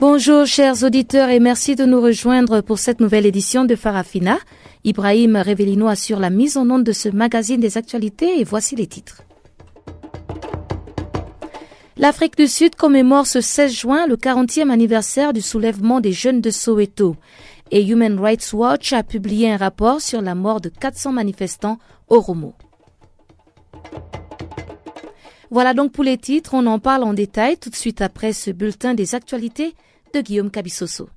Bonjour 0.00 0.46
chers 0.46 0.82
auditeurs 0.82 1.28
et 1.28 1.40
merci 1.40 1.76
de 1.76 1.84
nous 1.84 2.00
rejoindre 2.00 2.62
pour 2.62 2.78
cette 2.78 3.00
nouvelle 3.00 3.26
édition 3.26 3.66
de 3.66 3.76
Farafina. 3.76 4.38
Ibrahim 4.82 5.36
Revelino 5.36 5.88
assure 5.88 6.20
la 6.20 6.30
mise 6.30 6.56
en 6.56 6.70
onde 6.70 6.84
de 6.84 6.92
ce 6.92 7.10
magazine 7.10 7.60
des 7.60 7.76
actualités 7.76 8.40
et 8.40 8.44
voici 8.44 8.76
les 8.76 8.86
titres. 8.86 9.24
L'Afrique 11.98 12.38
du 12.38 12.46
Sud 12.46 12.76
commémore 12.76 13.26
ce 13.26 13.42
16 13.42 13.74
juin 13.74 14.06
le 14.06 14.16
40e 14.16 14.70
anniversaire 14.70 15.34
du 15.34 15.42
soulèvement 15.42 16.00
des 16.00 16.12
jeunes 16.12 16.40
de 16.40 16.48
Soweto 16.48 17.14
et 17.70 17.84
Human 17.86 18.18
Rights 18.18 18.54
Watch 18.54 18.94
a 18.94 19.02
publié 19.02 19.52
un 19.52 19.58
rapport 19.58 20.00
sur 20.00 20.22
la 20.22 20.34
mort 20.34 20.62
de 20.62 20.70
400 20.70 21.12
manifestants 21.12 21.78
au 22.08 22.20
Romo. 22.20 22.54
Voilà 25.50 25.74
donc 25.74 25.92
pour 25.92 26.04
les 26.04 26.16
titres, 26.16 26.54
on 26.54 26.64
en 26.64 26.78
parle 26.78 27.02
en 27.02 27.12
détail 27.12 27.58
tout 27.58 27.68
de 27.68 27.76
suite 27.76 28.00
après 28.00 28.32
ce 28.32 28.50
bulletin 28.50 28.94
des 28.94 29.14
actualités 29.14 29.74
de 30.12 30.20
Guillaume 30.20 30.50
Cabissoso. 30.50 31.08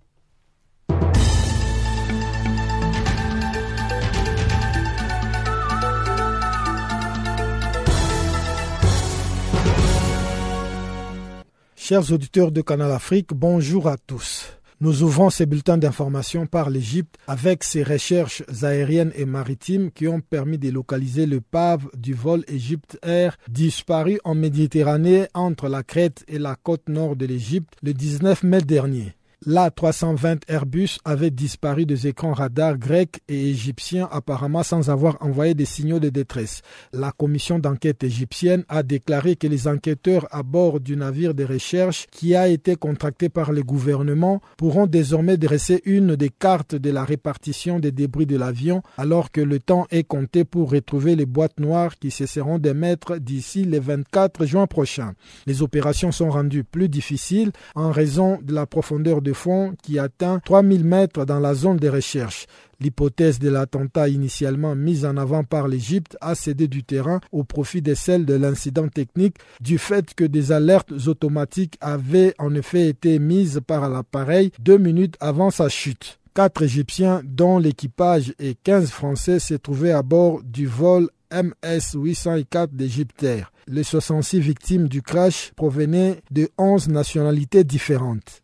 Chers 11.76 12.12
auditeurs 12.14 12.52
de 12.52 12.62
Canal 12.62 12.92
Afrique, 12.92 13.34
bonjour 13.34 13.90
à 13.90 13.98
tous. 13.98 14.54
Nous 14.84 15.02
ouvrons 15.02 15.30
ces 15.30 15.46
bulletins 15.46 15.78
d'information 15.78 16.46
par 16.46 16.70
l'Égypte 16.70 17.16
avec 17.26 17.64
ses 17.64 17.84
recherches 17.84 18.44
aériennes 18.64 19.14
et 19.16 19.24
maritimes 19.24 19.92
qui 19.92 20.10
ont 20.10 20.20
permis 20.20 20.58
de 20.58 20.70
localiser 20.70 21.26
le 21.26 21.40
pave 21.40 21.88
du 21.96 22.14
vol 22.14 22.44
Égypte 22.50 23.00
Air 23.02 23.38
disparu 23.48 24.20
en 24.26 24.36
Méditerranée 24.36 25.28
entre 25.34 25.70
la 25.70 25.84
Crète 25.84 26.26
et 26.28 26.38
la 26.38 26.58
côte 26.58 26.90
nord 26.90 27.16
de 27.16 27.26
l'Égypte 27.26 27.78
le 27.82 27.94
19 27.94 28.44
mai 28.44 28.60
dernier. 28.60 29.16
L'A320 29.46 30.44
Airbus 30.48 31.00
avait 31.04 31.30
disparu 31.30 31.86
des 31.86 32.08
écrans 32.08 32.32
radars 32.32 32.78
grecs 32.78 33.20
et 33.28 33.50
égyptiens 33.50 34.08
apparemment 34.10 34.64
sans 34.64 34.90
avoir 34.90 35.18
envoyé 35.20 35.54
des 35.54 35.66
signaux 35.66 36.00
de 36.00 36.08
détresse. 36.08 36.62
La 36.94 37.12
commission 37.12 37.60
d'enquête 37.60 38.06
égyptienne 38.06 38.64
a 38.70 38.84
déclaré 38.84 39.36
que 39.36 39.48
les 39.48 39.68
enquêteurs 39.68 40.28
à 40.32 40.44
bord 40.44 40.80
du 40.80 40.96
navire 40.96 41.34
de 41.34 41.44
recherche 41.44 42.08
qui 42.10 42.36
a 42.36 42.48
été 42.48 42.78
contracté 42.78 43.28
par 43.28 43.52
le 43.52 43.64
gouvernement 43.64 44.42
pourront 44.56 44.88
désormais 44.88 45.36
dresser 45.36 45.82
une 45.84 46.16
des 46.16 46.30
cartes 46.30 46.76
de 46.76 46.92
la 46.92 47.04
répartition 47.04 47.80
des 47.80 47.92
débris 47.92 48.26
de 48.26 48.38
l'avion 48.38 48.82
alors 48.98 49.30
que 49.30 49.42
le 49.42 49.60
temps 49.60 49.88
est 49.92 50.06
compté 50.06 50.46
pour 50.46 50.72
retrouver 50.72 51.18
les 51.18 51.26
boîtes 51.26 51.60
noires 51.60 52.00
qui 52.00 52.12
cesseront 52.12 52.60
d'émettre 52.60 53.20
d'ici 53.20 53.66
le 53.66 53.82
24 53.82 54.46
juin 54.46 54.68
prochain. 54.68 55.16
Les 55.48 55.62
opérations 55.62 56.14
sont 56.14 56.30
rendues 56.30 56.64
plus 56.64 56.88
difficiles 56.88 57.52
en 57.76 57.92
raison 57.92 58.40
de 58.42 58.54
la 58.54 58.66
profondeur 58.66 59.22
de 59.22 59.33
fond 59.34 59.74
qui 59.82 60.00
atteint 60.00 60.40
3000 60.46 60.84
mètres 60.84 61.26
dans 61.26 61.40
la 61.40 61.54
zone 61.54 61.78
de 61.78 61.90
recherche. 61.90 62.48
L'hypothèse 62.80 63.40
de 63.40 63.50
l'attentat 63.50 64.10
initialement 64.10 64.76
mise 64.76 65.06
en 65.06 65.16
avant 65.16 65.44
par 65.44 65.68
l'Égypte 65.68 66.18
a 66.20 66.36
cédé 66.36 66.68
du 66.68 66.84
terrain 66.84 67.22
au 67.32 67.44
profit 67.44 67.82
de 67.82 67.94
celle 67.94 68.26
de 68.26 68.34
l'incident 68.34 68.90
technique 68.90 69.38
du 69.62 69.78
fait 69.78 70.14
que 70.14 70.26
des 70.26 70.52
alertes 70.52 70.92
automatiques 71.08 71.78
avaient 71.82 72.36
en 72.40 72.54
effet 72.56 72.90
été 72.90 73.20
mises 73.20 73.62
par 73.66 73.90
l'appareil 73.90 74.52
deux 74.60 74.78
minutes 74.78 75.16
avant 75.20 75.50
sa 75.50 75.70
chute. 75.70 76.20
Quatre 76.36 76.64
Égyptiens, 76.64 77.22
dont 77.24 77.60
l'équipage 77.60 78.34
et 78.40 78.56
15 78.64 78.90
Français, 78.90 79.40
se 79.40 79.54
trouvaient 79.54 79.92
à 79.92 80.02
bord 80.02 80.42
du 80.44 80.66
vol 80.66 81.10
MS-804 81.32 82.70
d'Égypte 82.74 83.26
Les 83.68 83.84
66 83.84 84.40
victimes 84.40 84.88
du 84.88 85.02
crash 85.02 85.52
provenaient 85.56 86.22
de 86.32 86.50
11 86.58 86.90
nationalités 86.90 87.64
différentes. 87.64 88.42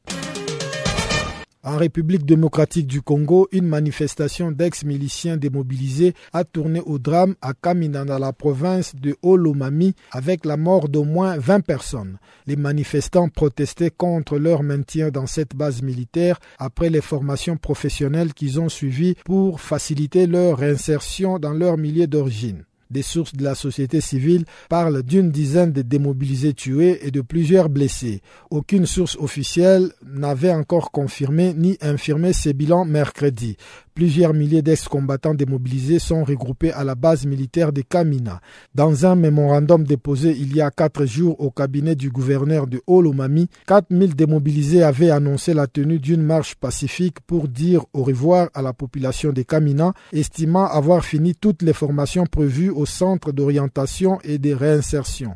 En 1.69 1.77
République 1.77 2.25
démocratique 2.25 2.87
du 2.87 3.03
Congo, 3.03 3.47
une 3.51 3.67
manifestation 3.67 4.49
d'ex-miliciens 4.51 5.37
démobilisés 5.37 6.15
a 6.33 6.43
tourné 6.43 6.81
au 6.83 6.97
drame 6.97 7.35
à 7.43 7.53
Kamina 7.53 8.05
dans 8.05 8.17
la 8.17 8.33
province 8.33 8.95
de 8.95 9.15
Olomami 9.21 9.93
avec 10.09 10.45
la 10.45 10.57
mort 10.57 10.89
d'au 10.89 11.03
moins 11.03 11.37
20 11.37 11.59
personnes. 11.59 12.17
Les 12.47 12.55
manifestants 12.55 13.29
protestaient 13.29 13.91
contre 13.91 14.39
leur 14.39 14.63
maintien 14.63 15.11
dans 15.11 15.27
cette 15.27 15.55
base 15.55 15.83
militaire 15.83 16.39
après 16.57 16.89
les 16.89 17.01
formations 17.01 17.55
professionnelles 17.57 18.33
qu'ils 18.33 18.59
ont 18.59 18.69
suivies 18.69 19.13
pour 19.23 19.61
faciliter 19.61 20.25
leur 20.25 20.57
réinsertion 20.57 21.37
dans 21.37 21.53
leur 21.53 21.77
milieu 21.77 22.07
d'origine. 22.07 22.63
Des 22.91 23.03
sources 23.03 23.35
de 23.35 23.43
la 23.43 23.53
société 23.53 24.01
civile 24.01 24.45
parlent 24.67 25.03
d'une 25.03 25.29
dizaine 25.29 25.71
de 25.71 25.83
démobilisés 25.83 26.55
tués 26.55 27.05
et 27.05 27.11
de 27.11 27.21
plusieurs 27.21 27.69
blessés. 27.69 28.23
Aucune 28.49 28.87
source 28.87 29.15
officielle 29.19 29.91
n'avait 30.03 30.51
encore 30.51 30.89
confirmé 30.89 31.53
ni 31.53 31.77
infirmé 31.81 32.33
ces 32.33 32.53
bilans 32.53 32.85
mercredi. 32.85 33.57
Plusieurs 33.99 34.33
milliers 34.33 34.61
d'ex-combattants 34.61 35.33
démobilisés 35.33 35.99
sont 35.99 36.23
regroupés 36.23 36.71
à 36.71 36.85
la 36.85 36.95
base 36.95 37.25
militaire 37.25 37.73
de 37.73 37.81
Kamina. 37.81 38.39
Dans 38.73 39.05
un 39.05 39.15
mémorandum 39.15 39.83
déposé 39.83 40.31
il 40.39 40.55
y 40.55 40.61
a 40.61 40.71
quatre 40.71 41.05
jours 41.05 41.39
au 41.41 41.51
cabinet 41.51 41.95
du 41.95 42.09
gouverneur 42.09 42.65
de 42.65 42.81
Olomami, 42.87 43.49
4000 43.67 44.15
démobilisés 44.15 44.83
avaient 44.83 45.09
annoncé 45.11 45.53
la 45.53 45.67
tenue 45.67 45.99
d'une 45.99 46.23
marche 46.23 46.55
pacifique 46.55 47.19
pour 47.27 47.49
dire 47.49 47.83
au 47.91 48.03
revoir 48.03 48.47
à 48.53 48.61
la 48.61 48.71
population 48.71 49.33
de 49.33 49.41
Kamina, 49.41 49.93
estimant 50.13 50.65
avoir 50.65 51.03
fini 51.03 51.35
toutes 51.35 51.61
les 51.61 51.73
formations 51.73 52.25
prévues 52.25 52.71
au 52.79 52.85
centre 52.85 53.31
d'orientation 53.31 54.19
et 54.23 54.37
de 54.37 54.53
réinsertion. 54.53 55.35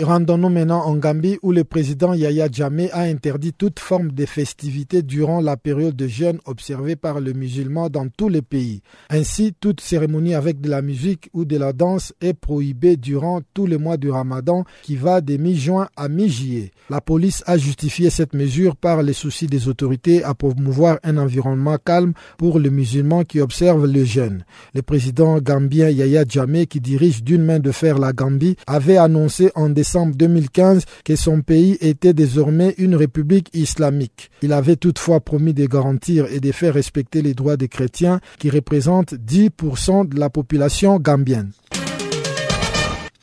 Rendons-nous 0.00 0.48
maintenant 0.48 0.84
en 0.84 0.96
Gambie 0.96 1.38
où 1.42 1.52
le 1.52 1.62
président 1.62 2.12
Yaya 2.12 2.48
Jammeh 2.50 2.90
a 2.92 3.02
interdit 3.02 3.52
toute 3.52 3.78
forme 3.78 4.10
de 4.10 4.26
festivité 4.26 5.02
durant 5.02 5.40
la 5.40 5.56
période 5.56 5.94
de 5.94 6.08
jeûne 6.08 6.40
observée 6.44 6.96
par 6.96 7.20
les 7.20 7.34
musulmans 7.34 7.88
dans 7.88 8.08
tous 8.08 8.28
les 8.28 8.42
pays. 8.42 8.82
Ainsi, 9.10 9.54
toute 9.60 9.80
cérémonie 9.80 10.34
avec 10.34 10.60
de 10.60 10.68
la 10.68 10.82
musique 10.82 11.30
ou 11.34 11.44
de 11.44 11.56
la 11.56 11.72
danse 11.72 12.14
est 12.20 12.32
prohibée 12.34 12.96
durant 12.96 13.42
tout 13.54 13.66
le 13.68 13.78
mois 13.78 13.96
du 13.96 14.10
Ramadan 14.10 14.64
qui 14.82 14.96
va 14.96 15.20
de 15.20 15.36
mi-juin 15.36 15.88
à 15.96 16.08
mi-juillet. 16.08 16.72
La 16.90 17.00
police 17.00 17.44
a 17.46 17.56
justifié 17.56 18.10
cette 18.10 18.34
mesure 18.34 18.74
par 18.74 19.02
les 19.04 19.12
soucis 19.12 19.46
des 19.46 19.68
autorités 19.68 20.24
à 20.24 20.34
promouvoir 20.34 20.98
un 21.04 21.16
environnement 21.16 21.76
calme 21.78 22.12
pour 22.38 22.58
les 22.58 22.70
musulmans 22.70 23.22
qui 23.22 23.40
observent 23.40 23.86
le 23.86 24.04
jeûne. 24.04 24.44
Le 24.74 24.82
président 24.82 25.38
gambien 25.38 25.90
Yaya 25.90 26.24
Jammeh 26.28 26.66
qui 26.66 26.80
dirige 26.80 27.22
d'une 27.22 27.44
main 27.44 27.60
de 27.60 27.70
fer 27.70 27.98
la 28.00 28.12
Gambie 28.12 28.56
avait 28.66 28.96
annoncé 28.96 29.52
en 29.54 29.68
décembre 29.68 29.91
décembre 29.92 30.16
2015 30.16 30.86
que 31.04 31.16
son 31.16 31.42
pays 31.42 31.76
était 31.82 32.14
désormais 32.14 32.74
une 32.78 32.94
république 32.94 33.50
islamique. 33.52 34.30
Il 34.40 34.54
avait 34.54 34.76
toutefois 34.76 35.20
promis 35.20 35.52
de 35.52 35.66
garantir 35.66 36.24
et 36.32 36.40
de 36.40 36.50
faire 36.50 36.72
respecter 36.72 37.20
les 37.20 37.34
droits 37.34 37.58
des 37.58 37.68
chrétiens 37.68 38.20
qui 38.38 38.48
représentent 38.48 39.12
10% 39.12 40.08
de 40.08 40.18
la 40.18 40.30
population 40.30 40.98
gambienne. 40.98 41.50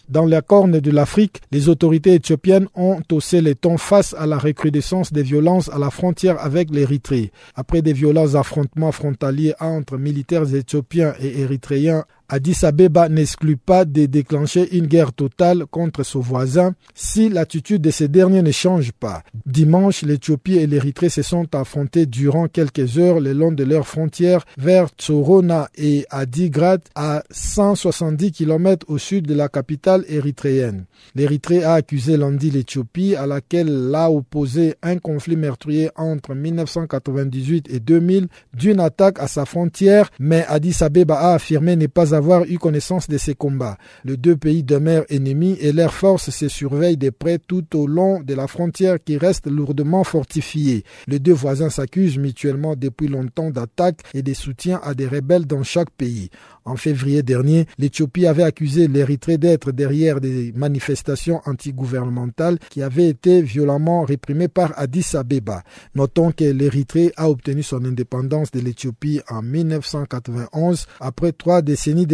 Dans 0.10 0.26
la 0.26 0.42
corne 0.42 0.80
de 0.80 0.92
l'Afrique, 0.92 1.42
les 1.52 1.70
autorités 1.70 2.16
éthiopiennes 2.16 2.68
ont 2.76 3.00
haussé 3.12 3.42
les 3.42 3.56
tons 3.56 3.78
face 3.78 4.16
à 4.18 4.28
la 4.28 4.38
recrudescence 4.38 5.12
des 5.12 5.24
violences 5.24 5.70
à 5.70 5.80
la 5.80 5.90
frontière 5.92 6.40
avec 6.40 6.72
l'Érythrée. 6.72 7.32
Après 7.56 7.82
des 7.82 7.94
violents 7.94 8.36
affrontements 8.36 8.92
frontaliers 8.92 9.54
entre 9.60 9.98
militaires 9.98 10.54
éthiopiens 10.54 11.14
et 11.20 11.42
érythréens 11.42 12.06
Addis 12.32 12.64
Abeba 12.64 13.10
n'exclut 13.10 13.58
pas 13.58 13.86
de 13.86 14.06
déclencher 14.06 14.78
une 14.78 14.86
guerre 14.86 15.14
totale 15.14 15.66
contre 15.66 16.04
son 16.04 16.20
voisin 16.20 16.76
si 16.94 17.28
l'attitude 17.28 17.82
de 17.82 17.90
ces 17.90 18.08
derniers 18.08 18.44
ne 18.44 18.52
change 18.52 18.92
pas. 18.92 19.24
Dimanche, 19.48 20.04
l'Éthiopie 20.04 20.58
et 20.58 20.68
l'Érythrée 20.68 21.10
se 21.10 21.24
sont 21.24 21.56
affrontés 21.56 22.06
durant 22.06 22.48
quelques 22.48 23.00
heures 23.00 23.20
le 23.20 23.34
long 23.34 23.52
de 23.52 23.64
leurs 23.64 23.88
frontières 23.88 24.46
vers 24.60 24.90
Tsorona 24.90 25.70
et 25.76 26.06
Adigrad 26.12 26.82
à 26.94 27.24
170 27.32 28.32
km 28.32 28.86
au 28.90 29.00
sud 29.00 29.26
de 29.26 29.34
la 29.34 29.50
capitale 29.50 30.06
érythréenne. 30.08 30.86
L'Érythrée 31.16 31.64
a 31.64 31.74
accusé 31.74 32.16
lundi 32.16 32.52
l'Éthiopie 32.52 33.16
à 33.16 33.26
laquelle 33.26 33.90
l'a 33.90 34.12
opposé 34.12 34.76
un 34.84 35.00
conflit 35.00 35.36
meurtrier 35.36 35.90
entre 35.96 36.36
1998 36.36 37.68
et 37.72 37.80
2000 37.80 38.28
d'une 38.54 38.80
attaque 38.80 39.20
à 39.20 39.28
sa 39.28 39.46
frontière, 39.46 40.12
mais 40.20 40.46
Addis 40.48 40.78
Abeba 40.82 41.16
a 41.16 41.34
affirmé 41.34 41.76
ne 41.76 41.88
pas 41.88 42.14
avoir 42.20 42.44
eu 42.44 42.60
connaissance 42.60 43.08
de 43.08 43.18
ces 43.18 43.34
combats. 43.34 43.78
Les 44.04 44.18
deux 44.18 44.36
pays 44.36 44.62
demeurent 44.62 45.06
ennemis 45.10 45.58
et 45.62 45.72
leurs 45.72 45.94
forces 45.94 46.30
se 46.30 46.48
surveillent 46.50 46.98
de 46.98 47.10
près 47.10 47.40
tout 47.40 47.66
au 47.76 47.88
long 47.88 48.22
de 48.22 48.34
la 48.34 48.48
frontière 48.48 48.98
qui 49.04 49.18
reste 49.18 49.48
lourdement 49.48 50.04
fortifiée. 50.04 50.84
Les 51.08 51.20
deux 51.20 51.34
voisins 51.34 51.70
s'accusent 51.70 52.18
mutuellement 52.18 52.76
depuis 52.76 53.08
longtemps 53.08 53.50
d'attaques 53.50 54.02
et 54.14 54.22
de 54.22 54.34
soutien 54.34 54.82
à 54.84 54.94
des 54.94 55.08
rebelles 55.08 55.48
dans 55.48 55.64
chaque 55.64 55.92
pays. 55.92 56.30
En 56.66 56.76
février 56.76 57.24
dernier, 57.24 57.66
l'Éthiopie 57.80 58.28
avait 58.28 58.44
accusé 58.44 58.88
l'Érythrée 58.88 59.38
d'être 59.40 59.72
derrière 59.72 60.22
des 60.22 60.52
manifestations 60.56 61.42
antigouvernementales 61.46 62.60
qui 62.70 62.84
avaient 62.84 63.08
été 63.08 63.42
violemment 63.42 64.04
réprimées 64.04 64.50
par 64.50 64.78
Addis 64.78 65.16
Abeba. 65.16 65.64
Notons 65.96 66.32
que 66.32 66.44
l'Érythrée 66.44 67.12
a 67.18 67.30
obtenu 67.30 67.64
son 67.64 67.84
indépendance 67.86 68.52
de 68.52 68.60
l'Éthiopie 68.60 69.22
en 69.30 69.42
1991 69.42 70.86
après 71.00 71.32
trois 71.32 71.62
décennies 71.62 72.06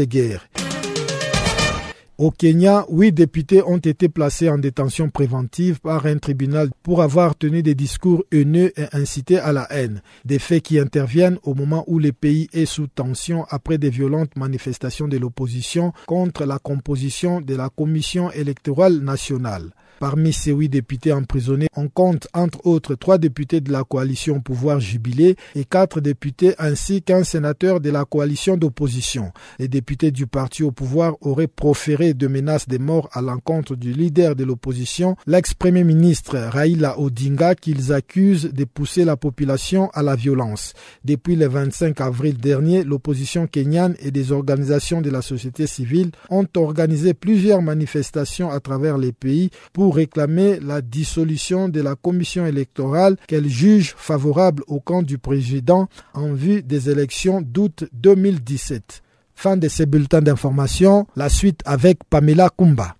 Au 2.17 2.31
Kenya, 2.31 2.85
huit 2.89 3.11
députés 3.11 3.61
ont 3.61 3.77
été 3.77 4.07
placés 4.07 4.49
en 4.49 4.57
détention 4.57 5.09
préventive 5.09 5.81
par 5.81 6.05
un 6.05 6.17
tribunal 6.17 6.69
pour 6.81 7.01
avoir 7.01 7.35
tenu 7.35 7.61
des 7.61 7.75
discours 7.75 8.23
haineux 8.31 8.71
et 8.79 8.85
incités 8.93 9.37
à 9.37 9.51
la 9.51 9.67
haine. 9.69 10.01
Des 10.23 10.39
faits 10.39 10.63
qui 10.63 10.79
interviennent 10.79 11.39
au 11.43 11.53
moment 11.53 11.83
où 11.87 11.99
le 11.99 12.13
pays 12.13 12.47
est 12.53 12.65
sous 12.65 12.87
tension 12.87 13.45
après 13.49 13.77
des 13.77 13.89
violentes 13.89 14.37
manifestations 14.37 15.09
de 15.09 15.17
l'opposition 15.17 15.91
contre 16.07 16.45
la 16.45 16.57
composition 16.57 17.41
de 17.41 17.53
la 17.53 17.67
Commission 17.67 18.31
électorale 18.31 18.99
nationale. 18.99 19.71
Parmi 19.99 20.33
ces 20.33 20.51
huit 20.51 20.69
députés 20.69 21.13
emprisonnés, 21.13 21.67
on 21.75 21.87
compte 21.87 22.27
entre 22.33 22.65
autres 22.65 22.95
trois 22.95 23.17
députés 23.17 23.61
de 23.61 23.71
la 23.71 23.83
coalition 23.83 24.41
pouvoir 24.41 24.79
jubilé 24.79 25.35
et 25.55 25.65
quatre 25.65 26.01
députés 26.01 26.53
ainsi 26.59 27.01
qu'un 27.01 27.23
sénateur 27.23 27.79
de 27.79 27.89
la 27.89 28.05
coalition 28.05 28.57
d'opposition. 28.57 29.31
Les 29.59 29.67
députés 29.67 30.11
du 30.11 30.27
parti 30.27 30.63
au 30.63 30.71
pouvoir 30.71 31.15
auraient 31.21 31.47
proféré 31.47 32.13
de 32.13 32.27
menaces 32.27 32.67
de 32.67 32.77
mort 32.77 33.09
à 33.13 33.21
l'encontre 33.21 33.75
du 33.75 33.93
leader 33.93 34.35
de 34.35 34.43
l'opposition, 34.43 35.15
l'ex-premier 35.27 35.83
ministre 35.83 36.37
Raila 36.37 36.99
Odinga, 36.99 37.55
qu'ils 37.55 37.93
accusent 37.93 38.51
de 38.51 38.65
pousser 38.65 39.05
la 39.05 39.17
population 39.17 39.89
à 39.93 40.03
la 40.03 40.15
violence. 40.15 40.73
Depuis 41.03 41.35
le 41.35 41.47
25 41.47 42.01
avril 42.01 42.37
dernier, 42.37 42.83
l'opposition 42.83 43.47
kenyane 43.47 43.95
et 43.99 44.11
des 44.11 44.31
organisations 44.31 45.01
de 45.01 45.09
la 45.09 45.21
société 45.21 45.67
civile 45.67 46.11
ont 46.29 46.47
organisé 46.55 47.13
plusieurs 47.13 47.61
manifestations 47.61 48.49
à 48.49 48.59
travers 48.59 48.97
les 48.97 49.11
pays 49.11 49.49
réclamer 49.89 50.59
la 50.59 50.81
dissolution 50.81 51.69
de 51.69 51.81
la 51.81 51.95
commission 51.95 52.45
électorale 52.45 53.17
qu'elle 53.27 53.47
juge 53.47 53.93
favorable 53.97 54.63
au 54.67 54.79
camp 54.79 55.03
du 55.03 55.17
président 55.17 55.87
en 56.13 56.33
vue 56.33 56.61
des 56.63 56.89
élections 56.89 57.41
d'août 57.41 57.85
2017. 57.93 59.01
Fin 59.35 59.57
de 59.57 59.67
ces 59.67 59.85
bulletins 59.85 60.21
d'information, 60.21 61.07
la 61.15 61.29
suite 61.29 61.61
avec 61.65 61.99
Pamela 62.09 62.49
Kumba. 62.57 62.95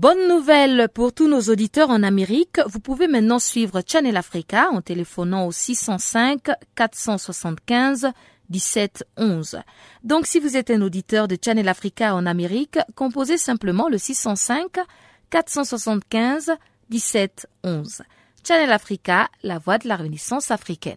Bonne 0.00 0.28
nouvelle 0.28 0.88
pour 0.88 1.12
tous 1.12 1.28
nos 1.28 1.42
auditeurs 1.52 1.90
en 1.90 2.02
Amérique. 2.02 2.58
Vous 2.64 2.80
pouvez 2.80 3.06
maintenant 3.06 3.38
suivre 3.38 3.82
Channel 3.86 4.16
Africa 4.16 4.70
en 4.72 4.80
téléphonant 4.80 5.46
au 5.46 5.52
605 5.52 6.40
475 6.74 8.08
17 8.48 9.04
11. 9.18 9.58
Donc 10.02 10.26
si 10.26 10.40
vous 10.40 10.56
êtes 10.56 10.70
un 10.70 10.80
auditeur 10.80 11.28
de 11.28 11.36
Channel 11.38 11.68
Africa 11.68 12.14
en 12.14 12.24
Amérique, 12.24 12.78
composez 12.94 13.36
simplement 13.36 13.90
le 13.90 13.98
605 13.98 14.78
475 15.28 16.52
17 16.88 17.46
11. 17.62 18.00
Channel 18.42 18.72
Africa, 18.72 19.28
la 19.42 19.58
voix 19.58 19.76
de 19.76 19.86
la 19.86 19.96
Renaissance 19.96 20.50
africaine. 20.50 20.96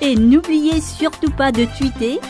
Et 0.00 0.14
n'oubliez 0.14 0.80
surtout 0.80 1.30
pas 1.30 1.50
de 1.50 1.64
tweeter 1.76 2.20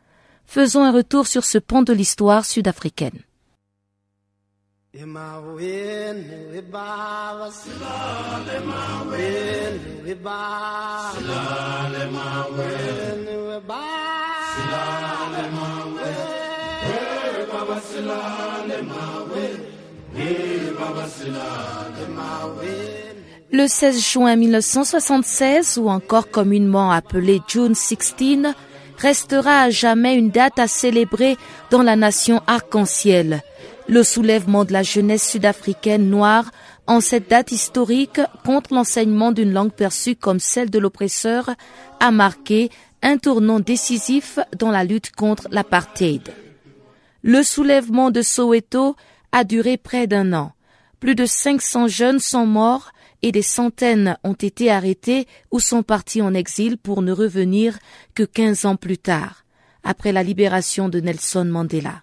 Faisons 0.45 0.85
un 0.85 0.93
retour 0.93 1.27
sur 1.27 1.45
ce 1.45 1.59
pont 1.59 1.83
de 1.83 1.93
l'histoire 1.93 2.45
sud-africaine. 2.45 3.21
Le 23.53 23.67
16 23.67 24.01
juin 24.01 24.37
1976, 24.37 25.79
ou 25.79 25.89
encore 25.89 26.31
communément 26.31 26.93
appelé 26.93 27.41
June 27.49 27.75
16, 27.75 28.55
restera 28.97 29.63
à 29.63 29.71
jamais 29.71 30.15
une 30.15 30.31
date 30.31 30.61
à 30.61 30.69
célébrer 30.69 31.37
dans 31.71 31.83
la 31.83 31.97
nation 31.97 32.43
arc-en-ciel. 32.47 33.43
Le 33.89 34.05
soulèvement 34.05 34.65
de 34.65 34.73
la 34.73 34.85
jeunesse 34.85 35.29
sud-africaine 35.29 36.09
noire 36.09 36.53
en 36.87 37.01
cette 37.01 37.29
date 37.29 37.51
historique 37.51 38.21
contre 38.45 38.73
l'enseignement 38.73 39.33
d'une 39.33 39.53
langue 39.53 39.73
perçue 39.73 40.15
comme 40.15 40.39
celle 40.39 40.71
de 40.71 40.79
l'oppresseur 40.79 41.51
a 41.99 42.13
marqué 42.13 42.71
un 43.03 43.19
tournant 43.19 43.59
décisif 43.59 44.39
dans 44.57 44.71
la 44.71 44.85
lutte 44.85 45.11
contre 45.11 45.49
l'apartheid. 45.51 46.29
Le 47.25 47.43
soulèvement 47.43 48.13
de 48.13 48.23
Soweto 48.23 48.95
a 49.33 49.43
duré 49.43 49.77
près 49.77 50.07
d'un 50.07 50.35
an. 50.35 50.53
Plus 51.01 51.17
de 51.17 51.27
500 51.27 51.89
jeunes 51.89 52.21
sont 52.21 52.47
morts 52.47 52.93
et 53.23 53.33
des 53.33 53.43
centaines 53.43 54.17
ont 54.25 54.35
été 54.35 54.71
arrêtés 54.71 55.27
ou 55.51 55.61
sont 55.61 55.83
partis 55.83 56.23
en 56.23 56.35
exil 56.35 56.79
pour 56.79 57.03
ne 57.03 57.13
revenir 57.13 57.79
que 58.15 58.23
15 58.23 58.65
ans 58.67 58.77
plus 58.77 58.99
tard, 58.99 59.45
après 59.83 60.13
la 60.13 60.23
libération 60.23 60.89
de 60.89 61.01
Nelson 61.01 61.45
Mandela. 61.45 62.03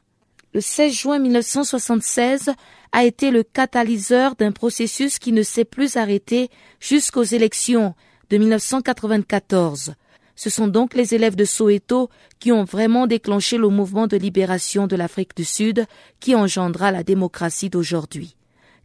Le 0.53 0.61
16 0.61 0.93
juin 0.93 1.19
1976 1.19 2.51
a 2.91 3.03
été 3.03 3.31
le 3.31 3.43
catalyseur 3.43 4.35
d'un 4.35 4.51
processus 4.51 5.19
qui 5.19 5.31
ne 5.31 5.43
s'est 5.43 5.65
plus 5.65 5.97
arrêté 5.97 6.49
jusqu'aux 6.79 7.23
élections 7.23 7.95
de 8.29 8.37
1994. 8.37 9.95
Ce 10.35 10.49
sont 10.49 10.67
donc 10.67 10.93
les 10.93 11.15
élèves 11.15 11.35
de 11.35 11.45
Soweto 11.45 12.09
qui 12.39 12.51
ont 12.51 12.63
vraiment 12.63 13.07
déclenché 13.07 13.57
le 13.57 13.69
mouvement 13.69 14.07
de 14.07 14.17
libération 14.17 14.87
de 14.87 14.95
l'Afrique 14.95 15.35
du 15.35 15.43
Sud 15.43 15.85
qui 16.19 16.35
engendra 16.35 16.91
la 16.91 17.03
démocratie 17.03 17.69
d'aujourd'hui. 17.69 18.35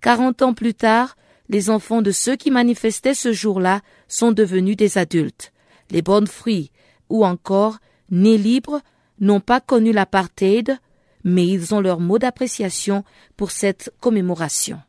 Quarante 0.01 0.43
ans 0.43 0.55
plus 0.55 0.75
tard, 0.75 1.17
les 1.49 1.71
enfants 1.71 2.03
de 2.03 2.11
ceux 2.11 2.37
qui 2.37 2.51
manifestaient 2.51 3.15
ce 3.15 3.33
jour-là 3.33 3.81
sont 4.09 4.33
devenus 4.33 4.77
des 4.77 4.99
adultes. 4.99 5.53
Les 5.91 6.03
bonnes 6.03 6.27
fruits, 6.27 6.71
ou 7.09 7.25
encore, 7.25 7.79
nés 8.11 8.39
libres, 8.39 8.81
n'ont 9.21 9.41
pas 9.41 9.61
connu 9.61 9.93
l'apartheid, 9.93 10.79
mais 11.25 11.47
ils 11.47 11.75
ont 11.75 11.81
leur 11.81 12.01
mot 12.01 12.19
d'appréciation 12.19 13.05
pour 13.37 13.51
cette 13.51 13.93
commémoration. 14.01 14.81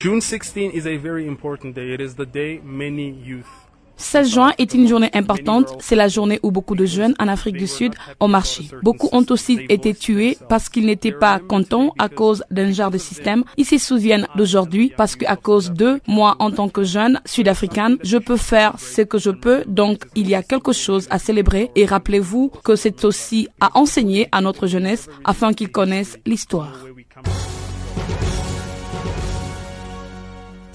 June 0.00 0.20
16 0.20 0.72
is 0.72 0.86
a 0.86 0.96
very 0.96 1.28
important 1.28 1.74
day. 1.74 1.92
It 1.92 2.00
is 2.00 2.14
the 2.14 2.24
day 2.24 2.60
many 2.64 3.10
youth 3.10 3.69
16 4.00 4.32
juin 4.32 4.52
est 4.58 4.74
une 4.74 4.88
journée 4.88 5.10
importante. 5.12 5.76
C'est 5.78 5.94
la 5.94 6.08
journée 6.08 6.40
où 6.42 6.50
beaucoup 6.50 6.74
de 6.74 6.86
jeunes 6.86 7.14
en 7.18 7.28
Afrique 7.28 7.56
du 7.56 7.66
Sud 7.66 7.94
ont 8.18 8.28
marché. 8.28 8.70
Beaucoup 8.82 9.08
ont 9.12 9.24
aussi 9.30 9.60
été 9.68 9.94
tués 9.94 10.38
parce 10.48 10.68
qu'ils 10.68 10.86
n'étaient 10.86 11.12
pas 11.12 11.38
contents 11.38 11.92
à 11.98 12.08
cause 12.08 12.42
d'un 12.50 12.72
genre 12.72 12.90
de 12.90 12.98
système. 12.98 13.44
Ils 13.56 13.66
se 13.66 13.78
souviennent 13.78 14.26
d'aujourd'hui 14.36 14.92
parce 14.96 15.16
qu'à 15.16 15.36
cause 15.36 15.70
d'eux, 15.70 16.00
moi, 16.06 16.36
en 16.38 16.50
tant 16.50 16.68
que 16.68 16.82
jeune 16.82 17.20
sud-africaine, 17.26 17.98
je 18.02 18.16
peux 18.16 18.36
faire 18.38 18.74
ce 18.78 19.02
que 19.02 19.18
je 19.18 19.30
peux. 19.30 19.62
Donc, 19.66 20.06
il 20.14 20.28
y 20.28 20.34
a 20.34 20.42
quelque 20.42 20.72
chose 20.72 21.06
à 21.10 21.18
célébrer 21.18 21.70
et 21.76 21.84
rappelez-vous 21.84 22.50
que 22.64 22.76
c'est 22.76 23.04
aussi 23.04 23.48
à 23.60 23.78
enseigner 23.78 24.28
à 24.32 24.40
notre 24.40 24.66
jeunesse 24.66 25.08
afin 25.24 25.52
qu'ils 25.52 25.70
connaissent 25.70 26.18
l'histoire. 26.26 26.72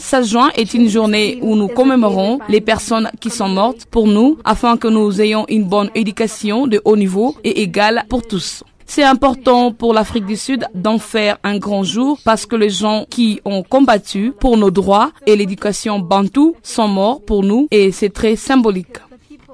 16 0.05 0.29
juin 0.29 0.50
est 0.55 0.75
une 0.75 0.88
journée 0.88 1.39
où 1.41 1.55
nous 1.55 1.67
commémorons 1.67 2.38
les 2.47 2.62
personnes 2.62 3.09
qui 3.19 3.31
sont 3.31 3.50
mortes 3.50 3.88
pour 3.89 4.05
nous 4.07 4.38
afin 4.45 4.77
que 4.77 4.88
nous 4.88 5.19
ayons 5.19 5.45
une 5.50 5.63
bonne 5.63 5.89
éducation 5.95 6.67
de 6.67 6.79
haut 6.85 6.95
niveau 6.95 7.35
et 7.43 7.63
égale 7.63 8.05
pour 8.07 8.21
tous. 8.21 8.63
C'est 8.85 9.03
important 9.03 9.71
pour 9.71 9.95
l'Afrique 9.95 10.27
du 10.27 10.35
Sud 10.35 10.67
d'en 10.75 11.00
faire 11.00 11.39
un 11.43 11.57
grand 11.57 11.83
jour 11.83 12.19
parce 12.24 12.45
que 12.45 12.55
les 12.55 12.69
gens 12.69 13.07
qui 13.09 13.41
ont 13.45 13.63
combattu 13.63 14.31
pour 14.39 14.57
nos 14.57 14.69
droits 14.69 15.09
et 15.25 15.35
l'éducation 15.35 15.97
bantou 15.97 16.55
sont 16.62 16.88
morts 16.88 17.21
pour 17.25 17.41
nous 17.41 17.67
et 17.71 17.91
c'est 17.91 18.12
très 18.13 18.35
symbolique. 18.35 18.97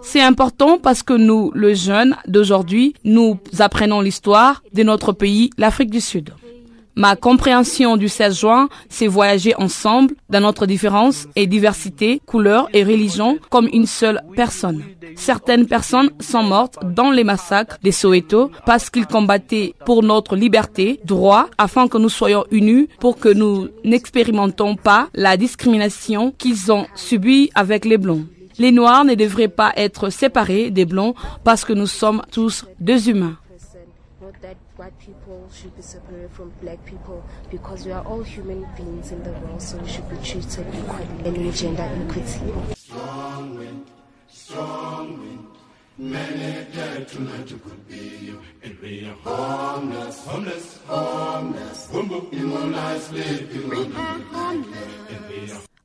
C'est 0.01 0.22
important 0.22 0.77
parce 0.77 1.01
que 1.01 1.13
nous, 1.13 1.53
les 1.55 1.75
jeunes 1.75 2.17
d'aujourd'hui, 2.27 2.93
nous 3.05 3.39
apprenons 3.60 4.01
l'histoire 4.01 4.63
de 4.74 4.84
notre 4.84 5.13
pays, 5.13 5.50
l'Afrique 5.58 5.91
du 5.91 6.01
Sud. 6.01 6.34
Ma 7.01 7.15
compréhension 7.15 7.98
du 7.98 8.08
16 8.08 8.41
juin, 8.41 8.70
c'est 8.88 9.08
voyager 9.08 9.55
ensemble 9.55 10.13
dans 10.29 10.39
notre 10.39 10.67
différence 10.67 11.27
et 11.36 11.48
diversité, 11.48 12.22
couleur 12.27 12.70
et 12.74 12.84
religion 12.84 13.39
comme 13.50 13.67
une 13.74 13.88
seule 13.88 14.22
personne. 14.36 14.84
Certaines 15.15 15.65
personnes 15.65 16.12
sont 16.20 16.43
mortes 16.43 16.77
dans 16.84 17.10
les 17.10 17.24
massacres 17.24 17.79
des 17.81 17.91
Soweto 17.91 18.51
parce 18.67 18.91
qu'ils 18.91 19.08
combattaient 19.08 19.74
pour 19.84 20.03
notre 20.03 20.36
liberté, 20.36 21.00
droit, 21.03 21.50
afin 21.58 21.88
que 21.88 21.98
nous 21.98 22.08
soyons 22.08 22.46
unis 22.51 22.88
pour 23.00 23.17
que 23.17 23.29
nous 23.29 23.70
n'expérimentons 23.84 24.75
pas 24.75 25.08
la 25.15 25.38
discrimination 25.38 26.31
qu'ils 26.38 26.72
ont 26.72 26.86
subie 26.93 27.50
avec 27.55 27.84
les 27.84 27.98
Blancs. 27.98 28.25
Les 28.60 28.72
Noirs 28.72 29.05
ne 29.05 29.15
devraient 29.15 29.48
pas 29.48 29.74
être 29.75 30.12
séparés 30.12 30.70
des 30.70 30.86
Blancs 30.86 31.15
parce 31.43 31.65
que 31.65 31.74
nous 31.74 31.88
sommes 31.88 32.22
tous 32.31 32.63
deux 32.79 33.10
humains. 33.10 33.38
White 34.82 34.98
people 34.98 35.48
should 35.54 35.76
be 35.76 35.82
separated 35.84 36.32
from 36.32 36.50
black 36.60 36.84
people 36.88 37.24
because 37.52 37.86
we 37.86 37.92
are 37.92 38.04
all 38.04 38.24
human 38.24 38.66
beings 38.76 39.12
in 39.12 39.22
the 39.22 39.30
world, 39.42 39.62
so 39.62 39.78
we 39.78 39.88
should 39.88 40.10
be 40.10 40.16
treated 40.30 40.66
equally 40.74 41.06
and 41.24 41.38
in 41.38 41.52
gender 41.54 41.88
equity. 42.02 42.42
Strong 42.76 43.58
wind, 43.60 43.86
strong 44.28 45.20
wind. 45.20 45.46
Many 46.00 46.66
dead 46.74 47.08
tonight 47.08 47.52
you 47.52 47.60
could 47.60 47.88
be 47.88 48.26
you 48.26 48.42
and 48.64 48.76
we 48.82 49.06
are 49.06 49.18
homeless, 49.24 50.26
homeless, 50.26 50.80
homeless. 50.88 51.90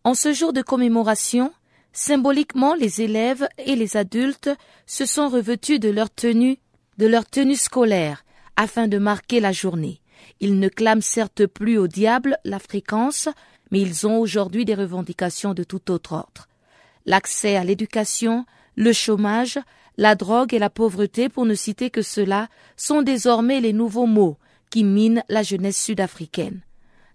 En 0.05 0.15
ce 0.15 0.33
jour 0.33 0.55
de 0.55 0.63
commémoration, 0.63 1.53
symboliquement, 1.93 2.75
les 2.75 3.03
élèves 3.03 3.47
et 3.59 3.77
les 3.77 3.99
adultes 3.99 4.49
se 4.87 5.05
sont 5.05 5.29
revêtus 5.29 5.79
de 5.81 5.91
leur 5.91 6.09
tenue, 6.09 6.57
de 6.97 7.07
leur 7.07 7.27
tenue 7.27 7.57
scolaire 7.57 8.23
afin 8.57 8.89
de 8.89 8.99
marquer 8.99 9.41
la 9.41 9.53
journée. 9.53 10.01
Ils 10.41 10.59
ne 10.59 10.69
clament 10.69 11.03
certes 11.03 11.47
plus 11.47 11.79
au 11.79 11.89
diable 11.89 12.39
la 12.45 12.59
fréquence, 12.59 13.29
mais 13.71 13.81
ils 13.81 14.07
ont 14.07 14.19
aujourd'hui 14.19 14.65
des 14.65 14.75
revendications 14.75 15.55
de 15.55 15.65
tout 15.65 15.91
autre 15.91 16.13
ordre. 16.13 16.49
L'accès 17.05 17.57
à 17.57 17.65
l'éducation, 17.65 18.45
le 18.75 18.93
chômage, 18.93 19.59
la 19.97 20.15
drogue 20.15 20.53
et 20.53 20.59
la 20.59 20.71
pauvreté, 20.71 21.29
pour 21.29 21.47
ne 21.47 21.55
citer 21.55 21.91
que 21.91 22.03
cela, 22.03 22.49
sont 22.77 23.03
désormais 23.03 23.61
les 23.61 23.73
nouveaux 23.73 24.07
mots 24.07 24.39
qui 24.71 24.85
minent 24.85 25.23
la 25.29 25.43
jeunesse 25.43 25.81
sud-africaine. 25.81 26.61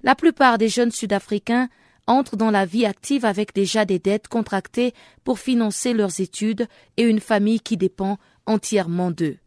La 0.04 0.16
plupart 0.16 0.58
des 0.58 0.70
jeunes 0.70 0.92
sud-africains 0.92 1.70
entrent 2.08 2.38
dans 2.38 2.50
la 2.50 2.66
vie 2.66 2.86
active 2.86 3.26
avec 3.26 3.54
déjà 3.54 3.86
des 3.86 4.00
dettes 4.00 4.28
contractées 4.28 4.94
pour 5.24 5.38
financer 5.38 5.94
leurs 5.94 6.20
études 6.20 6.68
et 6.98 7.04
une 7.04 7.20
famille 7.20 7.60
qui 7.60 7.78
dépend 7.78 8.18
entièrement 8.48 9.12
d'eux. 9.12 9.38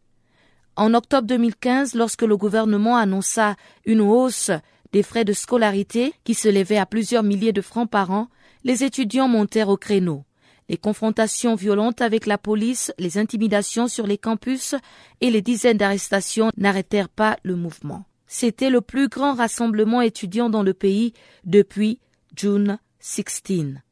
En 0.77 0.93
octobre 0.93 1.27
2015, 1.27 1.95
lorsque 1.95 2.23
le 2.23 2.35
gouvernement 2.35 2.97
annonça 2.97 3.55
une 3.85 4.01
hausse 4.01 4.51
des 4.91 5.03
frais 5.03 5.23
de 5.23 5.31
scolarité 5.31 6.13
qui 6.25 6.33
se 6.33 6.49
levait 6.49 6.77
à 6.77 6.85
plusieurs 6.85 7.23
milliers 7.23 7.53
de 7.53 7.61
francs 7.61 7.89
par 7.89 8.11
an, 8.11 8.27
les 8.65 8.83
étudiants 8.83 9.29
montèrent 9.29 9.69
au 9.69 9.77
créneau. 9.77 10.25
Les 10.67 10.77
confrontations 10.77 11.55
violentes 11.55 12.01
avec 12.01 12.25
la 12.25 12.37
police, 12.37 12.91
les 12.97 13.17
intimidations 13.17 13.87
sur 13.87 14.05
les 14.07 14.17
campus 14.17 14.75
et 15.21 15.29
les 15.29 15.41
dizaines 15.41 15.77
d'arrestations 15.77 16.51
n'arrêtèrent 16.57 17.09
pas 17.09 17.37
le 17.43 17.55
mouvement. 17.55 18.03
C'était 18.27 18.71
le 18.71 18.81
plus 18.81 19.07
grand 19.07 19.35
rassemblement 19.35 20.01
étudiant 20.01 20.49
dans 20.49 20.63
le 20.63 20.73
pays 20.73 21.13
depuis 21.45 21.99
June 22.35 22.79
16. 22.99 23.84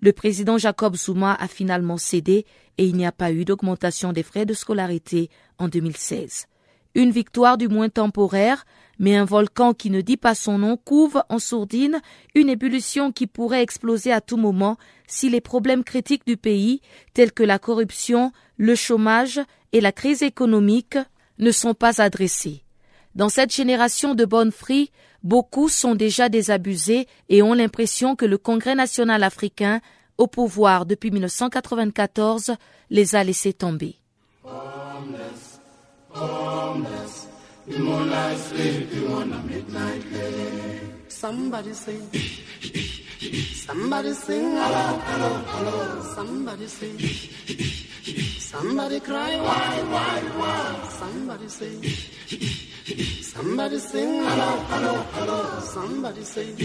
Le 0.00 0.12
président 0.12 0.58
Jacob 0.58 0.94
Zuma 0.96 1.34
a 1.34 1.48
finalement 1.48 1.96
cédé 1.96 2.46
et 2.78 2.84
il 2.84 2.94
n'y 2.94 3.06
a 3.06 3.12
pas 3.12 3.32
eu 3.32 3.44
d'augmentation 3.44 4.12
des 4.12 4.22
frais 4.22 4.46
de 4.46 4.54
scolarité 4.54 5.28
en 5.58 5.68
2016. 5.68 6.46
Une 6.94 7.10
victoire 7.10 7.58
du 7.58 7.68
moins 7.68 7.88
temporaire, 7.88 8.64
mais 8.98 9.16
un 9.16 9.24
volcan 9.24 9.74
qui 9.74 9.90
ne 9.90 10.00
dit 10.00 10.16
pas 10.16 10.34
son 10.34 10.58
nom 10.58 10.76
couve 10.76 11.22
en 11.28 11.38
sourdine 11.38 12.00
une 12.34 12.48
ébullition 12.48 13.12
qui 13.12 13.26
pourrait 13.26 13.62
exploser 13.62 14.12
à 14.12 14.20
tout 14.20 14.36
moment 14.36 14.78
si 15.06 15.30
les 15.30 15.40
problèmes 15.40 15.84
critiques 15.84 16.26
du 16.26 16.36
pays, 16.36 16.80
tels 17.12 17.32
que 17.32 17.42
la 17.42 17.58
corruption, 17.58 18.32
le 18.56 18.74
chômage 18.74 19.40
et 19.72 19.80
la 19.80 19.92
crise 19.92 20.22
économique, 20.22 20.98
ne 21.38 21.50
sont 21.50 21.74
pas 21.74 22.00
adressés. 22.00 22.62
Dans 23.14 23.28
cette 23.28 23.54
génération 23.54 24.14
de 24.14 24.24
bonnes 24.24 24.52
fries, 24.52 24.90
beaucoup 25.22 25.68
sont 25.68 25.94
déjà 25.94 26.28
désabusés 26.28 27.06
et 27.28 27.42
ont 27.42 27.54
l'impression 27.54 28.16
que 28.16 28.24
le 28.24 28.38
Congrès 28.38 28.74
national 28.74 29.22
africain 29.22 29.80
au 30.16 30.26
pouvoir 30.26 30.86
depuis 30.86 31.10
1994 31.10 32.54
les 32.90 33.14
a 33.14 33.24
laissés 33.24 33.52
tomber. 33.52 33.96
Somebody 48.48 49.00
cry. 49.00 49.36
Somebody 50.98 51.48
sing. 51.48 52.67
Somebody 53.22 53.78
sing. 53.78 54.24
Hello, 54.24 54.50
hello, 54.70 54.94
hello. 55.14 55.60
Somebody 55.60 56.24
sing. 56.24 56.56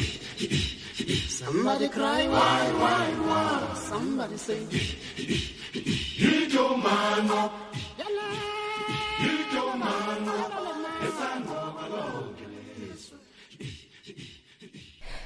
Somebody 1.27 1.89
cry, 1.89 2.27
why, 2.27 2.71
why, 2.79 3.05
why? 3.27 3.73
Somebody 3.75 4.37
say, 4.37 4.59
your 6.49 6.77
man 6.77 7.27
your 9.51 9.75
man 9.77 10.23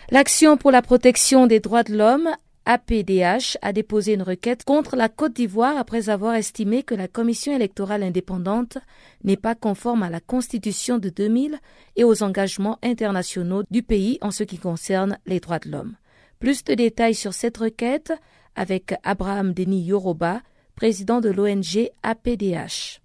L'Action 0.09 0.57
pour 0.57 0.71
la 0.71 0.81
protection 0.81 1.47
des 1.47 1.59
droits 1.59 1.83
de 1.83 1.95
l'homme 1.95 2.35
APDH 2.69 3.57
a 3.61 3.71
déposé 3.71 4.15
une 4.15 4.23
requête 4.23 4.65
contre 4.65 4.97
la 4.97 5.07
Côte 5.07 5.31
d'Ivoire 5.31 5.77
après 5.77 6.09
avoir 6.09 6.35
estimé 6.35 6.83
que 6.83 6.95
la 6.95 7.07
Commission 7.07 7.55
électorale 7.55 8.03
indépendante 8.03 8.77
n'est 9.23 9.37
pas 9.37 9.55
conforme 9.55 10.03
à 10.03 10.09
la 10.09 10.19
Constitution 10.19 10.97
de 10.97 11.07
2000 11.07 11.59
et 11.95 12.03
aux 12.03 12.23
engagements 12.23 12.77
internationaux 12.83 13.63
du 13.71 13.83
pays 13.83 14.17
en 14.19 14.31
ce 14.31 14.43
qui 14.43 14.57
concerne 14.57 15.17
les 15.25 15.39
droits 15.39 15.59
de 15.59 15.71
l'homme. 15.71 15.95
Plus 16.39 16.65
de 16.65 16.73
détails 16.73 17.15
sur 17.15 17.33
cette 17.33 17.55
requête 17.55 18.11
avec 18.57 18.95
Abraham 19.03 19.53
Denis 19.53 19.83
Yoroba, 19.83 20.41
président 20.75 21.21
de 21.21 21.29
l'ONG 21.29 21.89
APDH. 22.03 22.99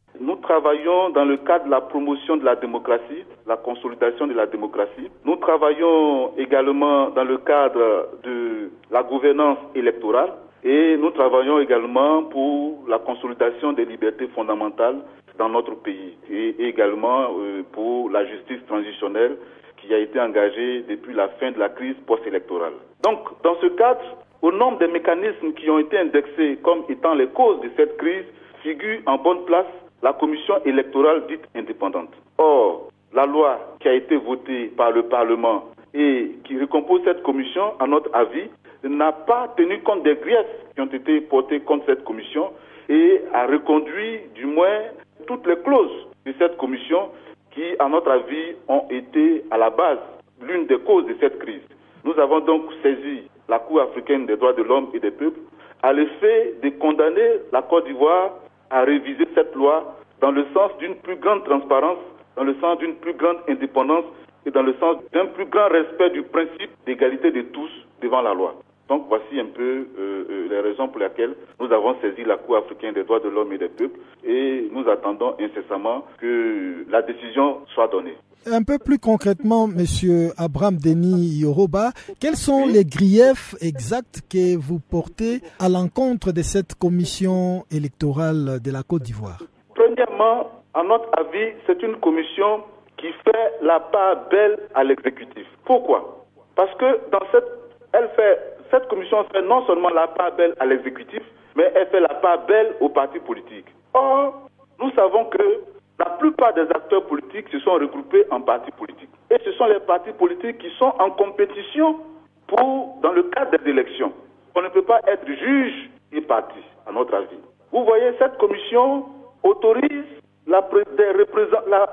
Nous 0.53 0.61
travaillons 0.61 1.09
dans 1.09 1.25
le 1.25 1.39
cadre 1.39 1.65
de 1.65 1.71
la 1.71 1.81
promotion 1.81 2.37
de 2.37 2.45
la 2.45 2.57
démocratie, 2.57 3.25
la 3.47 3.57
consolidation 3.57 4.27
de 4.27 4.35
la 4.35 4.45
démocratie. 4.45 5.09
Nous 5.25 5.37
travaillons 5.37 6.37
également 6.37 7.09
dans 7.09 7.25
le 7.25 7.39
cadre 7.39 8.11
de 8.23 8.71
la 8.91 9.03
gouvernance 9.03 9.57
électorale 9.75 10.35
et 10.63 10.99
nous 10.99 11.11
travaillons 11.13 11.59
également 11.59 12.25
pour 12.25 12.85
la 12.87 12.99
consolidation 12.99 13.73
des 13.73 13.87
libertés 13.87 14.29
fondamentales 14.35 14.99
dans 15.39 15.49
notre 15.49 15.75
pays 15.77 16.19
et 16.31 16.55
également 16.69 17.29
euh, 17.31 17.63
pour 17.73 18.11
la 18.11 18.27
justice 18.27 18.61
transitionnelle 18.69 19.39
qui 19.79 19.95
a 19.95 19.99
été 19.99 20.21
engagée 20.21 20.85
depuis 20.87 21.15
la 21.15 21.29
fin 21.41 21.51
de 21.53 21.59
la 21.59 21.71
crise 21.71 21.97
post-électorale. 22.07 22.75
Donc, 23.03 23.21
dans 23.43 23.57
ce 23.63 23.69
cadre, 23.69 24.03
au 24.43 24.53
nombre 24.53 24.77
des 24.81 24.89
mécanismes 24.89 25.55
qui 25.55 25.71
ont 25.71 25.79
été 25.79 25.99
indexés 25.99 26.59
comme 26.63 26.85
étant 26.91 27.15
les 27.15 27.29
causes 27.29 27.63
de 27.63 27.71
cette 27.75 27.97
crise, 27.97 28.27
figure 28.63 29.01
en 29.07 29.17
bonne 29.17 29.45
place 29.47 29.67
la 30.03 30.13
commission 30.13 30.55
électorale 30.65 31.27
dite 31.29 31.45
indépendante. 31.55 32.13
Or, 32.39 32.89
la 33.13 33.27
loi 33.27 33.77
qui 33.81 33.89
a 33.89 33.95
été 33.95 34.17
votée 34.17 34.67
par 34.77 34.91
le 34.91 35.05
Parlement 35.05 35.65
et 35.95 36.33
qui 36.45 36.59
recompose 36.59 37.03
cette 37.05 37.23
commission, 37.23 37.75
à 37.79 37.87
notre 37.87 38.15
avis, 38.15 38.51
n'a 38.83 39.13
pas 39.13 39.49
tenu 39.57 39.81
compte 39.83 40.03
des 40.03 40.17
griefs 40.17 40.47
qui 40.75 40.81
ont 40.81 40.87
été 40.87 41.21
portés 41.21 41.61
contre 41.61 41.87
cette 41.87 42.05
commission 42.05 42.51
et 42.89 43.21
a 43.33 43.47
reconduit 43.47 44.21
du 44.35 44.47
moins 44.47 44.81
toutes 45.27 45.47
les 45.47 45.57
clauses 45.57 46.09
de 46.27 46.35
cette 46.39 46.57
commission 46.57 47.11
qui, 47.53 47.63
à 47.79 47.89
notre 47.89 48.11
avis, 48.11 48.57
ont 48.69 48.87
été 48.91 49.45
à 49.51 49.59
la 49.59 49.71
base 49.71 49.99
l'une 50.41 50.67
des 50.67 50.79
causes 50.79 51.07
de 51.07 51.15
cette 51.21 51.39
crise. 51.39 51.63
Nous 52.05 52.19
avons 52.19 52.41
donc 52.41 52.65
saisi 52.83 53.23
la 53.49 53.61
Cour 53.61 53.83
africaine 53.83 54.27
des 54.27 54.37
droits 54.37 54.55
de 54.55 54.63
l'homme 54.63 54.89
et 54.95 54.99
des 54.99 55.11
peuples 55.11 55.39
à 55.83 55.93
l'effet 55.93 56.55
de 56.63 56.71
condamner 56.71 57.41
la 57.53 57.63
Côte 57.63 57.87
d'Ivoire 57.87 58.33
à 58.73 58.85
réviser 58.85 59.29
cette 59.35 59.55
loi 59.55 59.97
dans 60.21 60.31
le 60.31 60.47
sens 60.55 60.77
d'une 60.79 60.97
plus 60.97 61.17
grande 61.17 61.45
transparence, 61.45 61.99
dans 62.37 62.45
le 62.45 62.55
sens 62.61 62.79
d'une 62.79 62.95
plus 62.97 63.15
grande 63.15 63.39
indépendance 63.49 64.07
et 64.47 64.51
dans 64.51 64.63
le 64.63 64.75
sens 64.81 64.97
d'un 65.13 65.27
plus 65.27 65.47
grand 65.47 65.69
respect 65.69 66.11
du 66.11 66.23
principe 66.23 66.71
d'égalité 66.87 67.31
de 67.31 67.43
tous 67.43 67.71
devant 68.01 68.23
la 68.23 68.35
loi. 68.35 68.55
Donc 68.89 69.07
voici 69.09 69.39
un 69.39 69.47
peu 69.47 69.87
euh, 69.99 70.25
euh, 70.29 70.49
les 70.51 70.61
raisons 70.61 70.89
pour 70.89 71.01
lesquelles 71.01 71.35
nous 71.61 71.73
avons 71.73 71.95
saisi 72.01 72.25
la 72.25 72.37
Cour 72.37 72.57
africaine 72.57 72.95
des 72.95 73.05
droits 73.05 73.21
de 73.21 73.29
l'homme 73.29 73.53
et 73.53 73.59
des 73.59 73.69
peuples 73.69 73.99
et 74.25 74.69
nous 74.73 74.89
attendons 74.89 75.35
incessamment 75.41 76.05
que 76.19 76.85
la 76.91 77.03
décision 77.03 77.61
soit 77.75 77.89
donnée. 77.89 78.17
Un 78.45 78.65
peu 78.65 78.79
plus 78.79 78.99
concrètement, 78.99 79.69
Monsieur 79.69 80.31
Abraham 80.37 80.77
Denis 80.77 81.39
Yoroba, 81.43 81.91
quels 82.21 82.35
sont 82.35 82.67
les 82.67 82.85
griefs 82.85 83.55
exacts 83.61 84.23
que 84.29 84.57
vous 84.57 84.81
portez 84.81 85.43
à 85.61 85.69
l'encontre 85.69 86.33
de 86.33 86.43
cette 86.43 86.75
commission 86.75 87.65
électorale 87.71 88.59
de 88.61 88.73
la 88.73 88.83
Côte 88.83 89.03
d'Ivoire? 89.03 89.39
Premièrement, 89.77 90.51
à 90.75 90.83
notre 90.83 91.09
avis, 91.17 91.53
c'est 91.67 91.81
une 91.83 91.97
commission 91.97 92.65
qui 92.97 93.13
fait 93.25 93.53
la 93.63 93.79
part 93.79 94.29
belle 94.29 94.59
à 94.75 94.83
l'exécutif. 94.83 95.47
Pourquoi? 95.65 96.25
Parce 96.57 96.75
que 96.75 97.11
dans 97.11 97.25
cette, 97.31 97.47
elle 97.93 98.11
fait, 98.17 98.39
cette 98.73 98.89
commission 98.89 99.25
fait 99.33 99.43
non 99.43 99.65
seulement 99.67 99.91
la 99.91 100.09
part 100.09 100.33
belle 100.33 100.55
à 100.59 100.67
l'exécutif, 100.67 101.23
mais 101.55 101.71
elle 101.75 101.87
fait 101.89 102.01
la 102.01 102.15
part 102.15 102.47
belle 102.47 102.75
aux 102.81 102.89
partis 102.89 103.21
politiques. 103.21 103.69
Or, 103.93 104.49
nous 104.81 104.91
savons 104.93 105.27
que 105.27 105.61
la 105.99 106.07
plupart 106.19 106.55
des 106.55 106.63
acteurs 106.63 107.05
politiques 107.07 107.49
se 107.53 107.61
sont 107.61 107.73
regroupés 107.73 108.25
en 108.31 108.41
partis 108.41 108.73
politiques. 108.73 109.11
Et 109.31 109.37
ce 109.45 109.53
sont 109.53 109.67
les 109.67 109.81
partis 109.81 110.13
politiques 110.13 110.59
qui 110.59 110.71
sont 110.79 110.93
en 110.99 111.11
compétition 111.11 111.99
pour, 112.47 112.99
dans 113.03 113.13
le 113.13 113.25
cadre 113.25 113.59
des 113.59 113.71
élections. 113.71 114.13
On 114.55 114.63
ne 114.63 114.69
peut 114.69 114.83
pas 114.83 115.01
être 115.07 115.27
juge 115.27 115.91
et 116.13 116.23
parti, 116.23 116.59
à 116.87 116.93
notre 116.93 117.15
avis. 117.15 117.39
Vous 117.71 117.85
voyez, 117.85 118.13
cette 118.19 118.39
commission 118.39 119.05
autorise 119.43 120.05
la, 120.47 120.69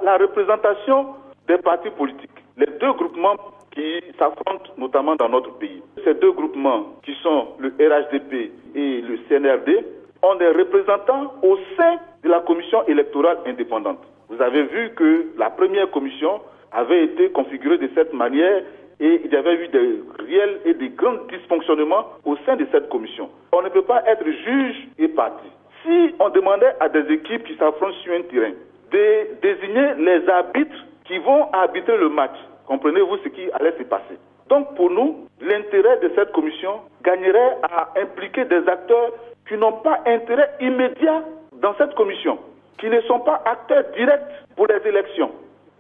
la, 0.03 0.17
représentation 0.17 1.07
des 1.47 1.57
partis 1.57 1.89
politiques. 1.91 2.29
Les 2.57 2.67
deux 2.79 2.93
groupements 2.93 3.35
qui 3.71 4.01
s'affrontent 4.17 4.71
notamment 4.77 5.15
dans 5.15 5.29
notre 5.29 5.57
pays. 5.57 5.81
Ces 6.03 6.15
deux 6.15 6.31
groupements, 6.31 6.95
qui 7.03 7.13
sont 7.21 7.49
le 7.59 7.69
RHDP 7.79 8.51
et 8.75 9.01
le 9.01 9.17
CNRD, 9.27 9.85
ont 10.21 10.35
des 10.35 10.49
représentants 10.49 11.33
au 11.43 11.57
sein 11.77 11.97
de 12.23 12.29
la 12.29 12.41
commission 12.41 12.85
électorale 12.87 13.37
indépendante. 13.45 13.99
Vous 14.29 14.41
avez 14.41 14.63
vu 14.63 14.91
que 14.95 15.27
la 15.37 15.49
première 15.49 15.89
commission 15.91 16.41
avait 16.71 17.05
été 17.05 17.29
configurée 17.31 17.77
de 17.77 17.89
cette 17.95 18.13
manière 18.13 18.63
et 18.99 19.21
il 19.23 19.31
y 19.31 19.35
avait 19.35 19.55
eu 19.55 19.67
des 19.69 20.01
réels 20.19 20.59
et 20.65 20.73
des 20.73 20.89
grands 20.89 21.23
dysfonctionnements 21.29 22.05
au 22.25 22.35
sein 22.45 22.55
de 22.57 22.67
cette 22.71 22.89
commission. 22.89 23.29
On 23.53 23.61
ne 23.61 23.69
peut 23.69 23.81
pas 23.81 24.03
être 24.05 24.25
juge 24.25 24.87
et 24.97 25.07
parti. 25.07 25.47
Si 25.83 26.13
on 26.19 26.29
demandait 26.29 26.75
à 26.79 26.89
des 26.89 27.11
équipes 27.13 27.45
qui 27.45 27.55
s'affrontent 27.55 27.95
sur 28.03 28.13
un 28.13 28.21
terrain 28.23 28.51
de 28.91 29.39
désigner 29.41 29.93
les 29.99 30.27
arbitres 30.29 30.85
qui 31.05 31.17
vont 31.19 31.49
arbitrer 31.53 31.97
le 31.97 32.09
match, 32.09 32.35
comprenez-vous 32.69 33.17
ce 33.23 33.29
qui 33.29 33.51
allait 33.51 33.75
se 33.77 33.83
passer? 33.83 34.17
Donc 34.47 34.75
pour 34.75 34.89
nous, 34.89 35.27
l'intérêt 35.41 35.97
de 35.97 36.11
cette 36.15 36.31
commission 36.31 36.79
gagnerait 37.03 37.57
à 37.63 37.89
impliquer 37.99 38.45
des 38.45 38.67
acteurs 38.69 39.11
qui 39.47 39.57
n'ont 39.57 39.81
pas 39.83 39.99
intérêt 40.05 40.51
immédiat 40.61 41.23
dans 41.61 41.73
cette 41.77 41.95
commission, 41.95 42.37
qui 42.77 42.89
ne 42.89 43.01
sont 43.01 43.19
pas 43.19 43.41
acteurs 43.45 43.83
directs 43.95 44.45
pour 44.55 44.67
les 44.67 44.79
élections. 44.87 45.31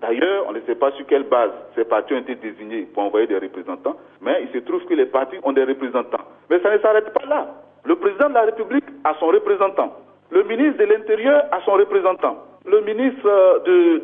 D'ailleurs, 0.01 0.45
on 0.47 0.53
ne 0.53 0.61
sait 0.61 0.75
pas 0.75 0.91
sur 0.91 1.05
quelle 1.05 1.23
base 1.23 1.51
ces 1.75 1.83
partis 1.83 2.13
ont 2.13 2.19
été 2.19 2.35
désignés 2.35 2.87
pour 2.93 3.03
envoyer 3.03 3.27
des 3.27 3.37
représentants, 3.37 3.95
mais 4.21 4.43
il 4.43 4.49
se 4.51 4.65
trouve 4.65 4.83
que 4.85 4.93
les 4.93 5.05
partis 5.05 5.37
ont 5.43 5.51
des 5.51 5.63
représentants. 5.65 6.25
Mais 6.49 6.59
ça 6.61 6.73
ne 6.73 6.79
s'arrête 6.79 7.13
pas 7.13 7.25
là. 7.27 7.47
Le 7.85 7.95
président 7.95 8.29
de 8.29 8.33
la 8.33 8.43
République 8.43 8.85
a 9.03 9.13
son 9.19 9.27
représentant. 9.27 9.93
Le 10.31 10.43
ministre 10.43 10.77
de 10.79 10.85
l'Intérieur 10.85 11.43
a 11.51 11.61
son 11.65 11.73
représentant. 11.73 12.37
Le 12.65 12.81
ministre 12.81 13.27
euh, 13.67 13.99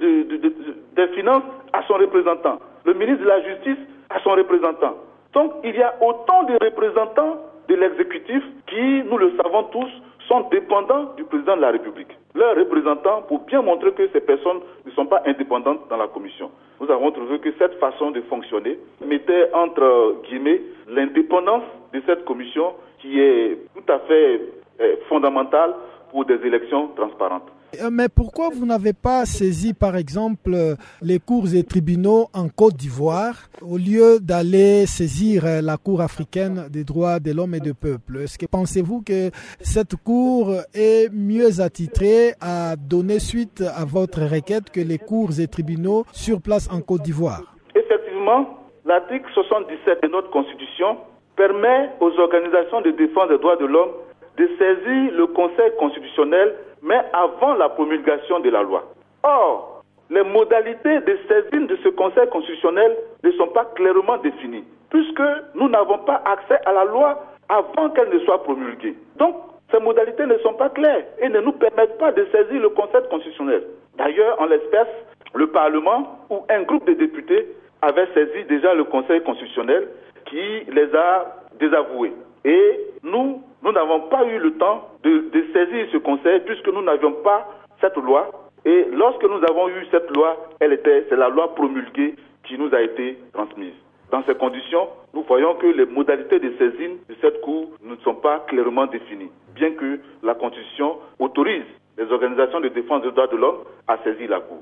des 0.95 1.07
Finances 1.09 1.43
a 1.73 1.83
son 1.87 1.93
représentant. 1.95 2.59
Le 2.85 2.93
ministre 2.93 3.23
de 3.23 3.27
la 3.27 3.41
Justice 3.41 3.79
a 4.09 4.19
son 4.21 4.31
représentant. 4.31 4.95
Donc, 5.33 5.53
il 5.63 5.75
y 5.75 5.81
a 5.81 5.95
autant 6.01 6.43
de 6.43 6.53
représentants 6.63 7.37
de 7.67 7.75
l'exécutif 7.75 8.43
qui, 8.67 9.03
nous 9.09 9.17
le 9.17 9.33
savons 9.37 9.63
tous, 9.63 9.89
sont 10.27 10.41
dépendants 10.51 11.13
du 11.17 11.23
président 11.23 11.55
de 11.55 11.61
la 11.61 11.71
République. 11.71 12.15
Leurs 12.35 12.55
représentants, 12.55 13.23
pour 13.23 13.39
bien 13.45 13.61
montrer 13.61 13.91
que 13.93 14.07
ces 14.09 14.21
personnes 14.21 14.59
ne 14.85 14.91
sont 14.91 15.05
pas 15.05 15.21
indépendantes 15.25 15.87
dans 15.89 15.97
la 15.97 16.07
commission. 16.07 16.51
Nous 16.79 16.89
avons 16.91 17.11
trouvé 17.11 17.39
que 17.39 17.51
cette 17.57 17.79
façon 17.79 18.11
de 18.11 18.21
fonctionner 18.21 18.77
mettait 19.05 19.51
entre 19.53 20.21
guillemets 20.27 20.61
l'indépendance 20.87 21.63
de 21.93 22.01
cette 22.05 22.25
commission 22.25 22.73
qui 22.99 23.19
est 23.19 23.57
tout 23.75 23.91
à 23.91 23.99
fait 23.99 24.41
euh, 24.81 24.95
fondamentale 25.07 25.73
pour 26.11 26.25
des 26.25 26.35
élections 26.45 26.89
transparentes. 26.95 27.49
Euh, 27.81 27.89
mais 27.91 28.07
pourquoi 28.09 28.49
vous 28.49 28.65
n'avez 28.65 28.93
pas 28.93 29.25
saisi, 29.25 29.73
par 29.73 29.95
exemple, 29.95 30.55
les 31.01 31.19
cours 31.19 31.53
et 31.53 31.63
tribunaux 31.63 32.27
en 32.33 32.47
Côte 32.49 32.75
d'Ivoire 32.75 33.35
au 33.61 33.77
lieu 33.77 34.19
d'aller 34.21 34.85
saisir 34.85 35.45
euh, 35.45 35.61
la 35.61 35.77
Cour 35.77 36.01
africaine 36.01 36.67
des 36.69 36.83
droits 36.83 37.19
de 37.19 37.31
l'homme 37.31 37.55
et 37.55 37.59
du 37.59 37.73
peuple? 37.73 38.17
Est-ce 38.23 38.37
que 38.37 38.45
pensez-vous 38.45 39.01
que 39.01 39.31
cette 39.59 39.95
Cour 39.95 40.53
est 40.73 41.09
mieux 41.11 41.61
attitrée 41.61 42.33
à 42.41 42.75
donner 42.75 43.19
suite 43.19 43.61
à 43.61 43.85
votre 43.85 44.21
requête 44.21 44.69
que 44.69 44.81
les 44.81 44.97
cours 44.97 45.39
et 45.39 45.47
tribunaux 45.47 46.05
sur 46.11 46.41
place 46.41 46.69
en 46.71 46.81
Côte 46.81 47.01
d'Ivoire? 47.01 47.55
Effectivement, 47.75 48.59
l'article 48.85 49.25
77 49.33 50.03
de 50.03 50.07
notre 50.07 50.29
Constitution 50.29 50.97
permet 51.35 51.89
aux 51.99 52.11
organisations 52.19 52.81
de 52.81 52.91
défense 52.91 53.29
des 53.29 53.37
droits 53.37 53.57
de 53.57 53.65
l'homme 53.65 53.91
de 54.37 54.47
saisir 54.57 55.11
le 55.13 55.27
Conseil 55.27 55.71
constitutionnel 55.79 56.53
mais 56.85 57.01
avant 57.13 57.55
la 57.55 57.69
promulgation 57.69 58.39
de 58.39 58.49
la 58.49 58.61
loi. 58.61 58.83
Or, 59.23 59.83
les 60.09 60.23
modalités 60.23 60.99
de 61.01 61.17
saisine 61.27 61.65
de 61.65 61.75
ce 61.83 61.89
Conseil 61.89 62.29
constitutionnel 62.29 62.95
ne 63.23 63.31
sont 63.31 63.47
pas 63.47 63.65
clairement 63.75 64.17
définies, 64.17 64.63
puisque 64.91 65.23
nous 65.55 65.67
n'avons 65.67 65.97
pas 65.99 66.21
accès 66.25 66.59
à 66.65 66.71
la 66.71 66.85
loi 66.85 67.23
avant 67.49 67.89
qu'elle 67.89 68.09
ne 68.09 68.19
soit 68.19 68.43
promulguée. 68.43 68.95
Donc, 69.17 69.35
ces 69.71 69.79
modalités 69.79 70.27
ne 70.27 70.37
sont 70.37 70.53
pas 70.53 70.69
claires 70.69 71.05
et 71.19 71.27
ne 71.27 71.41
nous 71.41 71.53
permettent 71.53 71.97
pas 71.97 72.11
de 72.11 72.25
saisir 72.31 72.61
le 72.61 72.69
Conseil 72.69 73.01
constitutionnel. 73.09 73.63
D'ailleurs, 73.97 74.39
en 74.39 74.45
l'espèce, 74.45 74.87
le 75.33 75.47
Parlement 75.47 76.19
ou 76.29 76.45
un 76.49 76.61
groupe 76.61 76.85
de 76.85 76.93
députés 76.93 77.47
avait 77.81 78.07
saisi 78.13 78.43
déjà 78.45 78.75
le 78.75 78.83
Conseil 78.83 79.21
constitutionnel 79.21 79.87
qui 80.25 80.63
les 80.71 80.95
a 80.95 81.35
désavoués. 81.59 82.13
Et 82.45 82.79
nous, 83.03 83.41
nous 83.65 83.71
n'avons 83.71 84.01
pas 84.01 84.23
eu 84.25 84.37
le 84.37 84.51
temps 84.53 84.87
de, 85.03 85.25
saisir 85.51 85.87
ce 85.91 85.97
conseil 85.97 86.39
puisque 86.41 86.67
nous 86.67 86.83
n'avions 86.83 87.11
pas 87.11 87.49
cette 87.81 87.97
loi. 87.97 88.29
Et 88.63 88.85
lorsque 88.91 89.23
nous 89.23 89.43
avons 89.49 89.67
eu 89.69 89.85
cette 89.91 90.09
loi, 90.15 90.37
elle 90.59 90.73
était, 90.73 91.05
c'est 91.09 91.15
la 91.15 91.29
loi 91.29 91.53
promulguée 91.55 92.15
qui 92.43 92.57
nous 92.57 92.73
a 92.73 92.81
été 92.81 93.17
transmise. 93.33 93.73
Dans 94.11 94.23
ces 94.25 94.35
conditions, 94.35 94.87
nous 95.13 95.23
voyons 95.23 95.55
que 95.55 95.65
les 95.65 95.85
modalités 95.85 96.39
de 96.39 96.53
saisine 96.57 96.97
de 97.09 97.15
cette 97.21 97.41
Cour 97.41 97.71
ne 97.83 97.95
sont 97.97 98.15
pas 98.15 98.39
clairement 98.47 98.85
définies, 98.85 99.31
bien 99.55 99.71
que 99.71 99.99
la 100.21 100.35
Constitution 100.35 100.97
autorise 101.19 101.65
les 101.97 102.11
organisations 102.11 102.59
de 102.59 102.67
défense 102.67 103.01
des 103.01 103.11
droits 103.11 103.27
de 103.27 103.37
l'homme 103.37 103.63
à 103.87 103.97
saisir 104.03 104.29
la 104.29 104.41
Cour. 104.41 104.61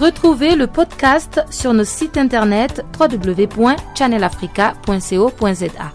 Retrouvez 0.00 0.56
le 0.56 0.66
podcast 0.66 1.40
sur 1.50 1.72
nos 1.72 1.84
sites 1.84 2.16
internet 2.16 2.84
www.channelafrica.co.za. 2.98 5.92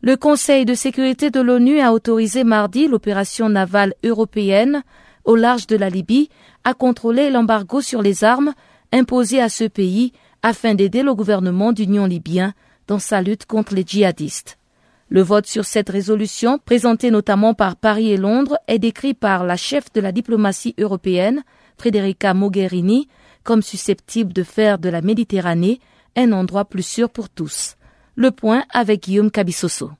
Le 0.00 0.16
Conseil 0.16 0.64
de 0.64 0.74
sécurité 0.74 1.30
de 1.30 1.40
l'ONU 1.40 1.80
a 1.80 1.92
autorisé 1.92 2.44
mardi 2.44 2.86
l'opération 2.86 3.48
navale 3.48 3.94
européenne 4.04 4.84
au 5.28 5.36
large 5.36 5.66
de 5.66 5.76
la 5.76 5.90
Libye 5.90 6.30
à 6.64 6.74
contrôler 6.74 7.30
l'embargo 7.30 7.80
sur 7.80 8.02
les 8.02 8.24
armes 8.24 8.54
imposé 8.92 9.40
à 9.40 9.50
ce 9.50 9.64
pays 9.64 10.12
afin 10.42 10.74
d'aider 10.74 11.02
le 11.02 11.14
gouvernement 11.14 11.72
d'union 11.72 12.06
libyen 12.06 12.54
dans 12.86 12.98
sa 12.98 13.20
lutte 13.20 13.44
contre 13.44 13.74
les 13.74 13.84
djihadistes. 13.86 14.58
Le 15.10 15.20
vote 15.20 15.46
sur 15.46 15.66
cette 15.66 15.90
résolution, 15.90 16.58
présentée 16.58 17.10
notamment 17.10 17.52
par 17.52 17.76
Paris 17.76 18.10
et 18.10 18.16
Londres, 18.16 18.58
est 18.68 18.78
décrit 18.78 19.12
par 19.12 19.44
la 19.44 19.56
chef 19.56 19.92
de 19.92 20.00
la 20.00 20.12
diplomatie 20.12 20.74
européenne, 20.78 21.44
Federica 21.78 22.32
Mogherini, 22.32 23.08
comme 23.44 23.62
susceptible 23.62 24.32
de 24.32 24.42
faire 24.42 24.78
de 24.78 24.88
la 24.88 25.02
Méditerranée 25.02 25.80
un 26.16 26.32
endroit 26.32 26.64
plus 26.64 26.82
sûr 26.82 27.10
pour 27.10 27.28
tous. 27.28 27.76
Le 28.16 28.30
point 28.30 28.64
avec 28.70 29.02
Guillaume 29.04 29.30
Cabissoso. 29.30 29.90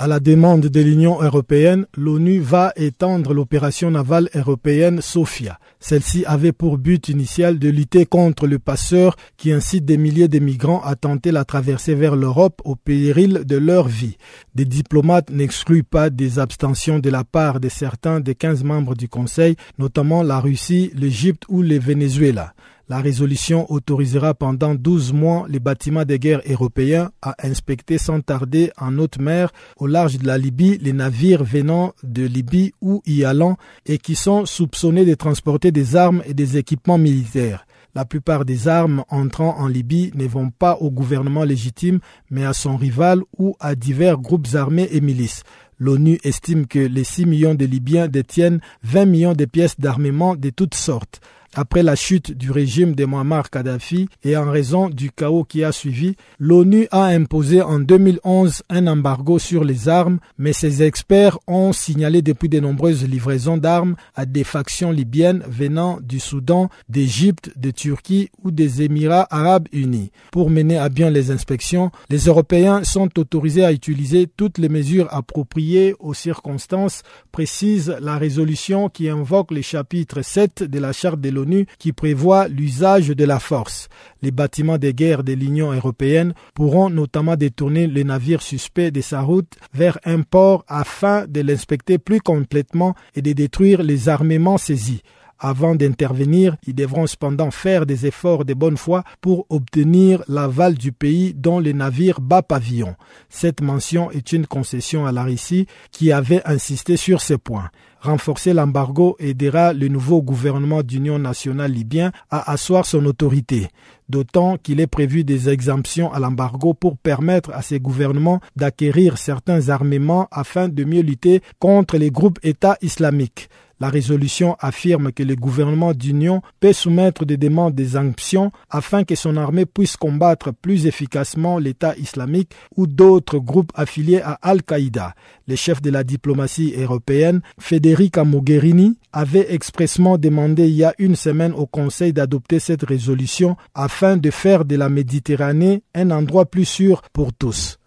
À 0.00 0.06
la 0.06 0.20
demande 0.20 0.66
de 0.66 0.80
l'Union 0.80 1.20
européenne, 1.20 1.84
l'ONU 1.96 2.38
va 2.38 2.72
étendre 2.76 3.34
l'opération 3.34 3.90
navale 3.90 4.30
européenne 4.32 5.00
Sophia. 5.00 5.58
Celle-ci 5.80 6.24
avait 6.24 6.52
pour 6.52 6.78
but 6.78 7.08
initial 7.08 7.58
de 7.58 7.68
lutter 7.68 8.06
contre 8.06 8.46
le 8.46 8.60
passeur 8.60 9.16
qui 9.36 9.50
incite 9.50 9.84
des 9.84 9.96
milliers 9.96 10.28
de 10.28 10.38
migrants 10.38 10.82
à 10.84 10.94
tenter 10.94 11.32
la 11.32 11.44
traversée 11.44 11.96
vers 11.96 12.14
l'Europe 12.14 12.62
au 12.64 12.76
péril 12.76 13.42
de 13.44 13.56
leur 13.56 13.88
vie. 13.88 14.18
Des 14.54 14.66
diplomates 14.66 15.30
n'excluent 15.30 15.82
pas 15.82 16.10
des 16.10 16.38
abstentions 16.38 17.00
de 17.00 17.10
la 17.10 17.24
part 17.24 17.58
de 17.58 17.68
certains 17.68 18.20
des 18.20 18.36
15 18.36 18.62
membres 18.62 18.94
du 18.94 19.08
Conseil, 19.08 19.56
notamment 19.78 20.22
la 20.22 20.38
Russie, 20.38 20.92
l'Égypte 20.94 21.42
ou 21.48 21.60
le 21.60 21.76
Venezuela. 21.76 22.54
La 22.90 23.02
résolution 23.02 23.70
autorisera 23.70 24.32
pendant 24.32 24.74
12 24.74 25.12
mois 25.12 25.44
les 25.50 25.60
bâtiments 25.60 26.06
de 26.06 26.16
guerre 26.16 26.40
européens 26.48 27.10
à 27.20 27.34
inspecter 27.42 27.98
sans 27.98 28.22
tarder 28.22 28.70
en 28.78 28.96
haute 28.96 29.18
mer 29.18 29.50
au 29.76 29.86
large 29.86 30.16
de 30.16 30.26
la 30.26 30.38
Libye 30.38 30.78
les 30.78 30.94
navires 30.94 31.44
venant 31.44 31.92
de 32.02 32.24
Libye 32.24 32.72
ou 32.80 33.02
y 33.04 33.24
allant 33.24 33.58
et 33.84 33.98
qui 33.98 34.14
sont 34.14 34.46
soupçonnés 34.46 35.04
de 35.04 35.12
transporter 35.12 35.70
des 35.70 35.96
armes 35.96 36.22
et 36.24 36.32
des 36.32 36.56
équipements 36.56 36.96
militaires. 36.96 37.66
La 37.94 38.06
plupart 38.06 38.46
des 38.46 38.68
armes 38.68 39.04
entrant 39.10 39.58
en 39.58 39.68
Libye 39.68 40.10
ne 40.14 40.26
vont 40.26 40.48
pas 40.48 40.78
au 40.80 40.90
gouvernement 40.90 41.44
légitime 41.44 42.00
mais 42.30 42.46
à 42.46 42.54
son 42.54 42.78
rival 42.78 43.20
ou 43.36 43.54
à 43.60 43.74
divers 43.74 44.16
groupes 44.16 44.54
armés 44.54 44.88
et 44.92 45.02
milices. 45.02 45.42
L'ONU 45.78 46.18
estime 46.24 46.66
que 46.66 46.78
les 46.78 47.04
6 47.04 47.26
millions 47.26 47.54
de 47.54 47.66
Libyens 47.66 48.08
détiennent 48.08 48.62
20 48.84 49.04
millions 49.04 49.34
de 49.34 49.44
pièces 49.44 49.78
d'armement 49.78 50.36
de 50.36 50.48
toutes 50.48 50.74
sortes. 50.74 51.20
Après 51.60 51.82
la 51.82 51.96
chute 51.96 52.30
du 52.30 52.52
régime 52.52 52.94
de 52.94 53.04
Muammar 53.04 53.50
Kadhafi 53.50 54.08
et 54.22 54.36
en 54.36 54.48
raison 54.48 54.88
du 54.88 55.10
chaos 55.10 55.42
qui 55.42 55.64
a 55.64 55.72
suivi, 55.72 56.14
l'ONU 56.38 56.86
a 56.92 57.06
imposé 57.06 57.62
en 57.62 57.80
2011 57.80 58.62
un 58.70 58.86
embargo 58.86 59.40
sur 59.40 59.64
les 59.64 59.88
armes, 59.88 60.20
mais 60.38 60.52
ses 60.52 60.84
experts 60.84 61.36
ont 61.48 61.72
signalé 61.72 62.22
depuis 62.22 62.48
de 62.48 62.60
nombreuses 62.60 63.04
livraisons 63.08 63.56
d'armes 63.56 63.96
à 64.14 64.24
des 64.24 64.44
factions 64.44 64.92
libyennes 64.92 65.42
venant 65.48 65.98
du 66.00 66.20
Soudan, 66.20 66.68
d'Égypte, 66.88 67.50
de 67.56 67.72
Turquie 67.72 68.30
ou 68.44 68.52
des 68.52 68.82
Émirats 68.82 69.26
arabes 69.28 69.66
unis. 69.72 70.12
Pour 70.30 70.50
mener 70.50 70.78
à 70.78 70.88
bien 70.88 71.10
les 71.10 71.32
inspections, 71.32 71.90
les 72.08 72.26
Européens 72.26 72.84
sont 72.84 73.18
autorisés 73.18 73.64
à 73.64 73.72
utiliser 73.72 74.28
toutes 74.28 74.58
les 74.58 74.68
mesures 74.68 75.08
appropriées 75.10 75.96
aux 75.98 76.14
circonstances, 76.14 77.02
précise 77.32 77.96
la 78.00 78.16
résolution 78.16 78.88
qui 78.88 79.08
invoque 79.08 79.50
le 79.50 79.62
chapitre 79.62 80.22
7 80.22 80.62
de 80.62 80.78
la 80.78 80.92
Charte 80.92 81.20
de 81.20 81.30
l'ONU 81.30 81.47
qui 81.78 81.92
prévoit 81.92 82.48
l'usage 82.48 83.08
de 83.08 83.24
la 83.24 83.38
force. 83.38 83.88
Les 84.22 84.30
bâtiments 84.30 84.78
de 84.78 84.90
guerre 84.90 85.24
de 85.24 85.32
l'Union 85.32 85.72
européenne 85.72 86.34
pourront 86.54 86.90
notamment 86.90 87.36
détourner 87.36 87.86
les 87.86 88.04
navires 88.04 88.42
suspects 88.42 88.90
de 88.90 89.00
sa 89.00 89.20
route 89.20 89.54
vers 89.72 89.98
un 90.04 90.22
port 90.22 90.64
afin 90.68 91.26
de 91.26 91.40
l'inspecter 91.40 91.98
plus 91.98 92.20
complètement 92.20 92.94
et 93.14 93.22
de 93.22 93.32
détruire 93.32 93.82
les 93.82 94.08
armements 94.08 94.58
saisis. 94.58 95.02
Avant 95.40 95.76
d'intervenir, 95.76 96.56
ils 96.66 96.74
devront 96.74 97.06
cependant 97.06 97.52
faire 97.52 97.86
des 97.86 98.06
efforts 98.06 98.44
de 98.44 98.54
bonne 98.54 98.76
foi 98.76 99.04
pour 99.20 99.46
obtenir 99.50 100.24
l'aval 100.26 100.74
du 100.74 100.90
pays 100.90 101.32
dont 101.32 101.60
les 101.60 101.74
navires 101.74 102.20
bas 102.20 102.42
pavillon. 102.42 102.96
Cette 103.28 103.60
mention 103.60 104.10
est 104.10 104.32
une 104.32 104.48
concession 104.48 105.06
à 105.06 105.12
la 105.12 105.22
Russie 105.22 105.66
qui 105.92 106.10
avait 106.10 106.42
insisté 106.44 106.96
sur 106.96 107.20
ce 107.20 107.34
point. 107.34 107.70
Renforcer 108.00 108.54
l'embargo 108.54 109.16
aidera 109.18 109.72
le 109.72 109.88
nouveau 109.88 110.22
gouvernement 110.22 110.82
d'union 110.82 111.18
nationale 111.18 111.72
libyen 111.72 112.12
à 112.30 112.52
asseoir 112.52 112.86
son 112.86 113.04
autorité, 113.06 113.68
d'autant 114.08 114.56
qu'il 114.56 114.80
est 114.80 114.86
prévu 114.86 115.24
des 115.24 115.48
exemptions 115.48 116.12
à 116.12 116.20
l'embargo 116.20 116.74
pour 116.74 116.96
permettre 116.96 117.50
à 117.52 117.62
ces 117.62 117.80
gouvernements 117.80 118.40
d'acquérir 118.54 119.18
certains 119.18 119.68
armements 119.68 120.28
afin 120.30 120.68
de 120.68 120.84
mieux 120.84 121.02
lutter 121.02 121.42
contre 121.58 121.96
les 121.96 122.10
groupes 122.10 122.38
États 122.44 122.78
islamiques. 122.82 123.48
La 123.80 123.90
résolution 123.90 124.56
affirme 124.58 125.12
que 125.12 125.22
le 125.22 125.36
gouvernement 125.36 125.92
d'union 125.92 126.42
peut 126.58 126.72
soumettre 126.72 127.24
des 127.24 127.36
demandes 127.36 127.74
d'exemption 127.74 128.50
afin 128.70 129.04
que 129.04 129.14
son 129.14 129.36
armée 129.36 129.66
puisse 129.66 129.96
combattre 129.96 130.52
plus 130.52 130.86
efficacement 130.86 131.58
l'État 131.58 131.96
islamique 131.96 132.52
ou 132.76 132.88
d'autres 132.88 133.38
groupes 133.38 133.70
affiliés 133.74 134.20
à 134.20 134.32
Al-Qaïda. 134.42 135.14
Le 135.46 135.54
chef 135.54 135.80
de 135.80 135.90
la 135.90 136.02
diplomatie 136.02 136.74
européenne, 136.76 137.40
Federica 137.60 138.24
Mogherini, 138.24 138.98
avait 139.12 139.52
expressement 139.54 140.18
demandé 140.18 140.66
il 140.66 140.74
y 140.74 140.84
a 140.84 140.94
une 140.98 141.16
semaine 141.16 141.52
au 141.52 141.66
Conseil 141.66 142.12
d'adopter 142.12 142.58
cette 142.58 142.82
résolution 142.82 143.56
afin 143.74 144.16
de 144.16 144.30
faire 144.30 144.64
de 144.64 144.74
la 144.76 144.88
Méditerranée 144.88 145.82
un 145.94 146.10
endroit 146.10 146.46
plus 146.46 146.64
sûr 146.64 147.02
pour 147.12 147.32
tous. 147.32 147.78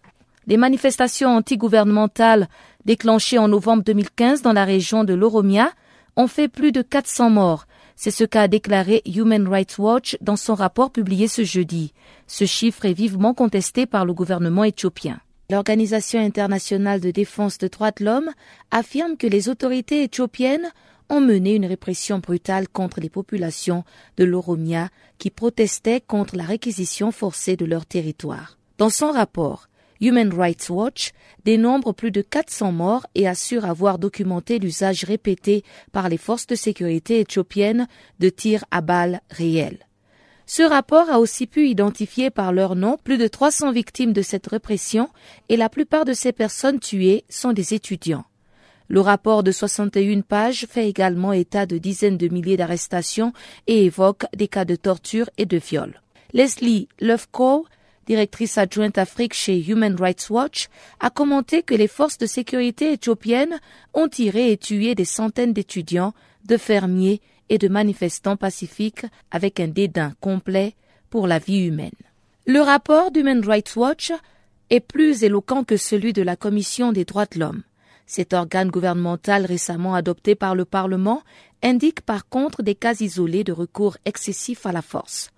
Les 0.47 0.57
manifestations 0.57 1.29
antigouvernementales 1.37 2.49
déclenchées 2.85 3.37
en 3.37 3.47
novembre 3.47 3.83
2015 3.83 4.41
dans 4.41 4.53
la 4.53 4.65
région 4.65 5.03
de 5.03 5.13
l'Oromia 5.13 5.71
ont 6.15 6.27
fait 6.27 6.47
plus 6.47 6.71
de 6.71 6.81
400 6.81 7.29
morts. 7.29 7.65
C'est 7.95 8.11
ce 8.11 8.23
qu'a 8.23 8.47
déclaré 8.47 9.01
Human 9.05 9.47
Rights 9.47 9.77
Watch 9.77 10.17
dans 10.21 10.35
son 10.35 10.55
rapport 10.55 10.91
publié 10.91 11.27
ce 11.27 11.43
jeudi. 11.43 11.93
Ce 12.27 12.45
chiffre 12.45 12.85
est 12.85 12.93
vivement 12.93 13.33
contesté 13.33 13.85
par 13.85 14.05
le 14.05 14.13
gouvernement 14.13 14.63
éthiopien. 14.63 15.19
L'Organisation 15.49 16.19
internationale 16.19 17.01
de 17.01 17.11
défense 17.11 17.57
des 17.57 17.69
droits 17.69 17.91
de 17.91 18.05
l'homme 18.05 18.29
affirme 18.71 19.17
que 19.17 19.27
les 19.27 19.49
autorités 19.49 20.03
éthiopiennes 20.03 20.71
ont 21.09 21.19
mené 21.19 21.55
une 21.55 21.65
répression 21.65 22.19
brutale 22.19 22.69
contre 22.69 23.01
les 23.01 23.09
populations 23.09 23.83
de 24.15 24.23
l'Oromia 24.23 24.87
qui 25.17 25.29
protestaient 25.29 25.99
contre 25.99 26.37
la 26.37 26.45
réquisition 26.45 27.11
forcée 27.11 27.57
de 27.57 27.65
leur 27.65 27.85
territoire. 27.85 28.57
Dans 28.77 28.89
son 28.89 29.11
rapport, 29.11 29.67
Human 30.01 30.33
Rights 30.33 30.69
Watch 30.69 31.11
dénombre 31.45 31.93
plus 31.93 32.11
de 32.11 32.21
400 32.21 32.71
morts 32.71 33.05
et 33.15 33.27
assure 33.27 33.65
avoir 33.65 33.99
documenté 33.99 34.59
l'usage 34.59 35.03
répété 35.03 35.63
par 35.91 36.09
les 36.09 36.17
forces 36.17 36.47
de 36.47 36.55
sécurité 36.55 37.19
éthiopiennes 37.19 37.87
de 38.19 38.29
tirs 38.29 38.65
à 38.71 38.81
balles 38.81 39.21
réels. 39.29 39.87
Ce 40.45 40.63
rapport 40.63 41.09
a 41.09 41.19
aussi 41.19 41.47
pu 41.47 41.69
identifier 41.69 42.29
par 42.29 42.51
leur 42.51 42.75
nom 42.75 42.97
plus 43.01 43.17
de 43.17 43.27
300 43.27 43.71
victimes 43.71 44.11
de 44.11 44.21
cette 44.21 44.47
répression 44.47 45.07
et 45.47 45.55
la 45.55 45.69
plupart 45.69 46.03
de 46.03 46.13
ces 46.13 46.33
personnes 46.33 46.79
tuées 46.79 47.23
sont 47.29 47.53
des 47.53 47.73
étudiants. 47.73 48.25
Le 48.89 48.99
rapport 48.99 49.43
de 49.43 49.53
61 49.53 50.19
pages 50.19 50.65
fait 50.69 50.89
également 50.89 51.31
état 51.31 51.65
de 51.65 51.77
dizaines 51.77 52.17
de 52.17 52.27
milliers 52.27 52.57
d'arrestations 52.57 53.31
et 53.67 53.85
évoque 53.85 54.25
des 54.35 54.49
cas 54.49 54.65
de 54.65 54.75
torture 54.75 55.29
et 55.37 55.45
de 55.45 55.57
viol. 55.57 56.01
Leslie 56.33 56.89
Lefkow, 56.99 57.65
directrice 58.11 58.57
adjointe 58.57 58.97
Afrique 58.97 59.33
chez 59.33 59.57
Human 59.57 59.95
Rights 59.95 60.29
Watch, 60.29 60.67
a 60.99 61.09
commenté 61.09 61.63
que 61.63 61.73
les 61.73 61.87
forces 61.87 62.17
de 62.17 62.25
sécurité 62.25 62.91
éthiopiennes 62.91 63.57
ont 63.93 64.09
tiré 64.09 64.51
et 64.51 64.57
tué 64.57 64.95
des 64.95 65.05
centaines 65.05 65.53
d'étudiants, 65.53 66.13
de 66.43 66.57
fermiers 66.57 67.21
et 67.47 67.57
de 67.57 67.69
manifestants 67.69 68.35
pacifiques 68.35 69.05
avec 69.31 69.61
un 69.61 69.69
dédain 69.69 70.11
complet 70.19 70.75
pour 71.09 71.25
la 71.25 71.39
vie 71.39 71.65
humaine. 71.65 72.01
Le 72.45 72.59
rapport 72.59 73.11
d'Human 73.11 73.45
Rights 73.45 73.77
Watch 73.77 74.11
est 74.69 74.81
plus 74.81 75.23
éloquent 75.23 75.63
que 75.63 75.77
celui 75.77 76.11
de 76.11 76.21
la 76.21 76.35
Commission 76.35 76.91
des 76.91 77.05
droits 77.05 77.27
de 77.27 77.39
l'homme. 77.39 77.63
Cet 78.07 78.33
organe 78.33 78.71
gouvernemental 78.71 79.45
récemment 79.45 79.95
adopté 79.95 80.35
par 80.35 80.53
le 80.53 80.65
Parlement 80.65 81.23
indique 81.63 82.01
par 82.01 82.27
contre 82.27 82.61
des 82.61 82.75
cas 82.75 82.95
isolés 82.99 83.45
de 83.45 83.53
recours 83.53 83.95
excessif 84.03 84.65
à 84.65 84.73
la 84.73 84.81
force. 84.81 85.31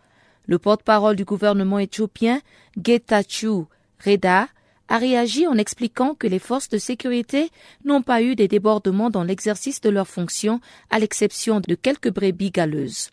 Le 0.46 0.60
porte-parole 0.60 1.16
du 1.16 1.26
gouvernement 1.26 1.80
éthiopien, 1.80 2.42
Getachew 2.82 3.66
Reda, 4.04 4.48
a 4.90 4.98
réagi 4.98 5.48
en 5.48 5.58
expliquant 5.58 6.14
que 6.14 6.28
les 6.28 6.40
forces 6.40 6.70
de 6.70 6.78
sécurité 6.78 7.50
n'ont 7.86 8.02
pas 8.02 8.22
eu 8.22 8.36
des 8.36 8.48
débordements 8.48 9.10
dans 9.10 9.24
l'exercice 9.24 9.80
de 9.82 9.90
leurs 9.90 10.08
fonctions, 10.08 10.60
à 10.90 11.00
l'exception 11.00 11.62
de 11.62 11.76
quelques 11.76 12.12
brebis 12.12 12.52
galeuses. 12.52 13.10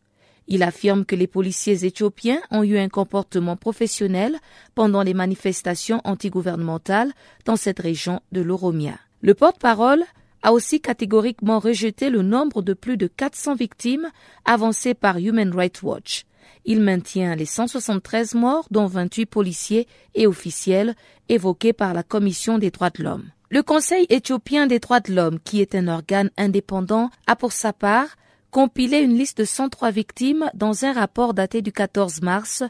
Il 0.48 0.64
affirme 0.64 1.04
que 1.04 1.14
les 1.14 1.28
policiers 1.28 1.84
éthiopiens 1.84 2.40
ont 2.50 2.64
eu 2.64 2.76
un 2.76 2.88
comportement 2.88 3.56
professionnel 3.56 4.36
pendant 4.74 5.04
les 5.04 5.14
manifestations 5.14 6.00
antigouvernementales 6.02 7.12
dans 7.44 7.54
cette 7.54 7.78
région 7.78 8.20
de 8.32 8.40
l'Oromia. 8.40 8.98
Le 9.22 9.34
porte-parole 9.34 10.02
a 10.42 10.52
aussi 10.52 10.80
catégoriquement 10.80 11.60
rejeté 11.60 12.10
le 12.10 12.22
nombre 12.22 12.62
de 12.62 12.72
plus 12.72 12.96
de 12.96 13.06
400 13.06 13.54
victimes 13.54 14.08
avancé 14.44 14.94
par 14.94 15.18
Human 15.18 15.54
Rights 15.54 15.82
Watch. 15.82 16.24
Il 16.64 16.81
maintient 16.81 17.35
les 17.35 17.46
173 17.46 18.35
morts, 18.35 18.66
dont 18.70 18.87
28 18.87 19.26
policiers 19.26 19.87
et 20.14 20.26
officiels, 20.26 20.94
évoqués 21.29 21.72
par 21.72 21.94
la 21.94 22.03
Commission 22.03 22.59
des 22.59 22.70
droits 22.70 22.90
de 22.90 23.03
l'homme. 23.03 23.31
Le 23.50 23.62
Conseil 23.62 24.07
éthiopien 24.11 24.66
des 24.66 24.79
droits 24.79 25.00
de 25.00 25.12
l'homme, 25.12 25.40
qui 25.40 25.61
est 25.61 25.74
un 25.74 25.88
organe 25.88 26.31
indépendant, 26.37 27.11
a 27.26 27.37
pour 27.37 27.53
sa 27.53 27.72
part 27.72 28.16
compilé 28.50 28.98
une 28.98 29.16
liste 29.16 29.38
de 29.38 29.44
103 29.44 29.90
victimes 29.90 30.50
dans 30.55 30.85
un 30.85 30.92
rapport 30.92 31.35
daté 31.35 31.62
du 31.62 31.72
14 31.72 32.20
mars, 32.22 32.62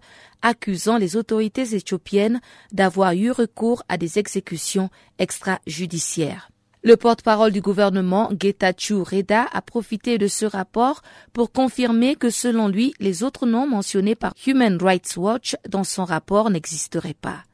accusant 0.43 0.99
les 0.99 1.17
autorités 1.17 1.75
éthiopiennes 1.75 2.41
d'avoir 2.73 3.15
eu 3.15 3.31
recours 3.31 3.83
à 3.89 3.97
des 3.97 4.19
exécutions 4.19 4.91
extrajudiciaires. 5.19 6.51
Le 6.83 6.97
porte-parole 6.97 7.53
du 7.53 7.61
gouvernement, 7.61 8.31
Getachew 8.41 9.03
Reda, 9.05 9.47
a 9.53 9.61
profité 9.61 10.17
de 10.17 10.27
ce 10.27 10.47
rapport 10.47 11.03
pour 11.35 11.53
confirmer 11.53 12.17
que 12.17 12.31
selon 12.31 12.69
lui, 12.69 12.95
les 13.01 13.23
autres 13.23 13.45
noms 13.45 13.67
mentionnés 13.67 14.15
par 14.15 14.33
Human 14.47 14.79
Rights 14.81 15.15
Watch 15.19 15.57
dans 15.69 15.85
son 15.85 16.07
rapport 16.07 16.49
n'existeraient 16.49 17.13
pas. 17.13 17.45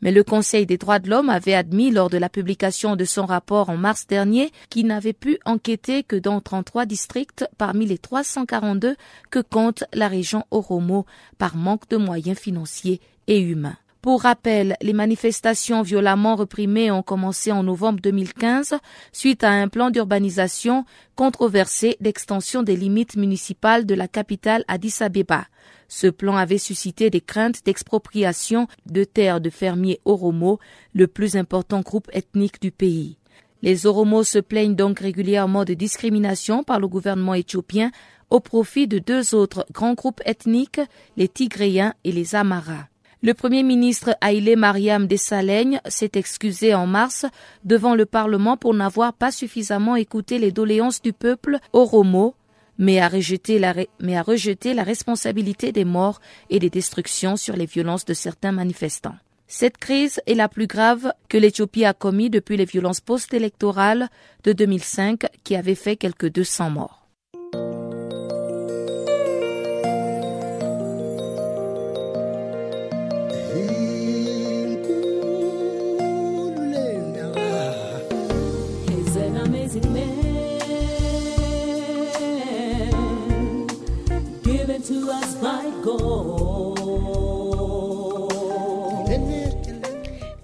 Mais 0.00 0.12
le 0.12 0.24
Conseil 0.24 0.64
des 0.64 0.78
droits 0.78 0.98
de 0.98 1.10
l'homme 1.10 1.28
avait 1.28 1.52
admis 1.52 1.90
lors 1.90 2.08
de 2.08 2.16
la 2.16 2.30
publication 2.30 2.96
de 2.96 3.04
son 3.04 3.26
rapport 3.26 3.68
en 3.68 3.76
mars 3.76 4.06
dernier 4.06 4.50
qu'il 4.70 4.86
n'avait 4.86 5.12
pu 5.12 5.38
enquêter 5.44 6.02
que 6.02 6.16
dans 6.16 6.40
33 6.40 6.86
districts 6.86 7.44
parmi 7.58 7.84
les 7.84 7.98
342 7.98 8.96
que 9.30 9.40
compte 9.40 9.84
la 9.92 10.08
région 10.08 10.46
Oromo 10.50 11.04
par 11.36 11.54
manque 11.54 11.86
de 11.90 11.98
moyens 11.98 12.38
financiers 12.38 13.02
et 13.26 13.40
humains. 13.40 13.76
Pour 14.02 14.22
rappel, 14.22 14.76
les 14.80 14.94
manifestations 14.94 15.82
violemment 15.82 16.34
reprimées 16.34 16.90
ont 16.90 17.02
commencé 17.02 17.52
en 17.52 17.62
novembre 17.62 18.00
2015 18.00 18.76
suite 19.12 19.44
à 19.44 19.50
un 19.50 19.68
plan 19.68 19.90
d'urbanisation 19.90 20.86
controversé 21.16 21.98
d'extension 22.00 22.62
des 22.62 22.76
limites 22.76 23.16
municipales 23.16 23.84
de 23.84 23.94
la 23.94 24.08
capitale 24.08 24.64
Addis 24.68 24.94
Abeba. 25.00 25.44
Ce 25.88 26.06
plan 26.06 26.36
avait 26.36 26.56
suscité 26.56 27.10
des 27.10 27.20
craintes 27.20 27.60
d'expropriation 27.66 28.68
de 28.86 29.04
terres 29.04 29.42
de 29.42 29.50
fermiers 29.50 30.00
Oromo, 30.06 30.60
le 30.94 31.06
plus 31.06 31.36
important 31.36 31.80
groupe 31.80 32.08
ethnique 32.14 32.62
du 32.62 32.70
pays. 32.70 33.18
Les 33.60 33.84
Oromos 33.84 34.24
se 34.24 34.38
plaignent 34.38 34.76
donc 34.76 35.00
régulièrement 35.00 35.66
de 35.66 35.74
discrimination 35.74 36.64
par 36.64 36.80
le 36.80 36.88
gouvernement 36.88 37.34
éthiopien 37.34 37.90
au 38.30 38.40
profit 38.40 38.88
de 38.88 38.98
deux 38.98 39.34
autres 39.34 39.66
grands 39.72 39.92
groupes 39.92 40.22
ethniques, 40.24 40.80
les 41.18 41.28
Tigréens 41.28 41.92
et 42.04 42.12
les 42.12 42.34
Amaras. 42.34 42.89
Le 43.22 43.34
Premier 43.34 43.62
ministre 43.62 44.16
Haïlé 44.22 44.56
Mariam 44.56 45.06
Dessalegnes 45.06 45.82
s'est 45.86 46.12
excusé 46.14 46.74
en 46.74 46.86
mars 46.86 47.26
devant 47.64 47.94
le 47.94 48.06
Parlement 48.06 48.56
pour 48.56 48.72
n'avoir 48.72 49.12
pas 49.12 49.30
suffisamment 49.30 49.94
écouté 49.94 50.38
les 50.38 50.52
doléances 50.52 51.02
du 51.02 51.12
peuple 51.12 51.58
oromo, 51.74 52.34
mais 52.78 52.98
a, 52.98 53.08
rejeté 53.08 53.58
la, 53.58 53.74
mais 54.00 54.16
a 54.16 54.22
rejeté 54.22 54.72
la 54.72 54.84
responsabilité 54.84 55.70
des 55.70 55.84
morts 55.84 56.18
et 56.48 56.58
des 56.58 56.70
destructions 56.70 57.36
sur 57.36 57.56
les 57.56 57.66
violences 57.66 58.06
de 58.06 58.14
certains 58.14 58.52
manifestants. 58.52 59.16
Cette 59.48 59.76
crise 59.76 60.22
est 60.26 60.34
la 60.34 60.48
plus 60.48 60.66
grave 60.66 61.12
que 61.28 61.36
l'Éthiopie 61.36 61.84
a 61.84 61.92
commis 61.92 62.30
depuis 62.30 62.56
les 62.56 62.64
violences 62.64 63.02
post-électorales 63.02 64.08
de 64.44 64.54
2005 64.54 65.26
qui 65.44 65.56
avaient 65.56 65.74
fait 65.74 65.96
quelques 65.96 66.30
200 66.30 66.70
morts. 66.70 66.99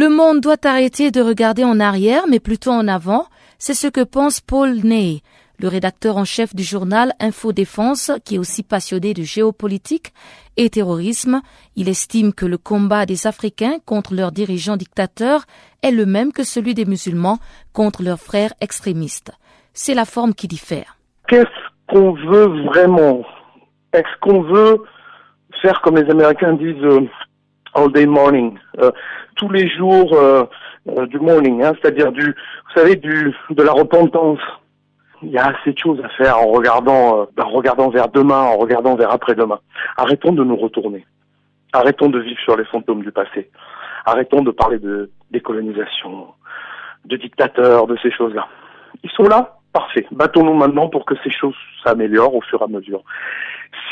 Le 0.00 0.08
monde 0.10 0.40
doit 0.40 0.64
arrêter 0.64 1.10
de 1.10 1.20
regarder 1.20 1.64
en 1.64 1.80
arrière, 1.80 2.22
mais 2.30 2.38
plutôt 2.38 2.70
en 2.70 2.86
avant. 2.86 3.26
C'est 3.58 3.74
ce 3.74 3.88
que 3.88 4.04
pense 4.04 4.40
Paul 4.40 4.76
Ney, 4.84 5.22
le 5.58 5.66
rédacteur 5.66 6.18
en 6.18 6.24
chef 6.24 6.54
du 6.54 6.62
journal 6.62 7.14
Info 7.18 7.50
Défense, 7.50 8.12
qui 8.24 8.36
est 8.36 8.38
aussi 8.38 8.62
passionné 8.62 9.12
de 9.12 9.24
géopolitique 9.24 10.12
et 10.56 10.70
terrorisme. 10.70 11.40
Il 11.74 11.88
estime 11.88 12.32
que 12.32 12.46
le 12.46 12.58
combat 12.58 13.06
des 13.06 13.26
Africains 13.26 13.78
contre 13.86 14.14
leurs 14.14 14.30
dirigeants 14.30 14.76
dictateurs 14.76 15.46
est 15.82 15.90
le 15.90 16.06
même 16.06 16.32
que 16.32 16.44
celui 16.44 16.74
des 16.74 16.84
musulmans 16.84 17.40
contre 17.72 18.04
leurs 18.04 18.20
frères 18.20 18.54
extrémistes. 18.60 19.32
C'est 19.72 19.94
la 19.94 20.04
forme 20.04 20.32
qui 20.32 20.46
diffère. 20.46 20.96
Qu'est-ce 21.26 21.48
qu'on 21.88 22.12
veut 22.12 22.66
vraiment? 22.66 23.24
Est-ce 23.92 24.20
qu'on 24.20 24.42
veut 24.42 24.84
faire 25.60 25.80
comme 25.80 25.96
les 25.96 26.08
Américains 26.08 26.52
disent 26.52 26.84
euh, 26.84 27.00
all 27.78 27.92
day 27.92 28.06
morning 28.06 28.58
euh, 28.80 28.90
tous 29.38 29.48
les 29.48 29.68
jours 29.68 30.12
euh, 30.14 30.44
euh, 30.88 31.06
du 31.06 31.18
morning, 31.18 31.62
hein, 31.62 31.72
c'est-à-dire 31.80 32.12
du, 32.12 32.24
vous 32.24 32.74
savez, 32.74 32.96
du 32.96 33.34
de 33.50 33.62
la 33.62 33.72
repentance. 33.72 34.40
Il 35.22 35.30
y 35.30 35.38
a 35.38 35.46
assez 35.46 35.72
de 35.72 35.78
choses 35.78 36.00
à 36.04 36.08
faire 36.10 36.38
en 36.38 36.46
regardant, 36.46 37.22
euh, 37.22 37.42
en 37.42 37.50
regardant 37.50 37.88
vers 37.88 38.08
demain, 38.08 38.40
en 38.40 38.56
regardant 38.56 38.94
vers 38.94 39.10
après-demain. 39.10 39.58
Arrêtons 39.96 40.32
de 40.32 40.44
nous 40.44 40.56
retourner. 40.56 41.04
Arrêtons 41.72 42.08
de 42.08 42.20
vivre 42.20 42.40
sur 42.40 42.56
les 42.56 42.64
fantômes 42.64 43.02
du 43.02 43.10
passé. 43.10 43.50
Arrêtons 44.06 44.42
de 44.42 44.50
parler 44.52 44.78
de 44.78 45.10
décolonisation, 45.30 46.28
de 47.04 47.16
dictateurs, 47.16 47.86
de 47.86 47.96
ces 48.02 48.12
choses-là. 48.12 48.46
Ils 49.02 49.10
sont 49.10 49.24
là, 49.24 49.58
parfait. 49.72 50.06
Battons-nous 50.12 50.54
maintenant 50.54 50.88
pour 50.88 51.04
que 51.04 51.14
ces 51.24 51.30
choses 51.30 51.56
s'améliorent 51.84 52.34
au 52.34 52.40
fur 52.42 52.60
et 52.60 52.64
à 52.64 52.68
mesure. 52.68 53.02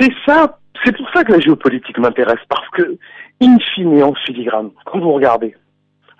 C'est 0.01 0.12
ça, 0.25 0.59
c'est 0.85 0.96
pour 0.96 1.09
ça 1.12 1.25
que 1.25 1.33
la 1.33 1.40
géopolitique 1.40 1.99
m'intéresse, 1.99 2.40
parce 2.49 2.68
que 2.70 2.96
in 3.40 3.59
fine, 3.75 4.03
en 4.03 4.14
filigrane, 4.14 4.70
quand 4.85 4.99
vous 4.99 5.12
regardez, 5.12 5.55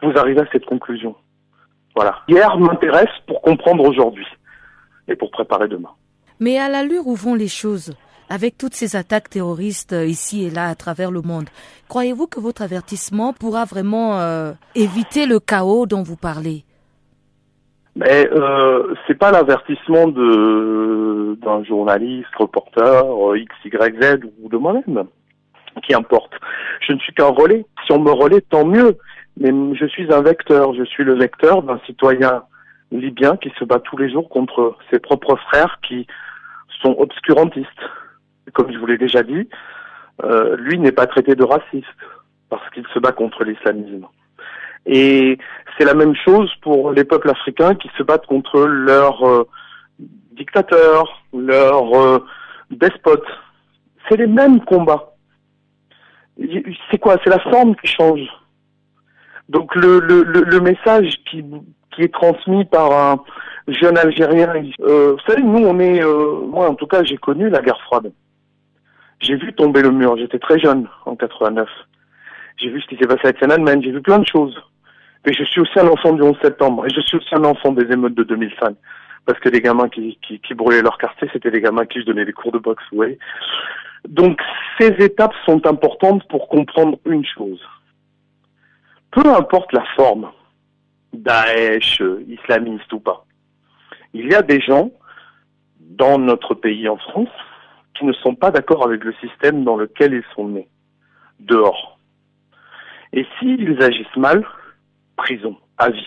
vous 0.02 0.12
arrivez 0.16 0.40
à 0.40 0.46
cette 0.52 0.66
conclusion. 0.66 1.14
Voilà. 1.94 2.18
Hier 2.29 2.57
m'intéresse 2.59 3.09
pour 3.26 3.40
comprendre 3.40 3.85
aujourd'hui 3.85 4.26
et 5.09 5.16
pour 5.16 5.31
préparer 5.31 5.68
demain. 5.68 5.90
Mais 6.40 6.59
à 6.59 6.68
l'allure 6.68 7.07
où 7.07 7.14
vont 7.14 7.35
les 7.35 7.48
choses, 7.48 7.94
avec 8.29 8.59
toutes 8.59 8.74
ces 8.74 8.96
attaques 8.96 9.31
terroristes 9.31 9.94
euh, 9.94 10.05
ici 10.05 10.44
et 10.44 10.50
là 10.50 10.68
à 10.68 10.74
travers 10.74 11.11
le 11.11 11.22
monde, 11.22 11.48
croyez-vous 11.88 12.26
que 12.26 12.40
votre 12.40 12.61
avertissement 12.62 13.33
pourra 13.33 13.64
vraiment 13.64 14.18
euh, 14.20 14.52
éviter 14.74 15.26
le 15.26 15.40
chaos 15.40 15.87
dont 15.87 16.02
vous 16.02 16.16
parlez? 16.16 16.64
Mais 17.94 18.29
euh, 18.31 18.94
c'est 19.07 19.18
pas 19.18 19.31
l'avertissement 19.31 20.09
de 20.09 21.38
d'un 21.40 21.64
journaliste, 21.64 22.29
reporter 22.37 23.05
euh, 23.05 23.38
X, 23.38 23.55
Y, 23.64 24.02
Z 24.02 24.20
ou 24.42 24.48
de 24.50 24.57
moi-même 24.59 25.07
qui 25.83 25.95
importe. 25.95 26.33
Je 26.81 26.93
ne 26.93 26.99
suis 26.99 27.12
qu'un 27.12 27.29
relais. 27.29 27.65
Si 27.85 27.93
on 27.93 28.01
me 28.01 28.11
relaie, 28.11 28.41
tant 28.41 28.65
mieux. 28.65 28.97
Mais 29.39 29.51
je 29.75 29.87
suis 29.87 30.12
un 30.12 30.23
vecteur. 30.23 30.75
Je 30.75 30.85
suis 30.85 31.05
le 31.05 31.15
vecteur 31.15 31.62
d'un 31.62 31.79
citoyen 31.87 32.43
libyen 32.91 33.37
qui 33.37 33.53
se 33.59 33.65
bat 33.65 33.81
tous 33.81 33.97
les 33.97 34.11
jours 34.11 34.29
contre 34.29 34.77
ses 34.91 34.99
propres 34.99 35.37
frères 35.49 35.79
qui 35.87 36.07
sont 36.83 36.95
obscurantistes. 36.99 37.69
Comme 38.53 38.73
je 38.73 38.79
vous 38.79 38.87
l'ai 38.87 38.99
déjà 38.99 39.23
dit, 39.23 39.49
euh, 40.25 40.57
lui 40.57 40.79
n'est 40.79 40.93
pas 40.93 41.07
traité 41.07 41.35
de 41.35 41.45
raciste 41.45 41.87
parce 42.49 42.69
qu'il 42.71 42.87
se 42.95 42.99
bat 42.99 43.12
contre 43.12 43.45
l'islamisme. 43.45 44.07
Et 44.87 45.37
c'est 45.77 45.85
la 45.85 45.95
même 45.95 46.15
chose 46.15 46.51
pour 46.62 46.93
les 46.93 47.05
peuples 47.05 47.31
africains 47.31 47.75
qui 47.75 47.91
se 47.99 48.03
battent 48.05 48.27
contre 48.27 48.67
leurs 48.67 49.29
euh, 49.29 49.49
dictateurs, 50.33 51.23
leurs 51.37 51.95
euh, 51.95 52.25
despotes. 52.71 53.27
C'est 54.09 54.17
les 54.17 54.29
mêmes 54.29 54.65
combats 54.65 55.15
c'est 56.90 56.99
quoi? 56.99 57.16
C'est 57.25 57.31
la 57.31 57.38
forme 57.38 57.75
qui 57.77 57.87
change. 57.87 58.27
Donc 59.49 59.75
le, 59.75 60.01
le, 60.01 60.22
le, 60.22 60.61
message 60.61 61.14
qui, 61.31 61.44
qui 61.94 62.03
est 62.03 62.12
transmis 62.12 62.64
par 62.64 62.92
un 62.92 63.22
jeune 63.68 63.96
Algérien, 63.96 64.53
euh, 64.81 65.12
vous 65.12 65.31
savez, 65.31 65.42
nous 65.42 65.64
on 65.64 65.79
est, 65.79 66.03
euh, 66.03 66.40
moi 66.46 66.68
en 66.68 66.75
tout 66.75 66.87
cas 66.87 67.05
j'ai 67.05 67.16
connu 67.16 67.49
la 67.49 67.62
guerre 67.62 67.81
froide. 67.83 68.12
J'ai 69.20 69.37
vu 69.37 69.53
tomber 69.55 69.83
le 69.83 69.92
mur, 69.92 70.16
j'étais 70.16 70.38
très 70.38 70.59
jeune 70.59 70.88
en 71.07 71.14
89. 71.14 71.68
J'ai 72.59 72.70
vu 72.70 72.81
ce 72.81 72.87
qui 72.87 72.96
s'est 72.96 73.07
passé 73.07 73.29
à 73.29 73.33
Tiananmen, 73.33 73.83
j'ai 73.83 73.92
vu 73.92 74.03
plein 74.03 74.18
de 74.18 74.27
choses. 74.27 74.61
Mais 75.25 75.33
je 75.33 75.44
suis 75.44 75.61
aussi 75.61 75.79
un 75.79 75.88
enfant 75.88 76.12
du 76.12 76.22
11 76.22 76.37
septembre 76.42 76.87
et 76.87 76.90
je 76.90 77.01
suis 77.01 77.16
aussi 77.16 77.35
un 77.35 77.44
enfant 77.44 77.72
des 77.72 77.90
émeutes 77.92 78.14
de 78.14 78.25
2005 78.25 78.77
parce 79.27 79.38
que 79.40 79.49
les 79.49 79.61
gamins 79.61 79.88
qui, 79.88 80.18
qui, 80.27 80.40
qui 80.40 80.55
brûlaient 80.55 80.83
leur 80.83 80.99
quartier, 80.99 81.29
c'était 81.33 81.51
les 81.51 81.61
gamins 81.61 81.85
qui 81.85 82.01
je 82.01 82.07
donnais 82.07 82.25
des 82.25 82.33
cours 82.33 82.53
de 82.53 82.59
boxe, 82.59 82.85
vous 82.92 82.96
voyez. 82.99 83.18
Donc 84.09 84.40
ces 84.79 84.95
étapes 84.99 85.35
sont 85.45 85.66
importantes 85.66 86.27
pour 86.29 86.49
comprendre 86.49 86.99
une 87.07 87.25
chose. 87.25 87.61
Peu 89.11 89.29
importe 89.29 89.73
la 89.73 89.85
forme, 89.97 90.31
Daesh, 91.12 92.03
islamiste 92.29 92.92
ou 92.92 93.01
pas, 93.01 93.25
il 94.12 94.31
y 94.31 94.35
a 94.35 94.42
des 94.42 94.61
gens 94.61 94.90
dans 95.81 96.19
notre 96.19 96.55
pays 96.55 96.88
en 96.88 96.97
France 96.97 97.31
qui 97.99 98.05
ne 98.05 98.12
sont 98.12 98.35
pas 98.35 98.51
d'accord 98.51 98.85
avec 98.85 99.03
le 99.05 99.14
système 99.14 99.64
dans 99.64 99.77
lequel 99.77 100.12
ils 100.12 100.35
sont 100.35 100.49
nés, 100.49 100.69
dehors. 101.40 101.99
Et 103.12 103.27
s'ils 103.38 103.83
agissent 103.83 104.16
mal, 104.16 104.47
prison, 105.16 105.57
à 105.79 105.90
vie. 105.90 106.07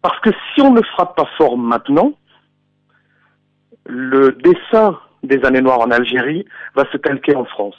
Parce 0.00 0.18
que 0.20 0.30
si 0.54 0.62
on 0.62 0.72
ne 0.72 0.82
frappe 0.82 1.16
pas 1.16 1.28
fort 1.36 1.58
maintenant, 1.58 2.12
le 3.84 4.32
dessin 4.32 4.98
des 5.22 5.44
années 5.44 5.60
noires 5.60 5.80
en 5.80 5.90
Algérie 5.90 6.44
va 6.74 6.84
se 6.90 6.96
calquer 6.96 7.34
en 7.36 7.44
France. 7.44 7.76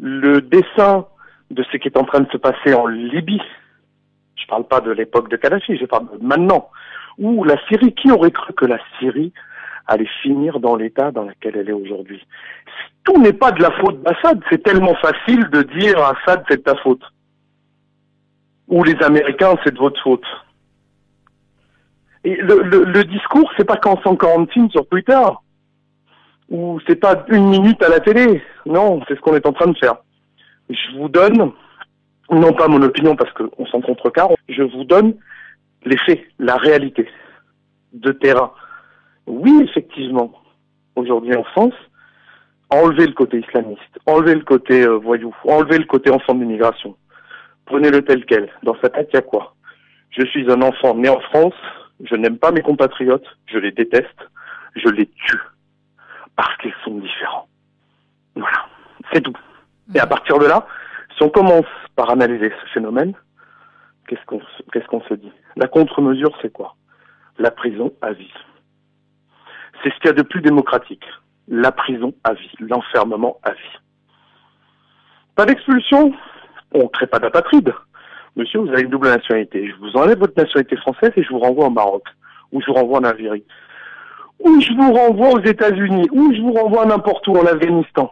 Le 0.00 0.40
dessin 0.40 1.06
de 1.50 1.64
ce 1.70 1.76
qui 1.76 1.88
est 1.88 1.96
en 1.96 2.04
train 2.04 2.20
de 2.20 2.30
se 2.30 2.36
passer 2.36 2.74
en 2.74 2.86
Libye, 2.86 3.40
je 4.36 4.44
ne 4.44 4.48
parle 4.48 4.64
pas 4.64 4.80
de 4.80 4.90
l'époque 4.90 5.30
de 5.30 5.36
Kadhafi, 5.36 5.76
je 5.76 5.86
parle 5.86 6.06
de 6.12 6.24
maintenant, 6.24 6.70
ou 7.18 7.44
la 7.44 7.56
Syrie, 7.68 7.94
qui 7.94 8.10
aurait 8.10 8.30
cru 8.30 8.52
que 8.52 8.66
la 8.66 8.78
Syrie 8.98 9.32
allait 9.86 10.08
finir 10.22 10.60
dans 10.60 10.76
l'état 10.76 11.10
dans 11.10 11.24
lequel 11.24 11.56
elle 11.56 11.68
est 11.68 11.72
aujourd'hui? 11.72 12.24
Tout 13.04 13.20
n'est 13.20 13.32
pas 13.32 13.52
de 13.52 13.62
la 13.62 13.70
faute 13.72 14.02
d'Assad, 14.02 14.40
c'est 14.50 14.62
tellement 14.62 14.94
facile 14.96 15.48
de 15.50 15.62
dire 15.62 15.98
Assad 15.98 16.44
c'est 16.48 16.58
de 16.58 16.62
ta 16.62 16.76
faute. 16.76 17.02
Ou 18.68 18.84
les 18.84 18.96
Américains 19.02 19.54
c'est 19.64 19.72
de 19.72 19.78
votre 19.78 20.00
faute. 20.02 20.26
Et 22.24 22.36
le, 22.36 22.62
le, 22.62 22.84
le 22.84 23.04
discours, 23.04 23.50
c'est 23.56 23.64
pas 23.64 23.76
qu'en 23.76 23.98
140 24.02 24.52
films 24.52 24.70
sur 24.70 24.86
Twitter, 24.88 25.22
ou 26.50 26.78
c'est 26.86 26.96
pas 26.96 27.24
une 27.28 27.48
minute 27.48 27.82
à 27.82 27.88
la 27.88 28.00
télé. 28.00 28.42
Non, 28.66 29.00
c'est 29.06 29.14
ce 29.14 29.20
qu'on 29.20 29.34
est 29.34 29.46
en 29.46 29.52
train 29.52 29.70
de 29.70 29.78
faire. 29.78 29.96
Je 30.70 30.98
vous 30.98 31.08
donne, 31.08 31.52
non 32.30 32.52
pas 32.52 32.68
mon 32.68 32.82
opinion 32.82 33.16
parce 33.16 33.32
qu'on 33.32 33.66
s'en 33.66 33.80
contrecarre, 33.80 34.30
je 34.48 34.62
vous 34.62 34.84
donne 34.84 35.14
les 35.84 35.96
faits, 35.98 36.20
la 36.38 36.56
réalité 36.56 37.08
de 37.92 38.12
terrain. 38.12 38.52
Oui, 39.26 39.62
effectivement, 39.62 40.32
aujourd'hui 40.96 41.34
en 41.34 41.44
France, 41.44 41.74
enlever 42.70 43.06
le 43.06 43.12
côté 43.12 43.40
islamiste, 43.40 43.98
enlever 44.06 44.34
le 44.34 44.44
côté 44.44 44.82
euh, 44.82 44.96
voyou, 44.96 45.34
enlever 45.44 45.78
le 45.78 45.84
côté 45.84 46.10
enfant 46.10 46.34
d'immigration. 46.34 46.96
Prenez-le 47.66 48.02
tel 48.02 48.24
quel. 48.24 48.50
Dans 48.62 48.76
sa 48.80 48.88
tête, 48.88 49.08
il 49.12 49.16
y 49.16 49.18
a 49.18 49.22
quoi? 49.22 49.54
Je 50.10 50.24
suis 50.26 50.50
un 50.50 50.62
enfant 50.62 50.94
né 50.94 51.08
en 51.08 51.20
France, 51.20 51.54
je 52.02 52.14
n'aime 52.14 52.38
pas 52.38 52.50
mes 52.50 52.62
compatriotes, 52.62 53.26
je 53.46 53.58
les 53.58 53.72
déteste, 53.72 54.28
je 54.74 54.88
les 54.88 55.06
tue 55.06 55.40
parce 56.38 56.56
qu'ils 56.58 56.74
sont 56.84 56.94
différents. 56.98 57.48
Voilà, 58.36 58.68
c'est 59.12 59.20
tout. 59.20 59.36
Et 59.92 59.98
à 59.98 60.06
partir 60.06 60.38
de 60.38 60.46
là, 60.46 60.68
si 61.16 61.22
on 61.24 61.30
commence 61.30 61.66
par 61.96 62.10
analyser 62.10 62.52
ce 62.62 62.74
phénomène, 62.74 63.12
qu'est-ce 64.06 64.24
qu'on 64.24 64.40
qu'est-ce 64.72 64.86
qu'on 64.86 65.00
se 65.02 65.14
dit? 65.14 65.32
La 65.56 65.66
contre-mesure, 65.66 66.38
c'est 66.40 66.52
quoi? 66.52 66.76
La 67.38 67.50
prison 67.50 67.92
à 68.02 68.12
vie. 68.12 68.32
C'est 69.82 69.90
ce 69.92 69.96
qu'il 69.96 70.06
y 70.06 70.10
a 70.10 70.12
de 70.12 70.22
plus 70.22 70.40
démocratique. 70.40 71.04
La 71.48 71.72
prison 71.72 72.14
à 72.22 72.34
vie, 72.34 72.52
l'enfermement 72.60 73.38
à 73.42 73.50
vie. 73.50 73.78
Pas 75.34 75.44
d'expulsion, 75.44 76.14
on 76.72 76.84
ne 76.84 76.88
crée 76.88 77.08
pas 77.08 77.18
d'apatride. 77.18 77.74
Monsieur, 78.36 78.60
vous 78.60 78.68
avez 78.68 78.82
une 78.82 78.90
double 78.90 79.08
nationalité. 79.08 79.68
Je 79.68 79.74
vous 79.80 79.96
enlève 79.96 80.18
votre 80.18 80.40
nationalité 80.40 80.76
française 80.76 81.10
et 81.16 81.24
je 81.24 81.30
vous 81.30 81.40
renvoie 81.40 81.66
au 81.66 81.70
Maroc, 81.70 82.04
ou 82.52 82.60
je 82.60 82.66
vous 82.66 82.74
renvoie 82.74 83.00
en 83.00 83.04
Algérie, 83.04 83.44
ou 84.40 84.60
je 84.60 84.72
vous 84.72 84.92
renvoie 84.92 85.30
aux 85.30 85.44
États-Unis, 85.44 86.08
ou 86.12 86.32
je 86.34 86.40
vous 86.40 86.52
renvoie 86.52 86.86
n'importe 86.86 87.26
où 87.28 87.32
en 87.32 87.46
Afghanistan. 87.46 88.10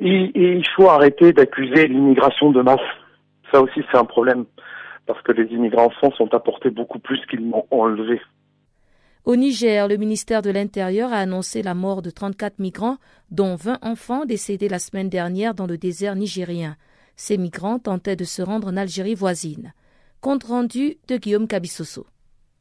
Et, 0.00 0.32
il 0.34 0.66
faut 0.74 0.88
arrêter 0.88 1.32
d'accuser 1.32 1.86
l'immigration 1.86 2.50
de 2.50 2.62
masse. 2.62 2.80
Ça 3.52 3.60
aussi, 3.60 3.82
c'est 3.90 3.98
un 3.98 4.04
problème, 4.04 4.44
parce 5.06 5.22
que 5.22 5.32
les 5.32 5.44
immigrants 5.52 5.86
en 5.86 5.90
France 5.90 6.18
ont 6.20 6.28
beaucoup 6.70 6.98
plus 6.98 7.20
qu'ils 7.26 7.44
m'ont 7.44 7.66
enlevé. 7.70 8.20
Au 9.24 9.36
Niger, 9.36 9.86
le 9.86 9.96
ministère 9.98 10.42
de 10.42 10.50
l'Intérieur 10.50 11.12
a 11.12 11.18
annoncé 11.18 11.62
la 11.62 11.74
mort 11.74 12.02
de 12.02 12.10
34 12.10 12.58
migrants, 12.58 12.96
dont 13.30 13.54
20 13.54 13.78
enfants 13.82 14.24
décédés 14.24 14.68
la 14.68 14.80
semaine 14.80 15.08
dernière 15.08 15.54
dans 15.54 15.66
le 15.66 15.78
désert 15.78 16.16
nigérien. 16.16 16.76
Ces 17.14 17.38
migrants 17.38 17.78
tentaient 17.78 18.16
de 18.16 18.24
se 18.24 18.42
rendre 18.42 18.66
en 18.66 18.76
Algérie 18.76 19.14
voisine. 19.14 19.74
Compte 20.20 20.44
rendu 20.44 20.96
de 21.06 21.16
Guillaume 21.18 21.46
Cabissoso. 21.46 22.06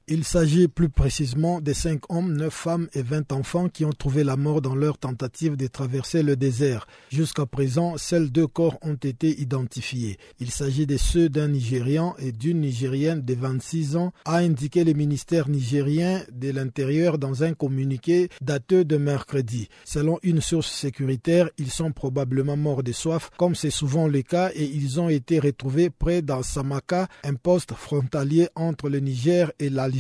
Il 0.08 0.24
s'agit 0.24 0.68
plus 0.68 0.90
précisément 0.90 1.62
des 1.62 1.76
cinq 1.76 2.02
hommes, 2.10 2.34
neuf 2.34 2.54
femmes 2.54 2.90
et 2.94 3.04
vingt 3.04 3.32
enfants 3.32 3.70
qui 3.70 3.86
ont 3.86 3.92
trouvé 3.92 4.24
la 4.24 4.36
mort 4.36 4.62
dans 4.62 4.74
leur 4.76 4.98
tentative 4.98 5.56
de 5.56 5.68
traverser 5.68 6.24
le 6.24 6.36
désert. 6.36 6.88
Jusqu'à 7.12 7.46
présent, 7.46 7.98
seuls 7.98 8.32
deux 8.32 8.48
corps 8.48 8.78
ont 8.82 8.96
été 8.96 9.40
identifiés. 9.40 10.18
Il 10.40 10.50
s'agit 10.50 10.88
de 10.88 10.98
ceux 10.98 11.30
d'un 11.30 11.50
Nigérian 11.50 12.16
et 12.18 12.32
d'une 12.32 12.62
Nigérienne 12.62 13.22
de 13.22 13.36
26 13.36 13.96
ans, 13.96 14.12
a 14.26 14.38
indiqué 14.38 14.84
le 14.84 14.94
ministère 14.94 15.48
nigérien 15.48 16.24
de 16.32 16.50
l'Intérieur 16.52 17.18
dans 17.20 17.44
un 17.44 17.54
communiqué 17.54 18.30
daté 18.42 18.84
de 18.84 18.98
mercredi. 18.98 19.70
Selon 19.86 20.18
une 20.24 20.42
source 20.42 20.72
sécuritaire, 20.72 21.50
ils 21.58 21.72
sont 21.72 21.92
probablement 21.92 22.58
morts 22.58 22.84
de 22.84 22.92
soif, 22.92 23.30
comme 23.38 23.56
c'est 23.56 23.70
souvent 23.70 24.08
le 24.08 24.24
cas, 24.24 24.50
et 24.56 24.66
ils 24.66 25.00
ont 25.00 25.10
été 25.10 25.40
retrouvés 25.40 25.90
près 25.90 26.22
d'Al-Samaka, 26.22 27.08
un 27.24 27.36
poste 27.36 27.74
frontalier 27.74 28.50
entre 28.56 28.90
le 28.90 29.00
Niger 29.00 29.52
et 29.60 29.70
l'Algérie. 29.70 29.91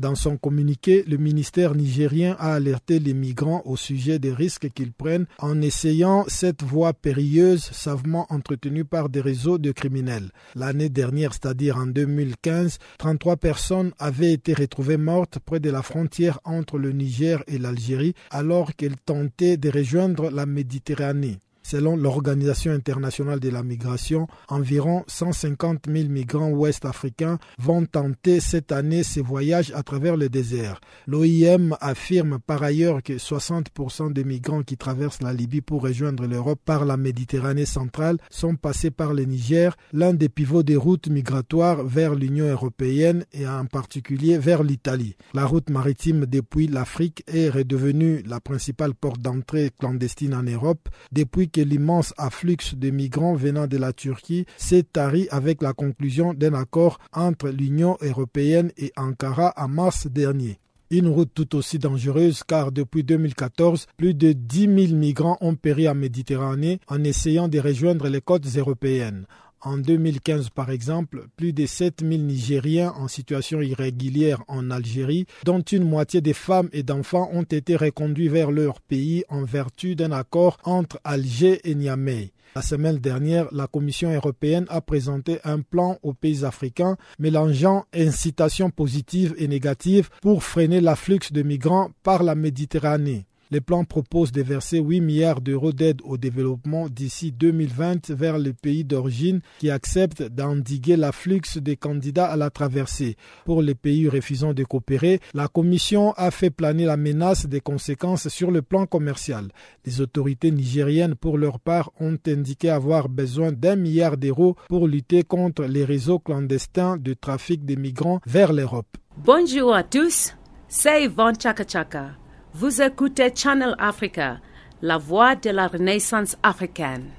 Dans 0.00 0.14
son 0.14 0.36
communiqué, 0.36 1.04
le 1.06 1.16
ministère 1.16 1.74
nigérien 1.74 2.36
a 2.38 2.54
alerté 2.54 2.98
les 2.98 3.14
migrants 3.14 3.62
au 3.64 3.76
sujet 3.76 4.18
des 4.18 4.32
risques 4.32 4.70
qu'ils 4.74 4.92
prennent 4.92 5.26
en 5.38 5.60
essayant 5.62 6.24
cette 6.28 6.62
voie 6.62 6.92
périlleuse 6.92 7.62
savement 7.62 8.26
entretenue 8.30 8.84
par 8.84 9.08
des 9.08 9.20
réseaux 9.20 9.58
de 9.58 9.72
criminels. 9.72 10.30
L'année 10.54 10.88
dernière, 10.88 11.32
c'est-à-dire 11.32 11.76
en 11.76 11.86
2015, 11.86 12.78
33 12.98 13.36
personnes 13.36 13.92
avaient 13.98 14.32
été 14.32 14.54
retrouvées 14.54 14.96
mortes 14.96 15.38
près 15.44 15.60
de 15.60 15.70
la 15.70 15.82
frontière 15.82 16.40
entre 16.44 16.78
le 16.78 16.92
Niger 16.92 17.42
et 17.46 17.58
l'Algérie 17.58 18.14
alors 18.30 18.74
qu'elles 18.74 18.96
tentaient 19.04 19.56
de 19.56 19.70
rejoindre 19.70 20.30
la 20.30 20.46
Méditerranée. 20.46 21.38
Selon 21.68 21.96
l'Organisation 21.96 22.70
internationale 22.70 23.40
de 23.40 23.48
la 23.48 23.64
migration, 23.64 24.28
environ 24.46 25.02
150 25.08 25.86
000 25.90 26.08
migrants 26.08 26.50
ouest-africains 26.50 27.40
vont 27.58 27.84
tenter 27.84 28.38
cette 28.38 28.70
année 28.70 29.02
ces 29.02 29.20
voyages 29.20 29.72
à 29.74 29.82
travers 29.82 30.16
le 30.16 30.28
désert. 30.28 30.80
L'OIM 31.08 31.76
affirme 31.80 32.38
par 32.38 32.62
ailleurs 32.62 33.02
que 33.02 33.14
60% 33.14 34.12
des 34.12 34.22
migrants 34.22 34.62
qui 34.62 34.76
traversent 34.76 35.22
la 35.24 35.32
Libye 35.32 35.60
pour 35.60 35.82
rejoindre 35.82 36.28
l'Europe 36.28 36.60
par 36.64 36.84
la 36.84 36.96
Méditerranée 36.96 37.66
centrale 37.66 38.18
sont 38.30 38.54
passés 38.54 38.92
par 38.92 39.12
le 39.12 39.24
Niger, 39.24 39.76
l'un 39.92 40.14
des 40.14 40.28
pivots 40.28 40.62
des 40.62 40.76
routes 40.76 41.08
migratoires 41.08 41.82
vers 41.84 42.14
l'Union 42.14 42.46
européenne 42.46 43.24
et 43.32 43.44
en 43.48 43.64
particulier 43.66 44.38
vers 44.38 44.62
l'Italie. 44.62 45.16
La 45.34 45.46
route 45.46 45.68
maritime 45.70 46.26
depuis 46.26 46.68
l'Afrique 46.68 47.24
est 47.26 47.48
redevenue 47.48 48.22
la 48.24 48.38
principale 48.38 48.94
porte 48.94 49.20
d'entrée 49.20 49.72
clandestine 49.76 50.32
en 50.32 50.44
Europe 50.44 50.88
depuis 51.10 51.48
l'immense 51.60 52.14
afflux 52.16 52.74
de 52.76 52.90
migrants 52.90 53.34
venant 53.34 53.66
de 53.66 53.76
la 53.76 53.92
Turquie 53.92 54.46
s'est 54.56 54.84
tari 54.84 55.28
avec 55.30 55.62
la 55.62 55.72
conclusion 55.72 56.34
d'un 56.34 56.54
accord 56.54 56.98
entre 57.12 57.48
l'Union 57.48 57.96
européenne 58.00 58.72
et 58.76 58.92
Ankara 58.96 59.52
en 59.56 59.68
mars 59.68 60.06
dernier. 60.06 60.58
Une 60.90 61.08
route 61.08 61.32
tout 61.34 61.56
aussi 61.56 61.80
dangereuse 61.80 62.44
car 62.46 62.70
depuis 62.70 63.02
2014, 63.02 63.86
plus 63.96 64.14
de 64.14 64.32
10 64.32 64.86
000 64.88 64.96
migrants 64.96 65.36
ont 65.40 65.56
péri 65.56 65.88
en 65.88 65.96
Méditerranée 65.96 66.78
en 66.86 67.02
essayant 67.02 67.48
de 67.48 67.58
rejoindre 67.58 68.08
les 68.08 68.20
côtes 68.20 68.46
européennes. 68.56 69.26
En 69.62 69.78
2015, 69.78 70.50
par 70.50 70.70
exemple, 70.70 71.26
plus 71.36 71.52
de 71.52 71.66
7000 71.66 72.26
Nigériens 72.26 72.92
en 72.96 73.08
situation 73.08 73.60
irrégulière 73.60 74.42
en 74.48 74.70
Algérie, 74.70 75.26
dont 75.44 75.60
une 75.60 75.84
moitié 75.84 76.20
des 76.20 76.34
femmes 76.34 76.68
et 76.72 76.82
d'enfants 76.82 77.30
ont 77.32 77.42
été 77.42 77.74
reconduits 77.76 78.28
vers 78.28 78.50
leur 78.50 78.80
pays 78.80 79.24
en 79.28 79.44
vertu 79.44 79.96
d'un 79.96 80.12
accord 80.12 80.58
entre 80.64 81.00
Alger 81.04 81.60
et 81.64 81.74
Niamey. 81.74 82.32
La 82.54 82.62
semaine 82.62 82.98
dernière, 82.98 83.48
la 83.52 83.66
Commission 83.66 84.10
européenne 84.14 84.66
a 84.68 84.80
présenté 84.80 85.38
un 85.44 85.60
plan 85.60 85.98
aux 86.02 86.14
pays 86.14 86.44
africains 86.44 86.96
mélangeant 87.18 87.84
incitations 87.94 88.70
positives 88.70 89.34
et 89.36 89.46
négatives 89.48 90.08
pour 90.22 90.42
freiner 90.42 90.80
l'afflux 90.80 91.20
de 91.32 91.42
migrants 91.42 91.90
par 92.02 92.22
la 92.22 92.34
Méditerranée. 92.34 93.26
Les 93.52 93.60
plans 93.60 93.84
proposent 93.84 94.32
de 94.32 94.42
verser 94.42 94.78
8 94.80 95.00
milliards 95.00 95.40
d'euros 95.40 95.72
d'aide 95.72 96.00
au 96.02 96.16
développement 96.16 96.88
d'ici 96.88 97.30
2020 97.30 98.10
vers 98.10 98.38
les 98.38 98.52
pays 98.52 98.82
d'origine 98.82 99.40
qui 99.60 99.70
acceptent 99.70 100.24
d'endiguer 100.24 100.96
l'afflux 100.96 101.42
des 101.56 101.76
candidats 101.76 102.26
à 102.26 102.36
la 102.36 102.50
traversée. 102.50 103.16
Pour 103.44 103.62
les 103.62 103.76
pays 103.76 104.08
refusant 104.08 104.52
de 104.52 104.64
coopérer, 104.64 105.20
la 105.32 105.46
Commission 105.46 106.12
a 106.16 106.32
fait 106.32 106.50
planer 106.50 106.86
la 106.86 106.96
menace 106.96 107.46
des 107.46 107.60
conséquences 107.60 108.28
sur 108.28 108.50
le 108.50 108.62
plan 108.62 108.84
commercial. 108.86 109.48
Les 109.84 110.00
autorités 110.00 110.50
nigériennes, 110.50 111.14
pour 111.14 111.38
leur 111.38 111.60
part, 111.60 111.92
ont 112.00 112.18
indiqué 112.26 112.68
avoir 112.68 113.08
besoin 113.08 113.52
d'un 113.52 113.76
milliard 113.76 114.16
d'euros 114.16 114.56
pour 114.68 114.88
lutter 114.88 115.22
contre 115.22 115.62
les 115.66 115.84
réseaux 115.84 116.18
clandestins 116.18 116.96
de 116.96 117.14
trafic 117.14 117.64
des 117.64 117.76
migrants 117.76 118.20
vers 118.26 118.52
l'Europe. 118.52 118.96
Bonjour 119.18 119.72
à 119.72 119.84
tous, 119.84 120.34
c'est 120.66 121.04
Yvonne 121.04 121.40
Chaka 121.40 121.64
Chaka 121.66 122.25
Vous 122.58 122.80
écoutez 122.80 123.34
Channel 123.34 123.74
Africa, 123.78 124.40
la 124.80 124.96
voix 124.96 125.34
de 125.34 125.50
la 125.50 125.68
Renaissance 125.68 126.38
africaine. 126.42 127.10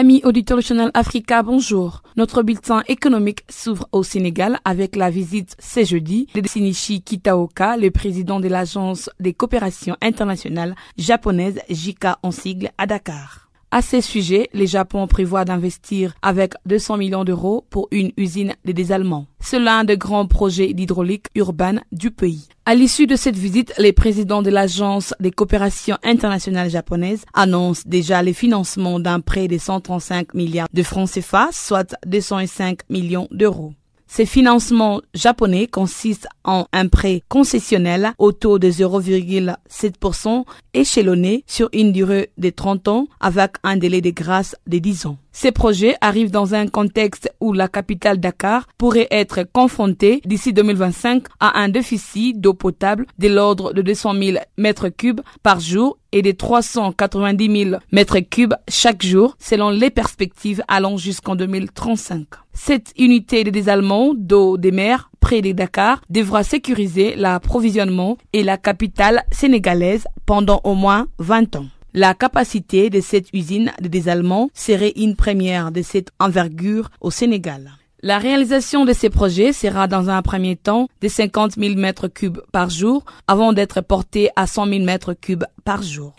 Amis 0.00 0.20
auditeurs 0.22 0.58
du 0.58 0.62
Channel 0.64 0.92
Africa, 0.94 1.42
bonjour. 1.42 2.04
Notre 2.16 2.44
bulletin 2.44 2.84
économique 2.86 3.40
s'ouvre 3.48 3.88
au 3.90 4.04
Sénégal 4.04 4.60
avec 4.64 4.94
la 4.94 5.10
visite 5.10 5.56
ce 5.58 5.84
jeudi 5.84 6.28
de 6.36 6.46
Sinichi 6.46 7.02
Kitaoka, 7.02 7.76
le 7.76 7.90
président 7.90 8.38
de 8.38 8.46
l'agence 8.46 9.10
des 9.18 9.34
coopérations 9.34 9.96
internationales 10.00 10.76
japonaises 10.96 11.58
JICA 11.68 12.20
en 12.22 12.30
sigle 12.30 12.70
à 12.78 12.86
Dakar. 12.86 13.47
À 13.70 13.82
ces 13.82 14.00
sujets, 14.00 14.48
le 14.54 14.64
Japon 14.64 15.06
prévoit 15.06 15.44
d'investir 15.44 16.14
avec 16.22 16.54
200 16.64 16.96
millions 16.96 17.24
d'euros 17.24 17.66
pour 17.68 17.88
une 17.90 18.12
usine 18.16 18.54
de 18.64 18.72
désalement. 18.72 19.26
C'est 19.40 19.58
l'un 19.58 19.84
des 19.84 19.98
grands 19.98 20.26
projets 20.26 20.72
d'hydraulique 20.72 21.26
urbaine 21.34 21.82
du 21.92 22.10
pays. 22.10 22.48
À 22.64 22.74
l'issue 22.74 23.06
de 23.06 23.14
cette 23.14 23.36
visite, 23.36 23.74
les 23.76 23.92
présidents 23.92 24.40
de 24.40 24.48
l'Agence 24.48 25.12
des 25.20 25.30
coopérations 25.30 25.98
internationales 26.02 26.70
japonaises 26.70 27.26
annoncent 27.34 27.82
déjà 27.84 28.22
le 28.22 28.32
financement 28.32 29.00
d'un 29.00 29.20
prêt 29.20 29.48
de 29.48 29.58
135 29.58 30.32
milliards 30.32 30.68
de 30.72 30.82
francs 30.82 31.10
CFA, 31.10 31.50
soit 31.52 31.94
205 32.06 32.80
millions 32.88 33.28
d'euros. 33.30 33.74
Ces 34.10 34.24
financements 34.24 35.02
japonais 35.12 35.66
consistent 35.66 36.28
en 36.42 36.66
un 36.72 36.88
prêt 36.88 37.22
concessionnel 37.28 38.12
au 38.18 38.32
taux 38.32 38.58
de 38.58 38.68
0,7% 38.70 40.44
échelonné 40.72 41.44
sur 41.46 41.68
une 41.74 41.92
durée 41.92 42.30
de 42.38 42.48
30 42.48 42.88
ans 42.88 43.06
avec 43.20 43.52
un 43.62 43.76
délai 43.76 44.00
de 44.00 44.10
grâce 44.10 44.56
de 44.66 44.78
10 44.78 45.06
ans. 45.06 45.18
Ces 45.30 45.52
projets 45.52 45.94
arrivent 46.00 46.30
dans 46.32 46.54
un 46.54 46.66
contexte 46.66 47.30
où 47.40 47.52
la 47.52 47.68
capitale 47.68 48.18
Dakar 48.18 48.66
pourrait 48.78 49.06
être 49.10 49.44
confrontée 49.52 50.20
d'ici 50.24 50.52
2025 50.52 51.24
à 51.38 51.60
un 51.60 51.68
déficit 51.68 52.40
d'eau 52.40 52.54
potable 52.54 53.06
de 53.18 53.28
l'ordre 53.28 53.72
de 53.72 53.82
200 53.82 54.14
000 54.20 54.38
mètres 54.56 54.88
cubes 54.88 55.20
par 55.42 55.60
jour 55.60 55.98
et 56.12 56.22
de 56.22 56.30
390 56.32 57.64
000 57.70 57.76
mètres 57.92 58.18
cubes 58.20 58.54
chaque 58.68 59.04
jour 59.04 59.36
selon 59.38 59.70
les 59.70 59.90
perspectives 59.90 60.62
allant 60.68 60.96
jusqu'en 60.96 61.36
2035. 61.36 62.26
Cette 62.52 62.92
unité 62.98 63.44
de 63.44 63.50
désalement 63.50 64.12
d'eau 64.14 64.56
des 64.56 64.72
mers 64.72 65.10
près 65.20 65.42
de 65.42 65.52
Dakar 65.52 66.00
devra 66.10 66.42
sécuriser 66.42 67.14
l'approvisionnement 67.16 68.18
et 68.32 68.42
la 68.42 68.56
capitale 68.56 69.22
sénégalaise 69.30 70.06
pendant 70.26 70.60
au 70.64 70.74
moins 70.74 71.06
20 71.18 71.56
ans. 71.56 71.66
La 71.94 72.14
capacité 72.14 72.90
de 72.90 73.00
cette 73.00 73.28
usine 73.32 73.72
de 73.80 73.88
désalement 73.88 74.50
serait 74.54 74.92
une 74.96 75.16
première 75.16 75.72
de 75.72 75.82
cette 75.82 76.10
envergure 76.20 76.90
au 77.00 77.10
Sénégal. 77.10 77.72
La 78.00 78.18
réalisation 78.18 78.84
de 78.84 78.92
ces 78.92 79.10
projets 79.10 79.52
sera 79.52 79.88
dans 79.88 80.08
un 80.08 80.22
premier 80.22 80.54
temps 80.54 80.86
de 81.00 81.08
50 81.08 81.54
000 81.58 81.74
mètres 81.74 82.06
cubes 82.06 82.38
par 82.52 82.70
jour 82.70 83.04
avant 83.26 83.52
d'être 83.52 83.80
portée 83.80 84.30
à 84.36 84.46
100 84.46 84.66
000 84.68 84.84
mètres 84.84 85.14
cubes 85.14 85.42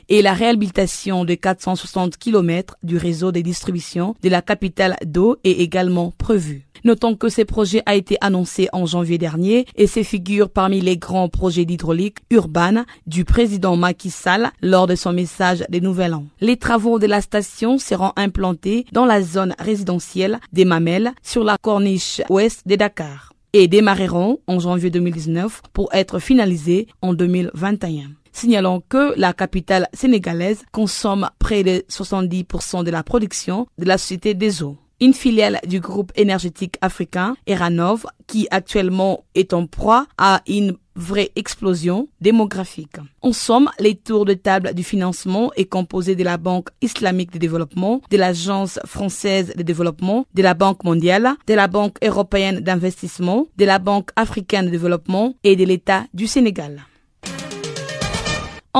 Et 0.10 0.22
la 0.22 0.34
réhabilitation 0.34 1.26
de 1.26 1.34
460 1.34 2.18
km 2.18 2.76
du 2.84 2.97
réseau 2.97 3.32
de 3.32 3.39
distribution 3.41 4.16
de 4.22 4.30
la 4.30 4.41
capitale 4.43 4.95
d'eau 5.06 5.38
est 5.43 5.52
également 5.60 6.14
prévue. 6.18 6.66
Notons 6.86 7.16
que 7.16 7.30
ce 7.30 7.41
projet 7.41 7.82
a 7.86 7.95
été 7.95 8.16
annoncé 8.22 8.70
en 8.74 8.86
janvier 8.86 9.18
dernier 9.18 9.66
et 9.76 9.88
se 9.88 10.04
figure 10.04 10.50
parmi 10.50 10.82
les 10.82 10.97
grands 10.97 11.30
projets 11.30 11.66
d'hydraulique 11.66 12.20
urbaine 12.30 12.86
du 13.08 13.26
président 13.26 13.76
Macky 13.76 14.12
Sall 14.12 14.52
lors 14.62 14.86
de 14.88 14.95
son 14.95 15.14
message 15.14 15.66
de 15.70 15.80
Nouvel 15.80 16.14
An. 16.14 16.26
Les 16.41 16.56
travaux 16.56 17.00
de 17.00 17.08
la 17.08 17.22
station 17.22 17.80
seront 17.80 18.14
implantés 18.16 18.86
dans 18.93 19.06
la 19.06 19.22
zone 19.22 19.56
résidentielle 19.60 20.39
des 20.54 20.64
Mamelles 20.64 21.12
sur 21.24 21.43
la 21.43 21.58
corniche 21.58 22.22
ouest 22.30 22.68
de 22.68 22.76
Dakar 22.76 23.34
et 23.54 23.68
démarreront 23.68 24.39
en 24.47 24.60
janvier 24.60 24.91
2019 24.91 25.64
pour 25.74 25.89
être 25.93 26.20
finalisés 26.20 26.88
en 27.02 27.14
2021. 27.14 28.12
Signalons 28.40 28.82
que 28.88 29.20
la 29.20 29.34
capitale 29.34 29.90
sénégalaise 29.94 30.64
consomme 30.72 31.30
près 31.40 31.62
de 31.62 31.84
70% 31.90 32.86
de 32.86 32.90
la 32.90 33.04
production 33.04 33.68
de 33.78 33.84
la 33.84 33.98
société 33.98 34.34
des 34.34 34.64
eaux 34.64 34.78
une 35.02 35.14
filiale 35.14 35.60
du 35.68 35.82
groupe 35.82 36.14
énergétique 36.16 36.78
africain 36.80 37.36
Eranov 37.48 38.06
qui 38.28 38.48
actuellement 38.50 39.26
est 39.36 39.54
en 39.54 39.66
proie 39.66 40.08
à 40.18 40.42
une 40.48 40.78
vraie 40.96 41.32
explosion 41.36 42.08
démographique. 42.22 42.96
En 43.22 43.34
somme, 43.34 43.70
les 43.78 43.96
tours 43.96 44.24
de 44.24 44.34
table 44.36 44.74
du 44.74 44.84
financement 44.84 45.52
est 45.58 45.66
composé 45.66 46.16
de 46.16 46.24
la 46.24 46.38
Banque 46.38 46.70
islamique 46.82 47.32
de 47.32 47.40
développement, 47.40 48.02
de 48.10 48.16
l'Agence 48.18 48.80
française 48.86 49.54
de 49.54 49.64
développement, 49.64 50.26
de 50.34 50.44
la 50.44 50.54
Banque 50.54 50.86
mondiale, 50.86 51.36
de 51.46 51.54
la 51.56 51.68
Banque 51.68 51.98
européenne 52.02 52.62
d'investissement, 52.62 53.48
de 53.58 53.66
la 53.66 53.80
Banque 53.80 54.12
africaine 54.16 54.66
de 54.68 54.72
développement 54.72 55.36
et 55.44 55.58
de 55.58 55.66
l'État 55.66 56.06
du 56.14 56.26
Sénégal. 56.26 56.86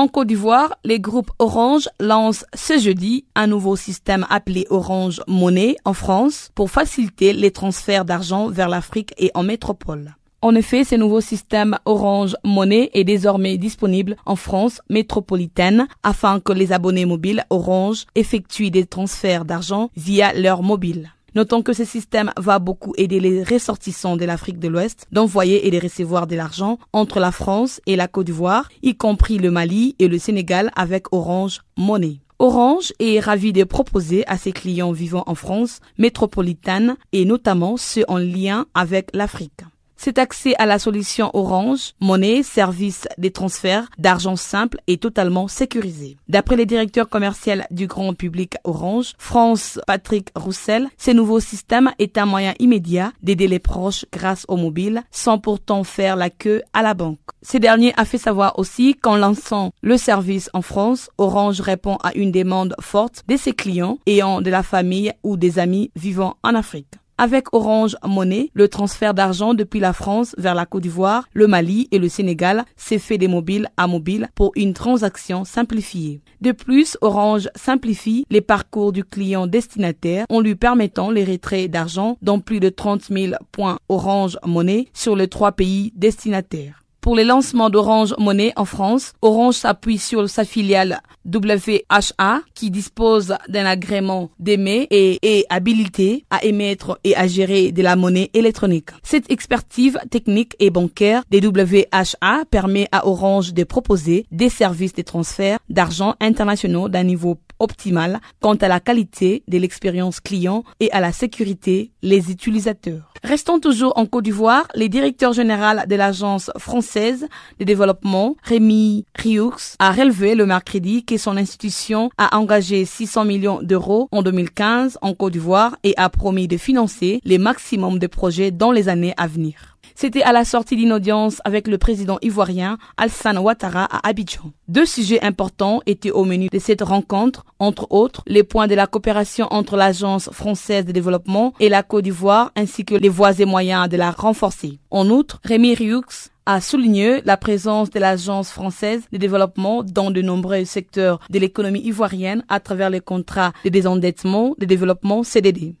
En 0.00 0.08
Côte 0.08 0.28
d'Ivoire, 0.28 0.78
les 0.82 0.98
groupes 0.98 1.30
Orange 1.38 1.86
lancent 2.00 2.46
ce 2.54 2.78
jeudi 2.78 3.26
un 3.34 3.46
nouveau 3.46 3.76
système 3.76 4.26
appelé 4.30 4.66
Orange 4.70 5.20
Monnaie 5.28 5.76
en 5.84 5.92
France 5.92 6.48
pour 6.54 6.70
faciliter 6.70 7.34
les 7.34 7.50
transferts 7.50 8.06
d'argent 8.06 8.48
vers 8.48 8.70
l'Afrique 8.70 9.12
et 9.18 9.30
en 9.34 9.42
métropole. 9.42 10.14
En 10.40 10.54
effet, 10.54 10.84
ce 10.84 10.94
nouveau 10.94 11.20
système 11.20 11.78
Orange 11.84 12.34
Monnaie 12.44 12.88
est 12.94 13.04
désormais 13.04 13.58
disponible 13.58 14.16
en 14.24 14.36
France 14.36 14.80
métropolitaine 14.88 15.86
afin 16.02 16.40
que 16.40 16.54
les 16.54 16.72
abonnés 16.72 17.04
mobiles 17.04 17.44
Orange 17.50 18.06
effectuent 18.14 18.70
des 18.70 18.86
transferts 18.86 19.44
d'argent 19.44 19.90
via 19.98 20.32
leur 20.32 20.62
mobile. 20.62 21.12
Notons 21.34 21.62
que 21.62 21.72
ce 21.72 21.84
système 21.84 22.32
va 22.36 22.58
beaucoup 22.58 22.92
aider 22.96 23.20
les 23.20 23.44
ressortissants 23.44 24.16
de 24.16 24.24
l'Afrique 24.24 24.58
de 24.58 24.68
l'Ouest 24.68 25.06
d'envoyer 25.12 25.66
et 25.66 25.70
de 25.70 25.80
recevoir 25.80 26.26
de 26.26 26.34
l'argent 26.34 26.78
entre 26.92 27.20
la 27.20 27.30
France 27.30 27.80
et 27.86 27.96
la 27.96 28.08
Côte 28.08 28.26
d'Ivoire, 28.26 28.68
y 28.82 28.96
compris 28.96 29.38
le 29.38 29.50
Mali 29.50 29.94
et 29.98 30.08
le 30.08 30.18
Sénégal 30.18 30.70
avec 30.74 31.12
Orange 31.12 31.60
Money. 31.76 32.20
Orange 32.40 32.92
est 32.98 33.20
ravi 33.20 33.52
de 33.52 33.64
proposer 33.64 34.26
à 34.26 34.38
ses 34.38 34.52
clients 34.52 34.92
vivant 34.92 35.24
en 35.26 35.34
France 35.34 35.80
métropolitaine 35.98 36.96
et 37.12 37.24
notamment 37.24 37.76
ceux 37.76 38.04
en 38.08 38.16
lien 38.16 38.66
avec 38.74 39.10
l'Afrique. 39.12 39.60
Cet 40.02 40.16
accès 40.16 40.54
à 40.56 40.64
la 40.64 40.78
solution 40.78 41.30
Orange, 41.34 41.92
monnaie, 42.00 42.42
service 42.42 43.06
des 43.18 43.32
transferts 43.32 43.86
d'argent 43.98 44.34
simple 44.34 44.78
est 44.86 45.02
totalement 45.02 45.46
sécurisé. 45.46 46.16
D'après 46.26 46.56
le 46.56 46.64
directeur 46.64 47.06
commercial 47.06 47.66
du 47.70 47.86
grand 47.86 48.14
public 48.14 48.54
Orange, 48.64 49.12
France 49.18 49.78
Patrick 49.86 50.30
Roussel, 50.34 50.88
ce 50.96 51.10
nouveau 51.10 51.38
système 51.38 51.92
est 51.98 52.16
un 52.16 52.24
moyen 52.24 52.54
immédiat 52.60 53.12
d'aider 53.22 53.46
les 53.46 53.58
proches 53.58 54.06
grâce 54.10 54.46
au 54.48 54.56
mobile 54.56 55.02
sans 55.10 55.36
pourtant 55.36 55.84
faire 55.84 56.16
la 56.16 56.30
queue 56.30 56.62
à 56.72 56.80
la 56.80 56.94
banque. 56.94 57.18
Ce 57.42 57.58
dernier 57.58 57.92
a 57.98 58.06
fait 58.06 58.16
savoir 58.16 58.58
aussi 58.58 58.94
qu'en 58.94 59.16
lançant 59.16 59.70
le 59.82 59.98
service 59.98 60.48
en 60.54 60.62
France, 60.62 61.10
Orange 61.18 61.60
répond 61.60 61.96
à 61.96 62.14
une 62.14 62.32
demande 62.32 62.74
forte 62.80 63.22
de 63.28 63.36
ses 63.36 63.52
clients 63.52 63.98
ayant 64.06 64.40
de 64.40 64.48
la 64.48 64.62
famille 64.62 65.12
ou 65.22 65.36
des 65.36 65.58
amis 65.58 65.90
vivant 65.94 66.36
en 66.42 66.54
Afrique. 66.54 66.94
Avec 67.22 67.52
Orange 67.52 67.98
Monnaie, 68.02 68.50
le 68.54 68.68
transfert 68.68 69.12
d'argent 69.12 69.52
depuis 69.52 69.78
la 69.78 69.92
France 69.92 70.34
vers 70.38 70.54
la 70.54 70.64
Côte 70.64 70.84
d'Ivoire, 70.84 71.28
le 71.34 71.46
Mali 71.46 71.86
et 71.92 71.98
le 71.98 72.08
Sénégal 72.08 72.64
s'est 72.76 72.98
fait 72.98 73.18
des 73.18 73.28
mobiles 73.28 73.68
à 73.76 73.86
mobile 73.86 74.30
pour 74.34 74.52
une 74.56 74.72
transaction 74.72 75.44
simplifiée. 75.44 76.22
De 76.40 76.52
plus, 76.52 76.96
Orange 77.02 77.50
simplifie 77.54 78.24
les 78.30 78.40
parcours 78.40 78.92
du 78.92 79.04
client 79.04 79.46
destinataire 79.46 80.24
en 80.30 80.40
lui 80.40 80.54
permettant 80.54 81.10
les 81.10 81.26
retraits 81.26 81.70
d'argent 81.70 82.16
dans 82.22 82.40
plus 82.40 82.58
de 82.58 82.70
30 82.70 83.02
000 83.10 83.34
points 83.52 83.78
Orange 83.90 84.38
Monnaie 84.46 84.86
sur 84.94 85.14
les 85.14 85.28
trois 85.28 85.52
pays 85.52 85.92
destinataires. 85.96 86.79
Pour 87.00 87.16
les 87.16 87.24
lancements 87.24 87.70
d'Orange 87.70 88.14
Monnaie 88.18 88.52
en 88.56 88.66
France, 88.66 89.14
Orange 89.22 89.54
s'appuie 89.54 89.96
sur 89.96 90.28
sa 90.28 90.44
filiale 90.44 91.00
WHA 91.24 92.40
qui 92.54 92.70
dispose 92.70 93.34
d'un 93.48 93.64
agrément 93.64 94.30
d'émettre 94.38 94.88
et 94.90 95.18
est 95.22 95.46
habilité 95.48 96.26
à 96.28 96.44
émettre 96.44 96.98
et 97.02 97.16
à 97.16 97.26
gérer 97.26 97.72
de 97.72 97.82
la 97.82 97.96
monnaie 97.96 98.28
électronique. 98.34 98.90
Cette 99.02 99.30
expertise 99.30 99.98
technique 100.10 100.56
et 100.58 100.68
bancaire 100.68 101.22
des 101.30 101.40
WHA 101.40 102.44
permet 102.50 102.86
à 102.92 103.06
Orange 103.06 103.54
de 103.54 103.64
proposer 103.64 104.26
des 104.30 104.50
services 104.50 104.94
de 104.94 105.02
transfert 105.02 105.58
d'argent 105.70 106.16
internationaux 106.20 106.90
d'un 106.90 107.04
niveau 107.04 107.38
optimal 107.60 108.20
quant 108.40 108.54
à 108.54 108.68
la 108.68 108.80
qualité 108.80 109.42
de 109.48 109.58
l'expérience 109.58 110.20
client 110.20 110.64
et 110.80 110.90
à 110.92 111.00
la 111.00 111.12
sécurité 111.12 111.92
les 112.02 112.30
utilisateurs. 112.30 113.10
Restons 113.22 113.60
toujours 113.60 113.92
en 113.96 114.06
Côte 114.06 114.24
d'Ivoire. 114.24 114.66
Le 114.74 114.88
directeur 114.88 115.34
général 115.34 115.84
de 115.86 115.94
l'agence 115.94 116.50
française 116.56 117.28
de 117.58 117.64
développement, 117.64 118.34
Rémi 118.42 119.04
Rioux, 119.14 119.54
a 119.78 119.92
relevé 119.92 120.34
le 120.34 120.46
mercredi 120.46 121.04
que 121.04 121.18
son 121.18 121.36
institution 121.36 122.10
a 122.16 122.36
engagé 122.38 122.86
600 122.86 123.26
millions 123.26 123.60
d'euros 123.62 124.08
en 124.10 124.22
2015 124.22 124.98
en 125.02 125.14
Côte 125.14 125.34
d'Ivoire 125.34 125.76
et 125.84 125.94
a 125.98 126.08
promis 126.08 126.48
de 126.48 126.56
financer 126.56 127.20
les 127.24 127.38
maximum 127.38 127.98
de 127.98 128.06
projets 128.06 128.50
dans 128.50 128.72
les 128.72 128.88
années 128.88 129.14
à 129.18 129.26
venir. 129.26 129.69
C'était 129.94 130.22
à 130.22 130.32
la 130.32 130.44
sortie 130.44 130.76
d'une 130.76 130.92
audience 130.92 131.40
avec 131.44 131.68
le 131.68 131.78
président 131.78 132.18
ivoirien 132.22 132.78
Alassane 132.96 133.38
Ouattara 133.38 133.84
à 133.84 134.08
Abidjan. 134.08 134.52
Deux 134.68 134.86
sujets 134.86 135.22
importants 135.22 135.80
étaient 135.86 136.10
au 136.10 136.24
menu 136.24 136.48
de 136.52 136.58
cette 136.58 136.82
rencontre, 136.82 137.44
entre 137.58 137.86
autres 137.90 138.22
les 138.26 138.44
points 138.44 138.66
de 138.66 138.74
la 138.74 138.86
coopération 138.86 139.46
entre 139.50 139.76
l'Agence 139.76 140.30
française 140.32 140.84
de 140.84 140.92
développement 140.92 141.52
et 141.60 141.68
la 141.68 141.82
Côte 141.82 142.04
d'Ivoire 142.04 142.52
ainsi 142.56 142.84
que 142.84 142.94
les 142.94 143.08
voies 143.08 143.38
et 143.38 143.44
moyens 143.44 143.88
de 143.88 143.96
la 143.96 144.10
renforcer. 144.10 144.78
En 144.90 145.08
outre, 145.10 145.40
Rémi 145.44 145.74
Rioux 145.74 146.02
a 146.46 146.60
souligné 146.60 147.20
la 147.24 147.36
présence 147.36 147.90
de 147.90 148.00
l'Agence 148.00 148.50
française 148.50 149.02
de 149.12 149.18
développement 149.18 149.82
dans 149.82 150.10
de 150.10 150.22
nombreux 150.22 150.64
secteurs 150.64 151.20
de 151.30 151.38
l'économie 151.38 151.80
ivoirienne 151.80 152.44
à 152.48 152.60
travers 152.60 152.90
les 152.90 153.00
contrats 153.00 153.52
de 153.64 153.70
désendettement, 153.70 154.54
de 154.58 154.66
développement 154.66 155.22
CDD. 155.22 155.74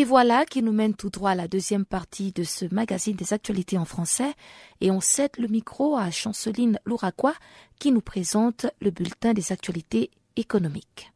Et 0.00 0.04
voilà 0.04 0.46
qui 0.46 0.62
nous 0.62 0.72
mène 0.72 0.94
tout 0.94 1.10
droit 1.10 1.32
à 1.32 1.34
la 1.34 1.46
deuxième 1.46 1.84
partie 1.84 2.32
de 2.32 2.42
ce 2.42 2.64
magazine 2.74 3.16
des 3.16 3.34
actualités 3.34 3.76
en 3.76 3.84
français. 3.84 4.32
Et 4.80 4.90
on 4.90 5.02
cède 5.02 5.32
le 5.36 5.46
micro 5.46 5.94
à 5.94 6.10
Chanceline 6.10 6.78
Louraquois 6.86 7.34
qui 7.78 7.92
nous 7.92 8.00
présente 8.00 8.64
le 8.80 8.90
bulletin 8.90 9.34
des 9.34 9.52
actualités 9.52 10.10
économiques. 10.36 11.12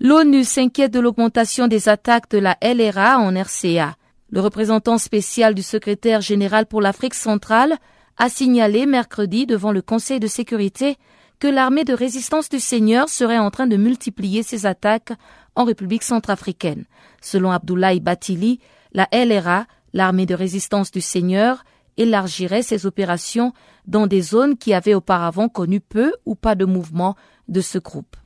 L'ONU 0.00 0.44
s'inquiète 0.44 0.90
de 0.90 1.00
l'augmentation 1.00 1.68
des 1.68 1.90
attaques 1.90 2.30
de 2.30 2.38
la 2.38 2.56
LRA 2.62 3.18
en 3.18 3.36
RCA. 3.36 3.94
Le 4.30 4.40
représentant 4.40 4.96
spécial 4.96 5.54
du 5.54 5.62
secrétaire 5.62 6.22
général 6.22 6.64
pour 6.64 6.80
l'Afrique 6.80 7.12
centrale 7.12 7.76
a 8.16 8.30
signalé 8.30 8.86
mercredi 8.86 9.44
devant 9.44 9.70
le 9.70 9.82
Conseil 9.82 10.18
de 10.18 10.28
sécurité 10.28 10.96
que 11.38 11.46
l'armée 11.46 11.84
de 11.84 11.94
résistance 11.94 12.48
du 12.48 12.60
Seigneur 12.60 13.08
serait 13.08 13.38
en 13.38 13.50
train 13.50 13.66
de 13.66 13.76
multiplier 13.76 14.42
ses 14.42 14.66
attaques 14.66 15.12
en 15.54 15.64
République 15.64 16.02
centrafricaine. 16.02 16.84
Selon 17.20 17.50
Abdoulaye 17.50 18.00
Batili, 18.00 18.60
la 18.92 19.08
LRA, 19.12 19.66
l'armée 19.92 20.26
de 20.26 20.34
résistance 20.34 20.90
du 20.90 21.00
Seigneur, 21.00 21.64
élargirait 21.96 22.62
ses 22.62 22.86
opérations 22.86 23.52
dans 23.86 24.06
des 24.06 24.22
zones 24.22 24.56
qui 24.56 24.72
avaient 24.72 24.94
auparavant 24.94 25.48
connu 25.48 25.80
peu 25.80 26.12
ou 26.26 26.34
pas 26.34 26.54
de 26.54 26.64
mouvement 26.64 27.16
de 27.48 27.60
ce 27.60 27.78
groupe. 27.78 28.16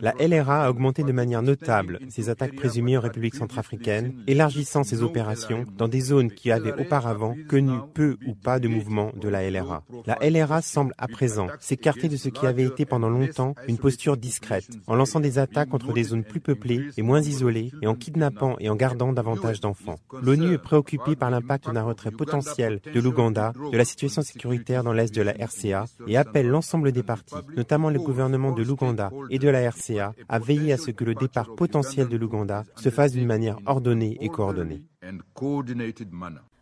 La 0.00 0.14
LRA 0.18 0.64
a 0.64 0.70
augmenté 0.70 1.04
de 1.04 1.12
manière 1.12 1.42
notable 1.42 1.98
ses 2.08 2.28
attaques 2.28 2.56
présumées 2.56 2.96
en 2.96 3.00
République 3.00 3.34
centrafricaine, 3.34 4.14
élargissant 4.26 4.82
ses 4.82 5.02
opérations 5.02 5.64
dans 5.76 5.88
des 5.88 6.00
zones 6.00 6.30
qui 6.30 6.50
avaient 6.50 6.72
auparavant 6.80 7.36
connu 7.48 7.72
peu 7.94 8.16
ou 8.26 8.34
pas 8.34 8.58
de 8.58 8.68
mouvement 8.68 9.12
de 9.20 9.28
la 9.28 9.48
LRA. 9.48 9.84
La 10.06 10.18
LRA 10.28 10.62
semble 10.62 10.94
à 10.98 11.08
présent 11.08 11.48
s'écarter 11.60 12.08
de 12.08 12.16
ce 12.16 12.28
qui 12.28 12.46
avait 12.46 12.64
été 12.64 12.84
pendant 12.84 13.10
longtemps 13.10 13.54
une 13.68 13.78
posture 13.78 14.16
discrète, 14.16 14.68
en 14.86 14.94
lançant 14.96 15.20
des 15.20 15.38
attaques 15.38 15.68
contre 15.68 15.92
des 15.92 16.04
zones 16.04 16.24
plus 16.24 16.40
peuplées 16.40 16.88
et 16.96 17.02
moins 17.02 17.20
isolées, 17.20 17.72
et 17.80 17.86
en 17.86 17.94
kidnappant 17.94 18.56
et 18.58 18.68
en 18.68 18.76
gardant 18.76 19.12
davantage 19.12 19.60
d'enfants. 19.60 19.98
L'ONU 20.22 20.54
est 20.54 20.58
préoccupée 20.58 21.16
par 21.16 21.30
l'impact 21.30 21.70
d'un 21.70 21.82
retrait 21.82 22.10
potentiel 22.10 22.80
de 22.92 23.00
l'Ouganda, 23.00 23.52
de 23.70 23.76
la 23.76 23.84
situation 23.84 24.22
sécuritaire 24.22 24.82
dans 24.82 24.92
l'est 24.92 25.14
de 25.14 25.22
la 25.22 25.32
RCA, 25.32 25.86
et 26.06 26.16
appelle 26.16 26.48
l'ensemble 26.48 26.92
des 26.92 27.02
partis, 27.02 27.34
notamment 27.56 27.90
le 27.90 27.98
gouvernement 27.98 28.52
de 28.52 28.62
l'Ouganda 28.62 29.10
et 29.30 29.38
de 29.38 29.48
la 29.48 29.70
RCA, 29.70 30.14
à 30.28 30.38
veiller 30.38 30.72
à 30.72 30.78
ce 30.78 30.90
que 30.90 31.04
le 31.04 31.14
départ 31.14 31.54
potentiel 31.54 32.08
de 32.08 32.16
l'Ouganda 32.16 32.64
se 32.76 32.90
fasse 32.90 33.12
d'une 33.12 33.26
manière 33.26 33.58
ordonnée 33.66 34.16
et 34.20 34.28
coordonnée. 34.28 34.82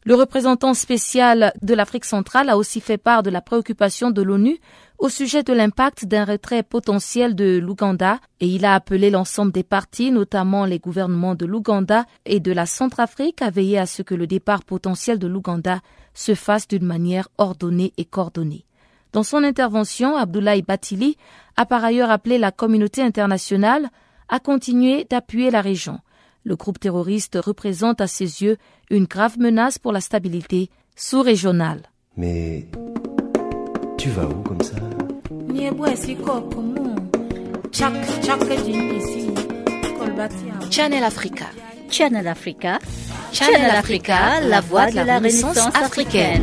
Le 0.04 0.14
représentant 0.14 0.72
spécial 0.72 1.52
de 1.60 1.74
l'Afrique 1.74 2.06
centrale 2.06 2.48
a 2.48 2.56
aussi 2.56 2.80
fait 2.80 2.96
part 2.96 3.22
de 3.22 3.28
la 3.28 3.42
préoccupation 3.42 4.10
de 4.10 4.22
l'ONU 4.22 4.58
au 4.98 5.10
sujet 5.10 5.42
de 5.42 5.52
l'impact 5.52 6.06
d'un 6.06 6.24
retrait 6.24 6.62
potentiel 6.62 7.34
de 7.34 7.58
l'Ouganda 7.58 8.18
et 8.40 8.46
il 8.46 8.64
a 8.64 8.74
appelé 8.74 9.10
l'ensemble 9.10 9.52
des 9.52 9.62
partis, 9.62 10.10
notamment 10.10 10.64
les 10.64 10.78
gouvernements 10.78 11.34
de 11.34 11.44
l'Ouganda 11.44 12.06
et 12.24 12.40
de 12.40 12.52
la 12.52 12.64
Centrafrique, 12.64 13.42
à 13.42 13.50
veiller 13.50 13.78
à 13.78 13.86
ce 13.86 14.00
que 14.00 14.14
le 14.14 14.26
départ 14.26 14.64
potentiel 14.64 15.18
de 15.18 15.26
l'Ouganda 15.26 15.80
se 16.14 16.34
fasse 16.34 16.66
d'une 16.66 16.86
manière 16.86 17.28
ordonnée 17.36 17.92
et 17.98 18.06
coordonnée. 18.06 18.64
Dans 19.12 19.22
son 19.22 19.42
intervention, 19.42 20.16
Abdoulaye 20.16 20.62
Batili 20.62 21.16
a 21.56 21.66
par 21.66 21.84
ailleurs 21.84 22.10
appelé 22.10 22.38
la 22.38 22.52
communauté 22.52 23.02
internationale 23.02 23.88
à 24.28 24.38
continuer 24.38 25.04
d'appuyer 25.08 25.50
la 25.50 25.60
région. 25.60 25.98
Le 26.44 26.56
groupe 26.56 26.78
terroriste 26.78 27.38
représente 27.42 28.00
à 28.00 28.06
ses 28.06 28.42
yeux 28.42 28.56
une 28.88 29.04
grave 29.04 29.38
menace 29.38 29.78
pour 29.78 29.92
la 29.92 30.00
stabilité 30.00 30.70
sous-régionale. 30.96 31.82
Mais 32.16 32.66
tu 33.98 34.08
vas 34.10 34.26
où 34.26 34.42
comme 34.42 34.62
ça? 34.62 34.76
Channel 40.70 41.04
Africa. 41.04 41.46
Channel 41.90 42.26
Africa. 42.26 42.78
Channel 43.32 43.70
Africa, 43.70 44.40
la 44.40 44.60
voix 44.60 44.90
de 44.90 44.96
la 44.96 45.16
Renaissance 45.16 45.58
africaine. 45.74 46.42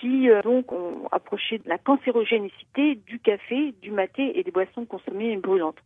qui 0.00 0.30
euh, 0.30 0.42
donc 0.42 0.72
ont 0.72 1.08
approché 1.12 1.60
la 1.66 1.78
cancérogénicité 1.78 2.96
du 3.06 3.18
café, 3.18 3.74
du 3.82 3.90
maté 3.90 4.38
et 4.38 4.42
des 4.42 4.50
boissons 4.50 4.84
consommées 4.84 5.36
brûlantes. 5.36 5.78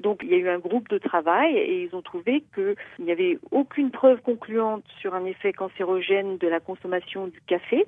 Donc 0.00 0.20
il 0.22 0.30
y 0.30 0.34
a 0.34 0.38
eu 0.38 0.48
un 0.48 0.58
groupe 0.58 0.88
de 0.88 0.98
travail 0.98 1.56
et 1.56 1.84
ils 1.84 1.94
ont 1.94 2.02
trouvé 2.02 2.44
qu'il 2.54 2.74
n'y 2.98 3.12
avait 3.12 3.38
aucune 3.50 3.90
preuve 3.90 4.20
concluante 4.22 4.84
sur 5.00 5.14
un 5.14 5.24
effet 5.24 5.52
cancérogène 5.52 6.38
de 6.38 6.48
la 6.48 6.60
consommation 6.60 7.26
du 7.28 7.40
café, 7.42 7.84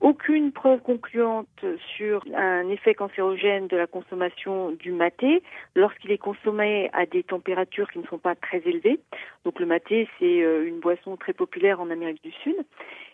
aucune 0.00 0.52
preuve 0.52 0.80
concluante 0.80 1.64
sur 1.96 2.22
un 2.34 2.68
effet 2.68 2.94
cancérogène 2.94 3.68
de 3.68 3.76
la 3.76 3.86
consommation 3.86 4.72
du 4.72 4.92
maté 4.92 5.42
lorsqu'il 5.74 6.10
est 6.10 6.18
consommé 6.18 6.90
à 6.92 7.06
des 7.06 7.22
températures 7.22 7.90
qui 7.90 8.00
ne 8.00 8.06
sont 8.06 8.18
pas 8.18 8.34
très 8.34 8.58
élevées. 8.66 9.00
Donc 9.44 9.60
le 9.60 9.66
maté, 9.66 10.08
c'est 10.18 10.42
euh, 10.42 10.66
une 10.66 10.80
boisson 10.80 11.16
très 11.16 11.32
populaire 11.32 11.80
en 11.80 11.90
Amérique 11.90 12.22
du 12.22 12.32
Sud. 12.32 12.56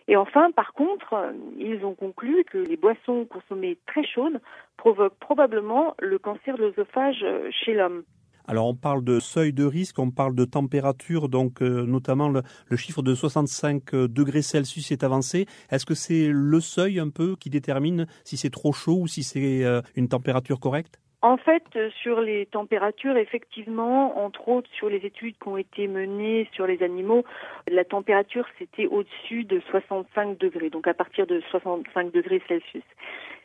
Et 0.07 0.15
enfin, 0.15 0.51
par 0.51 0.73
contre, 0.73 1.33
ils 1.57 1.85
ont 1.85 1.95
conclu 1.95 2.43
que 2.45 2.57
les 2.57 2.77
boissons 2.77 3.25
consommées 3.25 3.77
très 3.87 4.05
chaudes 4.05 4.41
provoquent 4.77 5.19
probablement 5.19 5.95
le 5.99 6.17
cancer 6.19 6.57
de 6.57 6.63
l'œsophage 6.63 7.25
chez 7.51 7.73
l'homme. 7.73 8.03
Alors 8.47 8.67
on 8.67 8.75
parle 8.75 9.03
de 9.03 9.19
seuil 9.19 9.53
de 9.53 9.63
risque, 9.63 9.99
on 9.99 10.11
parle 10.11 10.35
de 10.35 10.45
température, 10.45 11.29
donc 11.29 11.61
euh, 11.61 11.85
notamment 11.85 12.29
le, 12.29 12.41
chiffre 12.75 13.01
de 13.01 13.13
65 13.13 13.95
degrés 13.95 14.41
Celsius 14.41 14.91
est 14.91 15.03
avancé. 15.03 15.45
Est-ce 15.69 15.85
que 15.85 15.93
c'est 15.93 16.27
le 16.27 16.59
seuil 16.59 16.99
un 16.99 17.09
peu 17.09 17.35
qui 17.35 17.49
détermine 17.49 18.07
si 18.23 18.37
c'est 18.37 18.49
trop 18.49 18.73
chaud 18.73 18.99
ou 19.01 19.07
si 19.07 19.23
c'est 19.23 19.63
euh, 19.63 19.81
une 19.95 20.07
température 20.07 20.59
correcte? 20.59 20.99
En 21.21 21.37
fait, 21.37 21.63
sur 22.01 22.19
les 22.19 22.47
températures, 22.47 23.15
effectivement, 23.15 24.23
entre 24.25 24.47
autres 24.47 24.69
sur 24.73 24.89
les 24.89 25.05
études 25.05 25.35
qui 25.41 25.47
ont 25.47 25.57
été 25.57 25.87
menées 25.87 26.49
sur 26.53 26.65
les 26.65 26.81
animaux, 26.81 27.23
la 27.69 27.85
température 27.85 28.45
c'était 28.57 28.87
au-dessus 28.87 29.43
de 29.43 29.61
65 29.69 30.37
degrés, 30.39 30.69
donc 30.69 30.87
à 30.87 30.93
partir 30.93 31.27
de 31.27 31.41
65 31.51 32.11
degrés 32.11 32.41
Celsius. 32.47 32.83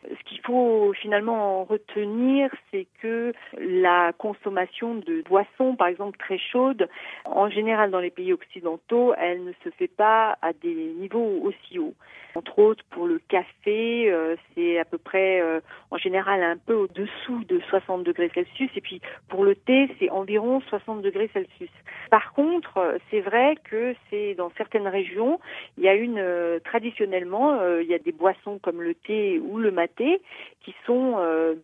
Ce 0.09 0.29
qu'il 0.29 0.41
faut 0.41 0.93
finalement 0.95 1.65
retenir, 1.65 2.51
c'est 2.71 2.87
que 3.03 3.33
la 3.59 4.13
consommation 4.13 4.95
de 4.95 5.23
boissons, 5.29 5.75
par 5.77 5.89
exemple 5.89 6.19
très 6.19 6.39
chaudes, 6.39 6.89
en 7.25 7.51
général 7.51 7.91
dans 7.91 8.01
les 8.01 8.11
pays 8.11 8.33
occidentaux, 8.33 9.15
elle 9.19 9.45
ne 9.45 9.53
se 9.65 9.71
fait 9.71 9.89
pas 9.89 10.39
à 10.43 10.53
des 10.53 10.75
niveaux 10.99 11.41
aussi 11.43 11.79
hauts. 11.79 11.95
Entre 12.37 12.59
autres, 12.59 12.85
pour 12.91 13.07
le 13.07 13.19
café, 13.19 14.11
euh, 14.11 14.37
c'est 14.55 14.79
à 14.79 14.85
peu 14.85 14.99
près, 14.99 15.41
euh, 15.41 15.61
en 15.91 15.97
général, 15.97 16.43
un 16.43 16.59
peu 16.59 16.75
au-dessous 16.75 17.45
de 17.49 17.61
60 17.71 18.05
degrés 18.05 18.31
Celsius. 18.35 18.71
Et 18.77 18.83
puis, 18.83 19.01
pour 19.29 19.43
le 19.43 19.55
thé, 19.55 19.89
c'est 19.99 20.11
environ 20.11 20.61
60 20.69 21.01
degrés 21.01 21.31
Celsius. 21.33 21.71
Par 22.11 22.35
contre, 22.35 22.77
euh, 22.77 22.99
c'est 23.11 23.21
vrai 23.21 23.55
que 23.65 23.95
c'est 24.11 24.35
dans 24.35 24.51
certaines 24.59 24.87
régions, 24.87 25.41
il 25.79 25.85
y 25.85 25.89
a 25.89 25.95
une, 25.95 26.23
traditionnellement, 26.65 27.59
il 27.81 27.87
y 27.87 27.95
a 27.95 27.99
des 27.99 28.13
boissons 28.13 28.59
comme 28.63 28.83
le 28.83 28.95
thé 28.95 29.39
ou 29.39 29.57
le 29.57 29.71
maté 29.71 29.96
qui 29.97 30.75
sont 30.85 31.17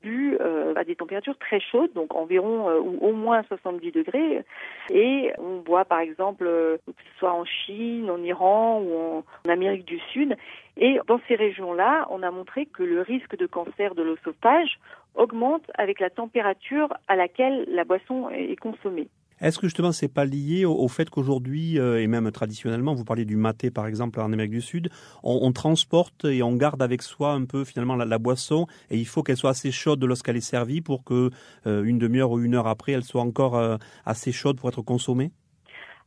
bu 0.02 0.38
à 0.76 0.84
des 0.84 0.96
températures 0.96 1.36
très 1.38 1.60
chaudes, 1.60 1.92
donc 1.92 2.14
environ 2.14 2.70
ou 2.78 2.98
au 3.00 3.12
moins 3.12 3.42
70 3.44 3.92
degrés. 3.92 4.44
Et 4.90 5.32
on 5.38 5.58
boit, 5.58 5.84
par 5.84 6.00
exemple, 6.00 6.44
que 6.44 6.80
ce 6.86 7.18
soit 7.18 7.32
en 7.32 7.44
Chine, 7.44 8.10
en 8.10 8.22
Iran 8.22 8.80
ou 8.80 9.24
en 9.46 9.50
Amérique 9.50 9.84
du 9.84 9.98
Sud, 10.12 10.36
et 10.76 10.98
dans 11.06 11.20
ces 11.28 11.34
régions-là, 11.34 12.06
on 12.10 12.22
a 12.22 12.30
montré 12.30 12.66
que 12.66 12.82
le 12.82 13.02
risque 13.02 13.36
de 13.36 13.46
cancer 13.46 13.94
de 13.94 14.02
l'oesophage 14.02 14.78
augmente 15.14 15.70
avec 15.76 16.00
la 16.00 16.08
température 16.08 16.94
à 17.08 17.16
laquelle 17.16 17.66
la 17.68 17.84
boisson 17.84 18.30
est 18.30 18.58
consommée. 18.58 19.08
Est-ce 19.42 19.58
que 19.58 19.66
justement 19.66 19.90
c'est 19.90 20.08
pas 20.08 20.24
lié 20.24 20.64
au, 20.64 20.86
fait 20.86 21.10
qu'aujourd'hui 21.10 21.78
euh, 21.78 22.00
et 22.00 22.06
même 22.06 22.30
traditionnellement, 22.30 22.94
vous 22.94 23.04
parliez 23.04 23.24
du 23.24 23.36
maté 23.36 23.70
par 23.72 23.88
exemple 23.88 24.20
en 24.20 24.32
Amérique 24.32 24.52
du 24.52 24.60
Sud, 24.60 24.88
on, 25.24 25.52
transporte 25.52 26.24
et 26.24 26.42
on 26.44 26.54
garde 26.54 26.80
avec 26.80 27.02
soi 27.02 27.32
un 27.32 27.44
peu 27.44 27.64
finalement 27.64 27.96
la, 27.96 28.18
boisson 28.18 28.66
et 28.90 28.98
il 28.98 29.06
faut 29.06 29.24
qu'elle 29.24 29.36
soit 29.36 29.50
assez 29.50 29.72
chaude 29.72 30.04
lorsqu'elle 30.04 30.36
est 30.36 30.40
servie 30.40 30.80
pour 30.80 31.02
que 31.02 31.30
euh, 31.66 31.82
une 31.82 31.98
demi-heure 31.98 32.30
ou 32.30 32.40
une 32.40 32.54
heure 32.54 32.68
après 32.68 32.92
elle 32.92 33.02
soit 33.02 33.22
encore 33.22 33.56
euh, 33.56 33.76
assez 34.06 34.30
chaude 34.30 34.58
pour 34.58 34.68
être 34.68 34.82
consommée? 34.82 35.32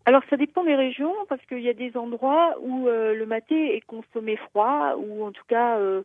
Alors 0.08 0.22
ça 0.30 0.38
dépend 0.38 0.64
des 0.64 0.76
régions 0.76 1.14
parce 1.30 1.44
qu'il 1.48 1.62
y 1.62 1.70
a 1.70 1.74
des 1.74 1.98
endroits 1.98 2.56
où 2.62 2.88
euh, 2.88 3.16
le 3.16 3.26
maté 3.26 3.76
est 3.76 3.82
consommé 3.82 4.38
froid 4.38 4.94
ou 4.98 5.26
en 5.26 5.32
tout 5.32 5.44
cas 5.48 5.80
euh, 5.80 6.04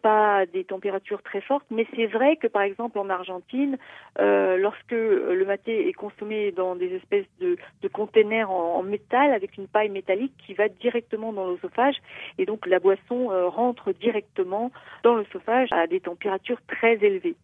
pas 0.00 0.38
à 0.38 0.46
des 0.46 0.64
températures 0.64 1.22
très 1.22 1.42
fortes. 1.42 1.66
Mais 1.70 1.86
c'est 1.94 2.06
vrai 2.06 2.36
que 2.36 2.46
par 2.46 2.62
exemple 2.62 2.98
en 2.98 3.10
Argentine, 3.10 3.76
euh, 4.18 4.56
lorsque 4.56 4.92
le 4.92 5.44
maté 5.44 5.88
est 5.88 5.92
consommé 5.92 6.52
dans 6.52 6.74
des 6.74 6.94
espèces 6.94 7.26
de, 7.38 7.58
de 7.82 7.88
containers 7.88 8.50
en, 8.50 8.76
en, 8.76 8.82
métal 8.82 9.34
avec 9.34 9.58
une 9.58 9.68
paille 9.68 9.90
métallique 9.90 10.32
qui 10.46 10.54
va 10.54 10.68
directement 10.68 11.34
dans 11.34 11.44
l'osophage 11.44 11.96
et 12.38 12.46
donc 12.46 12.64
la 12.64 12.78
boisson 12.78 13.28
rentre 13.50 13.92
directement 13.92 14.70
dans 15.02 15.14
l'osophage 15.14 15.68
à 15.72 15.86
des 15.86 16.00
températures 16.00 16.60
très 16.66 16.94
élevées. 16.94 17.36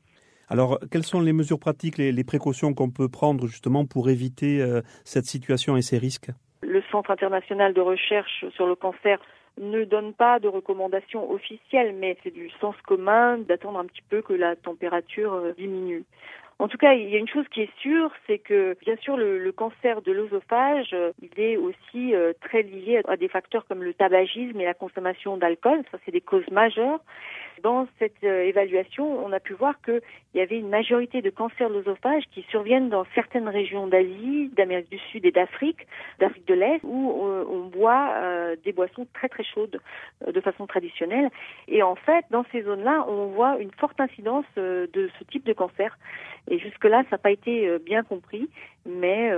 Alors, 0.51 0.80
quelles 0.90 1.05
sont 1.05 1.20
les 1.20 1.32
mesures 1.32 1.61
pratiques, 1.61 1.96
les, 1.96 2.24
précautions 2.24 2.74
qu'on 2.74 2.90
peut 2.90 3.09
prendre 3.09 3.46
justement 3.46 3.86
pour 3.86 4.11
éviter 4.11 4.61
euh, 4.61 4.80
cette 5.05 5.26
situation 5.26 5.76
et 5.76 5.82
ces 5.82 5.96
risques? 5.96 6.30
Le 6.62 6.82
Centre 6.90 7.12
international 7.12 7.72
de 7.72 7.80
recherche 7.80 8.44
sur 8.57 8.66
le 8.66 8.74
cancer 8.74 9.20
ne 9.61 9.84
donne 9.84 10.12
pas 10.12 10.40
de 10.40 10.48
recommandations 10.48 11.30
officielles, 11.30 11.94
mais 11.96 12.16
c'est 12.24 12.34
du 12.34 12.51
sens 12.61 12.74
commun 12.84 13.38
d'attendre 13.38 13.78
un 13.78 13.84
petit 13.84 14.03
peu 14.09 14.22
que 14.22 14.32
la 14.32 14.57
température 14.57 15.34
euh, 15.34 15.53
diminue. 15.57 16.03
En 16.59 16.66
tout 16.66 16.78
cas, 16.78 16.94
il 16.94 17.09
y 17.09 17.14
a 17.14 17.18
une 17.18 17.28
chose 17.28 17.46
qui 17.53 17.62
est 17.62 17.78
sûre, 17.80 18.11
c'est 18.26 18.38
que 18.38 18.76
bien 18.80 18.96
sûr 18.96 19.16
le, 19.16 19.53
cancer 19.53 20.03
de 20.03 20.11
l'œsophage, 20.11 20.90
euh, 20.94 21.12
il 21.22 21.40
est 21.40 21.57
aussi 21.57 22.12
très 22.40 22.62
lié 22.62 23.01
à 23.07 23.16
des 23.16 23.28
facteurs 23.28 23.64
comme 23.68 23.84
le 23.84 23.94
tabagisme 23.94 24.61
et 24.61 24.64
la 24.64 24.74
consommation 24.74 25.36
d'alcool. 25.36 25.84
Ça, 25.92 25.98
c'est 26.05 26.11
des 26.11 26.20
causes 26.20 26.51
majeures. 26.51 27.01
Dans 27.62 27.86
cette 27.98 28.22
euh, 28.24 28.42
évaluation, 28.42 29.24
on 29.24 29.32
a 29.32 29.40
pu 29.40 29.54
voir 29.54 29.80
qu'il 29.82 30.00
y 30.34 30.40
avait 30.40 30.58
une 30.58 30.68
majorité 30.68 31.22
de 31.22 31.30
cancers 31.30 31.70
de 31.70 31.82
qui 32.32 32.42
surviennent 32.50 32.88
dans 32.88 33.04
certaines 33.14 33.48
régions 33.48 33.86
d'Asie, 33.86 34.50
d'Amérique 34.56 34.90
du 34.90 34.98
Sud 35.11 35.24
et 35.24 35.32
d'Afrique, 35.32 35.86
d'Afrique 36.18 36.46
de 36.46 36.54
l'Est, 36.54 36.80
où 36.82 37.26
euh, 37.26 37.44
on, 37.48 37.66
boit 37.66 38.14
euh, 38.16 38.56
des 38.64 38.72
boissons 38.72 39.06
très 39.12 39.28
très 39.28 39.44
chaudes 39.44 39.80
de 40.26 40.40
façon 40.40 40.66
traditionnelle. 40.66 41.30
Et 41.68 41.82
en 41.82 41.94
fait, 41.94 42.24
dans 42.30 42.44
ces 42.52 42.62
zones-là, 42.62 43.04
on 43.08 43.26
voit 43.26 43.58
une 43.58 43.72
forte 43.72 44.00
incidence 44.00 44.46
de 44.56 45.11
ce 45.18 45.24
type 45.24 45.44
de 45.44 45.52
cancer. 45.52 45.98
Et 46.48 46.58
jusque-là, 46.58 47.02
ça 47.04 47.16
n'a 47.16 47.18
pas 47.18 47.30
été 47.30 47.78
bien 47.78 48.02
compris, 48.02 48.48
mais 48.87 49.33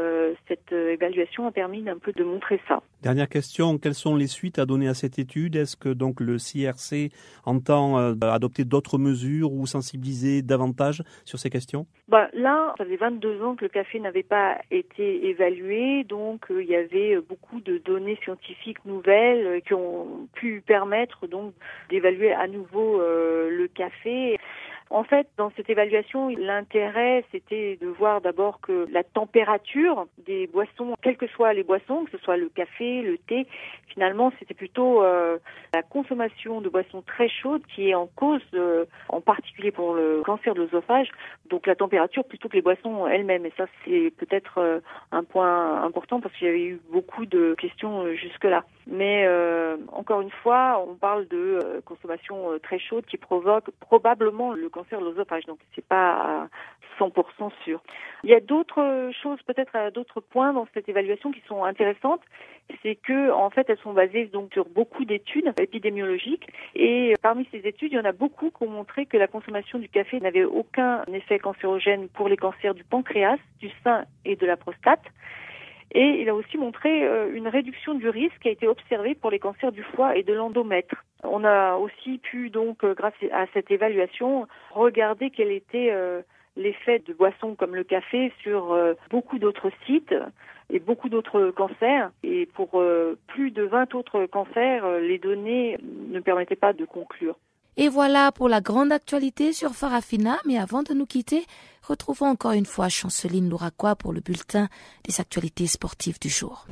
cette 0.49 0.72
évaluation 0.72 1.47
a 1.47 1.53
permis 1.53 1.88
un 1.88 1.99
peu 1.99 2.12
de 2.12 2.24
montrer 2.24 2.61
ça. 2.68 2.82
Dernière 3.03 3.28
question, 3.28 3.78
quelles 3.78 3.95
sont 3.95 4.16
les 4.16 4.26
suites 4.26 4.59
à 4.59 4.66
donner 4.66 4.88
à 4.88 4.95
cette 4.95 5.18
étude? 5.18 5.57
Est-ce 5.57 5.76
que 5.76 5.88
donc 5.88 6.20
le 6.20 6.36
CRC 6.36 7.11
entend 7.45 7.97
adopter 8.22 8.64
d'autres 8.64 8.99
mesures 8.99 9.53
ou 9.53 9.66
sensibiliser 9.66 10.43
davantage 10.43 11.03
sur 11.24 11.38
ces 11.38 11.51
questions? 11.51 11.86
Bah, 12.09 12.28
Là, 12.34 12.74
ça 12.78 12.84
faisait 12.84 12.97
22 12.97 13.43
ans 13.43 13.57
que 13.57 13.64
le 13.64 13.68
café 13.68 14.01
n'avait 14.01 14.22
pas 14.22 14.59
été 14.70 15.28
évalué, 15.28 16.05
donc 16.05 16.51
euh, 16.51 16.62
il 16.62 16.68
y 16.68 16.74
avait 16.74 17.20
beaucoup 17.20 17.61
de 17.61 17.78
données 17.78 18.18
scientifiques 18.24 18.84
nouvelles 18.84 19.47
euh, 19.47 19.61
qui 19.61 19.74
ont 19.74 20.28
pu 20.32 20.62
permettre 20.66 21.26
donc 21.26 21.53
d'évaluer 21.90 22.32
à 22.32 22.49
nouveau 22.49 23.01
euh, 23.01 23.51
le 23.51 23.68
café. 23.68 24.38
En 24.93 25.05
fait, 25.05 25.26
dans 25.38 25.51
cette 25.57 25.70
évaluation, 25.70 26.28
l'intérêt, 26.28 27.24
c'était 27.32 27.78
de 27.80 27.86
voir 27.86 28.20
d'abord 28.20 28.61
que 28.61 28.86
la 28.93 29.03
température 29.03 30.07
des 30.26 30.47
boissons, 30.47 30.95
quelles 31.01 31.16
que 31.16 31.26
soient 31.28 31.55
les 31.55 31.62
boissons, 31.62 32.05
que 32.05 32.11
ce 32.11 32.18
soit 32.18 32.36
le 32.36 32.51
café, 32.51 33.01
le 33.01 33.16
thé, 33.16 33.47
finalement, 33.88 34.30
c'était 34.38 34.53
plutôt 34.53 35.03
euh, 35.03 35.38
la 35.72 35.82
consommation 35.82 36.61
de 36.61 36.68
boissons 36.68 37.01
très 37.01 37.30
chaudes 37.30 37.62
qui 37.74 37.88
est 37.88 37.95
en 37.95 38.07
cause, 38.07 38.43
euh, 38.53 38.84
en 39.09 39.22
particulier 39.22 39.70
pour 39.70 39.95
le 39.95 40.20
cancer 40.26 40.53
de 40.53 40.61
l'œsophage, 40.61 41.09
donc 41.49 41.66
la 41.66 41.74
température 41.74 42.24
plutôt 42.24 42.51
que 42.51 42.57
les 42.57 42.62
boissons 42.62 43.07
elles-mêmes. 43.07 43.47
Et 43.47 43.53
ça, 43.57 43.64
c'est 43.86 44.12
peut-être 44.18 44.59
euh, 44.59 44.80
un 45.11 45.24
point 45.24 45.82
important 45.84 46.20
parce 46.20 46.34
qu'il 46.36 46.49
y 46.49 46.51
avait 46.51 46.64
eu 46.64 46.80
beaucoup 46.93 47.24
de 47.24 47.55
questions 47.59 48.12
jusque-là. 48.12 48.62
Mais 48.87 49.28
encore 49.93 50.20
une 50.20 50.30
fois, 50.30 50.85
on 50.87 50.95
parle 50.95 51.28
de 51.28 51.83
consommation 51.85 52.59
très 52.62 52.78
chaude 52.78 53.07
qui 53.07 53.16
provoque 53.16 53.70
probablement 53.80 54.53
le 54.53 54.68
cancer 54.68 55.01
de 55.01 55.05
l'œsophage, 55.05 55.45
donc 55.47 55.59
c'est 55.74 55.87
pas 55.87 56.49
100% 56.99 57.51
sûr. 57.64 57.80
Il 58.24 58.30
y 58.30 58.35
a 58.35 58.41
d'autres 58.41 59.11
choses, 59.22 59.41
peut-être 59.43 59.93
d'autres 59.93 60.20
points 60.20 60.53
dans 60.53 60.66
cette 60.74 60.89
évaluation 60.89 61.33
qui 61.33 61.43
sont 61.49 61.64
intéressantes, 61.64 62.20
c'est 62.83 62.97
que 62.97 63.30
en 63.33 63.51
fait 63.51 63.68
elles 63.68 63.78
sont 63.78 63.93
basées 63.93 64.26
donc 64.26 64.53
sur 64.53 64.66
beaucoup 64.68 65.05
d'études 65.05 65.53
épidémiologiques 65.61 66.49
et 66.74 67.14
parmi 67.22 67.47
ces 67.51 67.59
études, 67.59 67.93
il 67.93 67.97
y 67.97 68.01
en 68.01 68.05
a 68.05 68.12
beaucoup 68.12 68.51
qui 68.51 68.62
ont 68.62 68.70
montré 68.70 69.07
que 69.07 69.16
la 69.16 69.26
consommation 69.26 69.78
du 69.78 69.89
café 69.89 70.20
n'avait 70.20 70.45
aucun 70.45 71.05
effet 71.12 71.39
cancérogène 71.39 72.09
pour 72.09 72.28
les 72.28 72.37
cancers 72.37 72.74
du 72.74 72.85
pancréas, 72.85 73.39
du 73.61 73.70
sein 73.83 74.05
et 74.24 74.37
de 74.37 74.47
la 74.47 74.57
prostate. 74.57 75.05
Et 75.95 76.22
il 76.22 76.28
a 76.28 76.34
aussi 76.34 76.57
montré 76.57 77.05
euh, 77.05 77.30
une 77.34 77.49
réduction 77.49 77.95
du 77.95 78.09
risque 78.09 78.38
qui 78.40 78.49
a 78.49 78.53
été 78.53 78.66
observée 78.66 79.14
pour 79.14 79.30
les 79.30 79.38
cancers 79.38 79.72
du 79.72 79.82
foie 79.82 80.16
et 80.16 80.22
de 80.22 80.32
l'endomètre. 80.32 81.05
On 81.22 81.45
a 81.45 81.76
aussi 81.76 82.18
pu 82.18 82.49
donc, 82.49 82.82
euh, 82.82 82.95
grâce 82.95 83.14
à 83.30 83.45
cette 83.53 83.70
évaluation, 83.70 84.49
regarder 84.70 85.30
quel 85.30 85.53
était 85.53 85.90
euh, 85.93 86.22
l'effet 86.57 87.03
de 87.07 87.12
boissons 87.12 87.55
comme 87.55 87.74
le 87.74 87.84
café 87.84 88.32
sur 88.43 88.76
beaucoup 89.11 89.38
d'autres 89.38 89.70
sites 89.86 90.14
et 90.68 90.80
beaucoup 90.80 91.09
d'autres 91.09 91.51
cancers. 91.51 92.11
Et 92.22 92.45
pour 92.45 92.82
plus 93.26 93.51
de 93.51 93.62
20 93.62 93.95
autres 93.95 94.26
cancers, 94.26 94.86
les 95.01 95.16
données 95.16 95.78
ne 96.11 96.20
permettaient 96.20 96.55
pas 96.55 96.74
de 96.74 96.84
conclure. 96.84 97.36
Et 97.76 97.88
voilà 97.88 98.32
pour 98.32 98.48
la 98.48 98.60
grande 98.60 98.92
actualité 98.92 99.52
sur 99.52 99.74
Farafina. 99.74 100.38
Mais 100.46 100.58
avant 100.58 100.82
de 100.82 100.92
nous 100.92 101.06
quitter, 101.06 101.46
retrouvons 101.82 102.26
encore 102.26 102.52
une 102.52 102.66
fois 102.66 102.88
Chanceline 102.88 103.48
Louraquois 103.48 103.96
pour 103.96 104.12
le 104.12 104.20
bulletin 104.20 104.68
des 105.04 105.20
actualités 105.20 105.66
sportives 105.66 106.20
du 106.20 106.28
jour. 106.28 106.66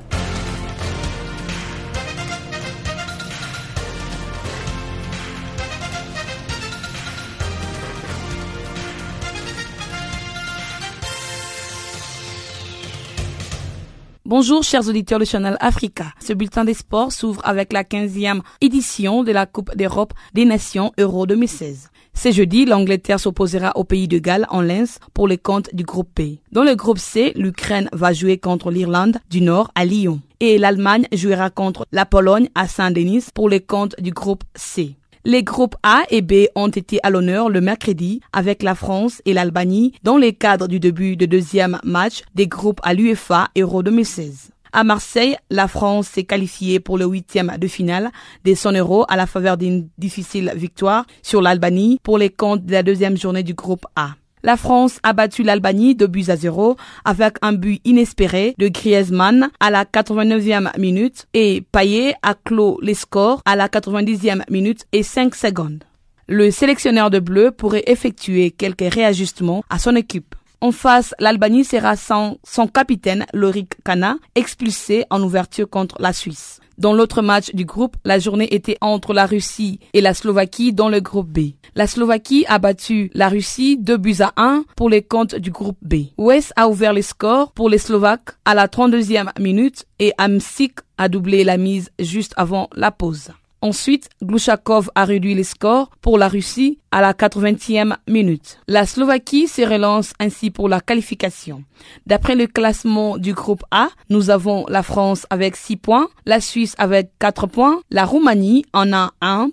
Bonjour 14.31 14.63
chers 14.63 14.87
auditeurs 14.87 15.19
de 15.19 15.25
Channel 15.25 15.57
Africa. 15.59 16.13
Ce 16.25 16.33
bulletin 16.33 16.65
des 16.65 16.75
sports 16.75 17.11
s'ouvre 17.11 17.41
avec 17.45 17.73
la 17.73 17.83
15e 17.83 18.43
édition 18.61 19.25
de 19.25 19.33
la 19.33 19.45
Coupe 19.45 19.75
d'Europe 19.75 20.13
des 20.35 20.45
Nations 20.45 20.93
Euro 21.01 21.27
2016. 21.27 21.91
Ce 22.15 22.31
jeudi, 22.31 22.65
l'Angleterre 22.65 23.19
s'opposera 23.19 23.73
au 23.75 23.83
pays 23.83 24.07
de 24.07 24.21
Galles 24.21 24.47
en 24.51 24.63
Lens 24.63 25.01
pour 25.15 25.27
les 25.27 25.37
comptes 25.37 25.75
du 25.75 25.83
groupe 25.83 26.11
P. 26.15 26.39
Dans 26.53 26.63
le 26.63 26.77
groupe 26.77 26.99
C, 26.99 27.33
l'Ukraine 27.35 27.89
va 27.93 28.13
jouer 28.13 28.39
contre 28.39 28.71
l'Irlande 28.71 29.19
du 29.31 29.41
Nord 29.41 29.73
à 29.75 29.85
Lyon 29.85 30.21
et 30.39 30.59
l'Allemagne 30.59 31.09
jouera 31.13 31.51
contre 31.51 31.85
la 31.91 32.07
Pologne 32.07 32.51
à 32.55 32.69
Saint-Denis 32.69 33.25
pour 33.35 33.49
les 33.49 33.61
comptes 33.61 33.97
du 34.01 34.13
groupe 34.13 34.45
C. 34.55 34.95
Les 35.27 35.43
groupes 35.43 35.77
A 35.83 36.05
et 36.09 36.23
B 36.23 36.47
ont 36.55 36.69
été 36.69 36.99
à 37.03 37.11
l'honneur 37.11 37.51
le 37.51 37.61
mercredi 37.61 38.23
avec 38.33 38.63
la 38.63 38.75
France 38.75 39.21
et 39.27 39.35
l'Albanie 39.35 39.93
dans 40.03 40.17
les 40.17 40.33
cadres 40.33 40.67
du 40.67 40.81
début 40.81 41.15
de 41.15 41.27
deuxième 41.27 41.79
match 41.85 42.23
des 42.35 42.47
groupes 42.47 42.81
à 42.83 42.95
l'UEFA 42.95 43.49
Euro 43.59 43.83
2016. 43.83 44.51
À 44.73 44.83
Marseille, 44.83 45.37
la 45.51 45.69
France 45.69 46.07
s'est 46.09 46.25
qualifiée 46.25 46.81
pour 46.81 46.97
le 46.97 47.05
huitième 47.05 47.55
de 47.59 47.67
finale 47.67 48.11
des 48.45 48.55
100 48.55 48.73
euros 48.79 49.05
à 49.09 49.17
la 49.17 49.27
faveur 49.27 49.59
d'une 49.59 49.89
difficile 49.99 50.55
victoire 50.57 51.05
sur 51.23 51.43
l'Albanie 51.43 51.99
pour 52.03 52.17
les 52.17 52.31
comptes 52.31 52.65
de 52.65 52.73
la 52.73 52.83
deuxième 52.83 53.19
journée 53.19 53.43
du 53.43 53.53
groupe 53.53 53.85
A. 53.97 54.13
La 54.43 54.57
France 54.57 55.01
a 55.03 55.13
battu 55.13 55.43
l'Albanie 55.43 55.95
de 55.95 56.07
buts 56.07 56.25
à 56.29 56.37
zéro 56.37 56.77
avec 57.05 57.37
un 57.43 57.53
but 57.53 57.81
inespéré 57.85 58.55
de 58.59 58.69
Griezmann 58.69 59.51
à 59.61 59.71
la 59.71 59.85
89e 59.85 60.79
minute 60.79 61.27
et 61.35 61.63
Payet 61.73 62.15
a 62.23 62.35
clos 62.35 62.79
les 62.81 62.95
scores 62.95 63.43
à 63.45 63.55
la 63.55 63.69
90e 63.69 64.43
minute 64.51 64.87
et 64.93 65.03
5 65.03 65.35
secondes. 65.35 65.85
Le 66.27 66.51
sélectionneur 66.51 67.11
de 67.11 67.19
bleu 67.19 67.51
pourrait 67.51 67.85
effectuer 67.87 68.51
quelques 68.51 68.95
réajustements 68.95 69.63
à 69.69 69.79
son 69.79 69.95
équipe. 69.95 70.35
En 70.63 70.73
face, 70.73 71.15
l'Albanie 71.19 71.65
sera 71.65 71.97
sans 71.97 72.37
son 72.45 72.67
capitaine 72.67 73.27
Lorik 73.33 73.83
Kana, 73.85 74.17
expulsé 74.35 75.05
en 75.11 75.23
ouverture 75.23 75.69
contre 75.69 75.97
la 76.01 76.13
Suisse. 76.13 76.61
Dans 76.81 76.95
l'autre 76.95 77.21
match 77.21 77.55
du 77.55 77.67
groupe, 77.67 77.99
la 78.07 78.19
journée 78.19 78.55
était 78.55 78.79
entre 78.81 79.13
la 79.13 79.27
Russie 79.27 79.81
et 79.93 80.01
la 80.01 80.15
Slovaquie 80.15 80.73
dans 80.73 80.89
le 80.89 81.01
groupe 81.01 81.29
B. 81.29 81.51
La 81.75 81.87
Slovaquie 81.87 82.47
a 82.49 82.59
battu 82.59 83.11
la 83.13 83.29
Russie 83.29 83.77
2 83.77 83.99
buts 83.99 84.17
à 84.21 84.33
1 84.39 84.65
pour 84.77 84.89
les 84.89 85.03
comptes 85.03 85.35
du 85.35 85.51
groupe 85.51 85.77
B. 85.83 86.07
West 86.17 86.55
a 86.57 86.71
ouvert 86.71 86.95
les 86.95 87.03
scores 87.03 87.53
pour 87.53 87.69
les 87.69 87.77
Slovaques 87.77 88.31
à 88.47 88.55
la 88.55 88.67
32e 88.67 89.29
minute 89.39 89.85
et 89.99 90.15
Amsik 90.17 90.79
a 90.97 91.11
doublé 91.11 91.45
la 91.45 91.59
mise 91.59 91.91
juste 91.99 92.33
avant 92.39 92.71
la 92.75 92.91
pause. 92.91 93.29
Ensuite, 93.63 94.09
Glushakov 94.23 94.91
a 94.95 95.05
réduit 95.05 95.35
les 95.35 95.45
scores 95.45 95.91
pour 96.01 96.17
la 96.17 96.29
Russie 96.29 96.79
à 96.91 97.03
la 97.03 97.13
80e 97.13 97.95
minute. 98.09 98.59
La 98.67 98.87
Slovaquie 98.87 99.49
se 99.49 99.61
relance 99.61 100.15
ainsi 100.19 100.51
pour 100.51 100.69
la 100.69 100.81
qualification. 100.81 101.63
D'après 102.07 102.37
le 102.37 102.47
classement 102.47 103.19
du 103.19 103.35
groupe 103.35 103.63
A, 103.71 103.89
nous 104.09 104.31
avons 104.31 104.65
la 104.69 104.83
France 104.83 105.27
avec 105.29 105.57
6 105.57 105.77
points, 105.77 106.09
la 106.25 106.41
Suisse 106.41 106.75
avec 106.79 107.11
4 107.19 107.47
points, 107.49 107.81
la 107.91 108.07
Roumanie 108.07 108.65
en 108.73 108.95
a 108.95 109.13
1 109.21 109.51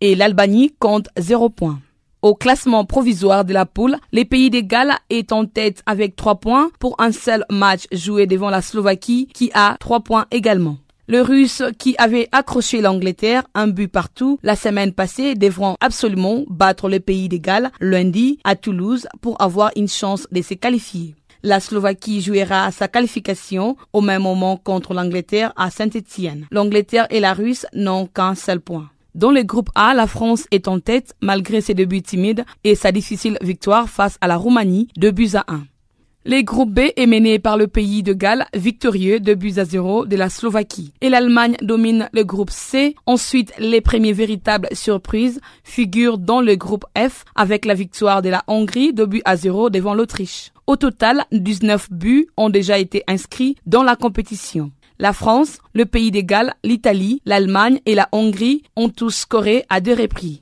et 0.00 0.14
l'Albanie 0.14 0.72
compte 0.78 1.08
0 1.18 1.50
points. 1.50 1.80
Au 2.22 2.34
classement 2.34 2.84
provisoire 2.84 3.44
de 3.44 3.52
la 3.52 3.66
poule, 3.66 3.96
les 4.12 4.24
pays 4.24 4.50
des 4.50 4.64
Galles 4.64 4.96
est 5.10 5.32
en 5.32 5.46
tête 5.46 5.82
avec 5.86 6.14
3 6.14 6.36
points 6.36 6.70
pour 6.78 6.94
un 7.00 7.10
seul 7.12 7.44
match 7.50 7.86
joué 7.90 8.26
devant 8.26 8.50
la 8.50 8.62
Slovaquie 8.62 9.28
qui 9.34 9.50
a 9.54 9.76
3 9.80 10.00
points 10.00 10.26
également. 10.30 10.78
Le 11.10 11.22
Russe 11.22 11.62
qui 11.78 11.94
avait 11.96 12.28
accroché 12.32 12.82
l'Angleterre 12.82 13.44
un 13.54 13.66
but 13.66 13.88
partout 13.88 14.38
la 14.42 14.54
semaine 14.56 14.92
passée 14.92 15.34
devront 15.34 15.74
absolument 15.80 16.44
battre 16.50 16.90
le 16.90 17.00
pays 17.00 17.30
des 17.30 17.40
lundi 17.80 18.38
à 18.44 18.56
Toulouse 18.56 19.08
pour 19.22 19.40
avoir 19.40 19.70
une 19.74 19.88
chance 19.88 20.26
de 20.30 20.42
se 20.42 20.52
qualifier. 20.52 21.14
La 21.42 21.60
Slovaquie 21.60 22.20
jouera 22.20 22.70
sa 22.72 22.88
qualification 22.88 23.78
au 23.94 24.02
même 24.02 24.20
moment 24.20 24.58
contre 24.58 24.92
l'Angleterre 24.92 25.54
à 25.56 25.70
Saint-Étienne. 25.70 26.46
L'Angleterre 26.50 27.06
et 27.08 27.20
la 27.20 27.32
Russe 27.32 27.64
n'ont 27.72 28.06
qu'un 28.06 28.34
seul 28.34 28.60
point. 28.60 28.90
Dans 29.14 29.30
le 29.30 29.44
groupe 29.44 29.70
A, 29.74 29.94
la 29.94 30.06
France 30.06 30.44
est 30.50 30.68
en 30.68 30.78
tête 30.78 31.14
malgré 31.22 31.62
ses 31.62 31.72
débuts 31.72 32.02
timides 32.02 32.44
et 32.64 32.74
sa 32.74 32.92
difficile 32.92 33.38
victoire 33.40 33.88
face 33.88 34.18
à 34.20 34.26
la 34.26 34.36
Roumanie 34.36 34.88
de 34.98 35.10
buts 35.10 35.30
à 35.32 35.44
1. 35.48 35.62
Le 36.30 36.42
groupe 36.42 36.74
B 36.74 36.80
est 36.94 37.06
mené 37.06 37.38
par 37.38 37.56
le 37.56 37.68
pays 37.68 38.02
de 38.02 38.12
Galles, 38.12 38.44
victorieux 38.52 39.18
de 39.18 39.32
buts 39.32 39.54
à 39.56 39.64
zéro 39.64 40.04
de 40.04 40.14
la 40.14 40.28
Slovaquie. 40.28 40.92
Et 41.00 41.08
l'Allemagne 41.08 41.56
domine 41.62 42.10
le 42.12 42.22
groupe 42.22 42.50
C. 42.50 42.94
Ensuite, 43.06 43.54
les 43.58 43.80
premiers 43.80 44.12
véritables 44.12 44.68
surprises 44.72 45.40
figurent 45.64 46.18
dans 46.18 46.42
le 46.42 46.54
groupe 46.54 46.84
F 46.98 47.24
avec 47.34 47.64
la 47.64 47.72
victoire 47.72 48.20
de 48.20 48.28
la 48.28 48.44
Hongrie 48.46 48.92
de 48.92 49.06
buts 49.06 49.22
à 49.24 49.36
zéro 49.36 49.70
devant 49.70 49.94
l'Autriche. 49.94 50.52
Au 50.66 50.76
total, 50.76 51.24
19 51.32 51.90
buts 51.92 52.28
ont 52.36 52.50
déjà 52.50 52.78
été 52.78 53.04
inscrits 53.08 53.56
dans 53.64 53.82
la 53.82 53.96
compétition. 53.96 54.70
La 54.98 55.14
France, 55.14 55.60
le 55.72 55.86
pays 55.86 56.10
de 56.10 56.20
Galles, 56.20 56.52
l'Italie, 56.62 57.22
l'Allemagne 57.24 57.80
et 57.86 57.94
la 57.94 58.10
Hongrie 58.12 58.64
ont 58.76 58.90
tous 58.90 59.14
scoré 59.14 59.64
à 59.70 59.80
deux 59.80 59.94
reprises. 59.94 60.40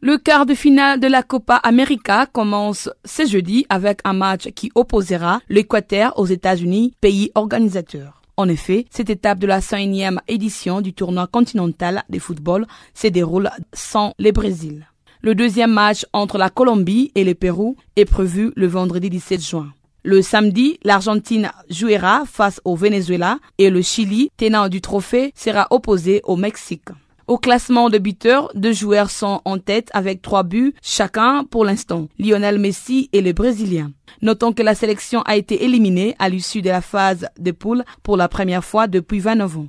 Le 0.00 0.16
quart 0.16 0.46
de 0.46 0.54
finale 0.54 1.00
de 1.00 1.08
la 1.08 1.24
Copa 1.24 1.56
América 1.56 2.26
commence 2.26 2.88
ce 3.04 3.26
jeudi 3.26 3.66
avec 3.68 3.98
un 4.04 4.12
match 4.12 4.48
qui 4.54 4.70
opposera 4.76 5.40
l'Équateur 5.48 6.16
aux 6.20 6.26
États-Unis, 6.26 6.94
pays 7.00 7.32
organisateur. 7.34 8.22
En 8.36 8.48
effet, 8.48 8.86
cette 8.90 9.10
étape 9.10 9.40
de 9.40 9.48
la 9.48 9.58
101e 9.58 10.18
édition 10.28 10.82
du 10.82 10.92
tournoi 10.92 11.26
continental 11.26 12.04
de 12.08 12.20
football 12.20 12.68
se 12.94 13.08
déroule 13.08 13.50
sans 13.72 14.14
le 14.20 14.30
Brésil. 14.30 14.86
Le 15.20 15.34
deuxième 15.34 15.72
match 15.72 16.06
entre 16.12 16.38
la 16.38 16.48
Colombie 16.48 17.10
et 17.16 17.24
le 17.24 17.34
Pérou 17.34 17.74
est 17.96 18.04
prévu 18.04 18.52
le 18.54 18.68
vendredi 18.68 19.10
17 19.10 19.44
juin. 19.44 19.72
Le 20.04 20.22
samedi, 20.22 20.78
l'Argentine 20.84 21.50
jouera 21.70 22.22
face 22.24 22.60
au 22.64 22.76
Venezuela 22.76 23.40
et 23.58 23.68
le 23.68 23.82
Chili, 23.82 24.30
tenant 24.36 24.68
du 24.68 24.80
trophée, 24.80 25.32
sera 25.34 25.66
opposé 25.70 26.20
au 26.22 26.36
Mexique. 26.36 26.90
Au 27.28 27.36
classement 27.36 27.90
de 27.90 27.98
buteurs, 27.98 28.50
deux 28.54 28.72
joueurs 28.72 29.10
sont 29.10 29.42
en 29.44 29.58
tête 29.58 29.90
avec 29.92 30.22
trois 30.22 30.44
buts 30.44 30.72
chacun 30.80 31.44
pour 31.44 31.66
l'instant, 31.66 32.08
Lionel 32.18 32.58
Messi 32.58 33.10
et 33.12 33.20
le 33.20 33.34
Brésilien. 33.34 33.92
Notons 34.22 34.54
que 34.54 34.62
la 34.62 34.74
sélection 34.74 35.20
a 35.26 35.36
été 35.36 35.62
éliminée 35.62 36.16
à 36.18 36.30
l'issue 36.30 36.62
de 36.62 36.70
la 36.70 36.80
phase 36.80 37.28
de 37.38 37.50
poule 37.50 37.84
pour 38.02 38.16
la 38.16 38.28
première 38.28 38.64
fois 38.64 38.86
depuis 38.86 39.18
29 39.18 39.58
ans. 39.58 39.68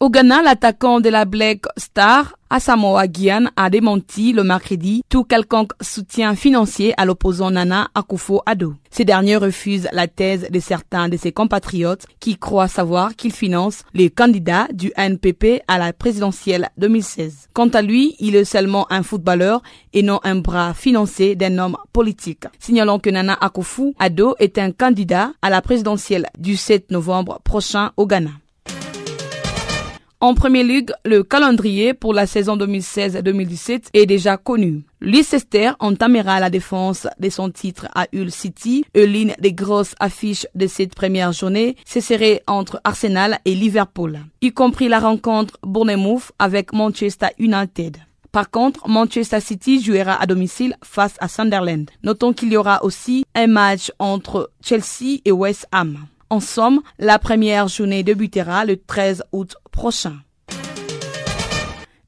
Au 0.00 0.10
Ghana, 0.10 0.42
l'attaquant 0.42 1.00
de 1.00 1.08
la 1.08 1.24
Black 1.24 1.62
Star, 1.76 2.36
Asamoah 2.50 3.08
Gyan, 3.12 3.46
a 3.56 3.68
démenti 3.68 4.32
le 4.32 4.44
mercredi 4.44 5.02
tout 5.08 5.24
quelconque 5.24 5.72
soutien 5.80 6.36
financier 6.36 6.94
à 6.96 7.04
l'opposant 7.04 7.50
Nana 7.50 7.88
Akufo-Addo. 7.96 8.74
Ces 8.92 9.04
derniers 9.04 9.38
refusent 9.38 9.88
la 9.90 10.06
thèse 10.06 10.46
de 10.52 10.60
certains 10.60 11.08
de 11.08 11.16
ses 11.16 11.32
compatriotes 11.32 12.06
qui 12.20 12.36
croient 12.36 12.68
savoir 12.68 13.16
qu'il 13.16 13.32
finance 13.32 13.82
les 13.92 14.08
candidats 14.08 14.68
du 14.72 14.92
NPP 14.96 15.62
à 15.66 15.78
la 15.78 15.92
présidentielle 15.92 16.70
2016. 16.78 17.48
Quant 17.52 17.68
à 17.70 17.82
lui, 17.82 18.14
il 18.20 18.36
est 18.36 18.44
seulement 18.44 18.86
un 18.92 19.02
footballeur 19.02 19.62
et 19.94 20.04
non 20.04 20.20
un 20.22 20.36
bras 20.36 20.74
financé 20.74 21.34
d'un 21.34 21.58
homme 21.58 21.76
politique. 21.92 22.44
Signalons 22.60 23.00
que 23.00 23.10
Nana 23.10 23.36
Akufo-Addo 23.40 24.36
est 24.38 24.58
un 24.58 24.70
candidat 24.70 25.32
à 25.42 25.50
la 25.50 25.60
présidentielle 25.60 26.28
du 26.38 26.56
7 26.56 26.92
novembre 26.92 27.40
prochain 27.42 27.90
au 27.96 28.06
Ghana. 28.06 28.30
En 30.20 30.34
Premier 30.34 30.64
Ligue, 30.64 30.90
le 31.04 31.22
calendrier 31.22 31.94
pour 31.94 32.12
la 32.12 32.26
saison 32.26 32.56
2016-2017 32.56 33.90
est 33.92 34.04
déjà 34.04 34.36
connu. 34.36 34.82
Leicester 35.00 35.70
entamera 35.78 36.40
la 36.40 36.50
défense 36.50 37.06
de 37.20 37.30
son 37.30 37.50
titre 37.50 37.86
à 37.94 38.08
Hull 38.12 38.32
City 38.32 38.84
et 38.94 39.06
l'une 39.06 39.34
des 39.38 39.52
grosses 39.52 39.94
affiches 40.00 40.44
de 40.56 40.66
cette 40.66 40.96
première 40.96 41.30
journée, 41.30 41.76
ce 41.86 42.00
serait 42.00 42.42
entre 42.48 42.80
Arsenal 42.82 43.38
et 43.44 43.54
Liverpool, 43.54 44.18
y 44.40 44.50
compris 44.50 44.88
la 44.88 44.98
rencontre 44.98 45.56
Bournemouth 45.62 46.32
avec 46.40 46.72
Manchester 46.72 47.28
United. 47.38 47.98
Par 48.32 48.50
contre, 48.50 48.88
Manchester 48.88 49.38
City 49.38 49.80
jouera 49.80 50.20
à 50.20 50.26
domicile 50.26 50.74
face 50.82 51.14
à 51.20 51.28
Sunderland. 51.28 51.92
Notons 52.02 52.32
qu'il 52.32 52.52
y 52.52 52.56
aura 52.56 52.82
aussi 52.82 53.24
un 53.36 53.46
match 53.46 53.92
entre 54.00 54.50
Chelsea 54.62 55.20
et 55.24 55.30
West 55.30 55.68
Ham. 55.70 56.08
En 56.30 56.40
somme, 56.40 56.82
la 56.98 57.18
première 57.18 57.68
journée 57.68 58.02
débutera 58.02 58.64
le 58.64 58.76
13 58.76 59.24
août 59.32 59.56
prochain. 59.72 60.16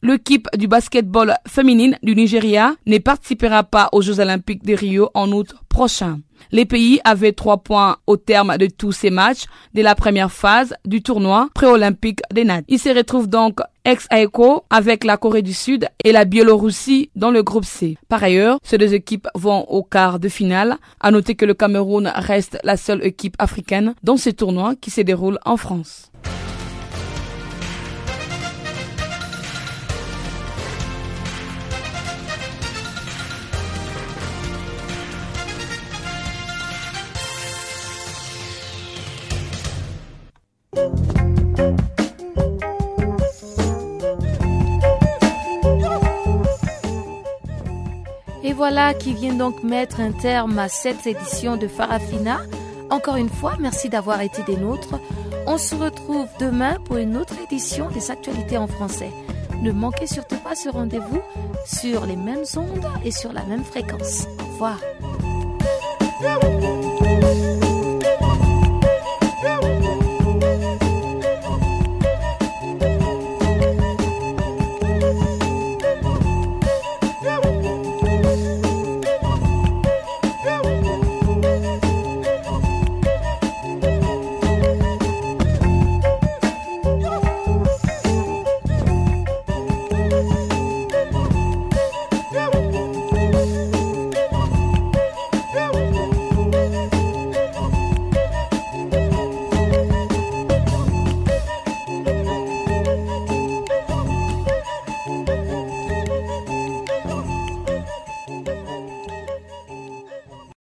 L'équipe 0.03 0.49
du 0.57 0.67
basketball 0.67 1.35
féminine 1.47 1.99
du 2.03 2.17
Nigeria 2.17 2.75
ne 2.87 2.97
participera 2.97 3.65
pas 3.65 3.91
aux 3.93 4.01
Jeux 4.01 4.19
olympiques 4.19 4.65
de 4.65 4.75
Rio 4.75 5.11
en 5.13 5.31
août 5.31 5.55
prochain. 5.69 6.21
Les 6.53 6.65
pays 6.65 7.01
avaient 7.05 7.33
trois 7.33 7.59
points 7.59 7.99
au 8.07 8.17
terme 8.17 8.57
de 8.57 8.67
tous 8.67 8.93
ces 8.93 9.11
matchs 9.11 9.45
de 9.75 9.83
la 9.83 9.95
première 9.95 10.33
phase 10.33 10.75
du 10.87 11.03
tournoi 11.03 11.51
pré-olympique 11.55 12.21
des 12.33 12.45
Nats. 12.45 12.63
Ils 12.69 12.79
se 12.79 12.89
retrouvent 12.89 13.29
donc 13.29 13.61
ex 13.85 14.07
aequo 14.11 14.65
avec 14.71 15.05
la 15.05 15.19
Corée 15.19 15.43
du 15.43 15.53
Sud 15.53 15.87
et 16.03 16.13
la 16.13 16.25
Biélorussie 16.25 17.11
dans 17.15 17.31
le 17.31 17.43
groupe 17.43 17.67
C. 17.67 17.99
Par 18.09 18.23
ailleurs, 18.23 18.59
ces 18.63 18.79
deux 18.79 18.95
équipes 18.95 19.29
vont 19.35 19.65
au 19.69 19.83
quart 19.83 20.19
de 20.19 20.31
finale. 20.31 20.79
À 21.01 21.11
noter 21.11 21.35
que 21.35 21.45
le 21.45 21.55
Cameroun 21.55 22.11
reste 22.15 22.59
la 22.65 22.79
seule 22.79 23.05
équipe 23.05 23.37
africaine 23.39 23.95
dans 24.03 24.17
ce 24.17 24.31
tournoi 24.31 24.75
qui 24.81 24.91
se 24.91 25.03
déroule 25.03 25.39
en 25.45 25.59
France. 25.59 26.10
Et 48.43 48.53
voilà 48.53 48.95
qui 48.95 49.15
vient 49.15 49.35
donc 49.35 49.63
mettre 49.63 50.01
un 50.01 50.13
terme 50.13 50.59
à 50.59 50.69
cette 50.69 51.07
édition 51.07 51.57
de 51.57 51.69
Farafina. 51.69 52.41
Encore 52.91 53.17
une 53.17 53.29
fois, 53.29 53.55
merci 53.61 53.89
d'avoir 53.89 54.21
été 54.23 54.43
des 54.43 54.57
nôtres. 54.57 54.99
On 55.47 55.57
se 55.59 55.75
retrouve 55.75 56.27
demain 56.41 56.77
pour 56.85 56.97
une 56.97 57.17
autre 57.17 57.35
édition 57.45 57.89
des 57.91 58.11
actualités 58.11 58.59
en 58.59 58.67
français. 58.67 59.11
Ne 59.63 59.73
manquez 59.73 60.07
surtout 60.07 60.39
pas 60.39 60.55
ce 60.55 60.69
rendez-vous 60.69 61.21
sur 61.67 62.07
les 62.07 62.17
mêmes 62.17 62.45
ondes 62.57 62.87
et 63.05 63.11
sur 63.11 63.33
la 63.33 63.45
même 63.45 63.65
fréquence. 63.65 64.27
Au 64.41 64.53
revoir. 64.53 64.79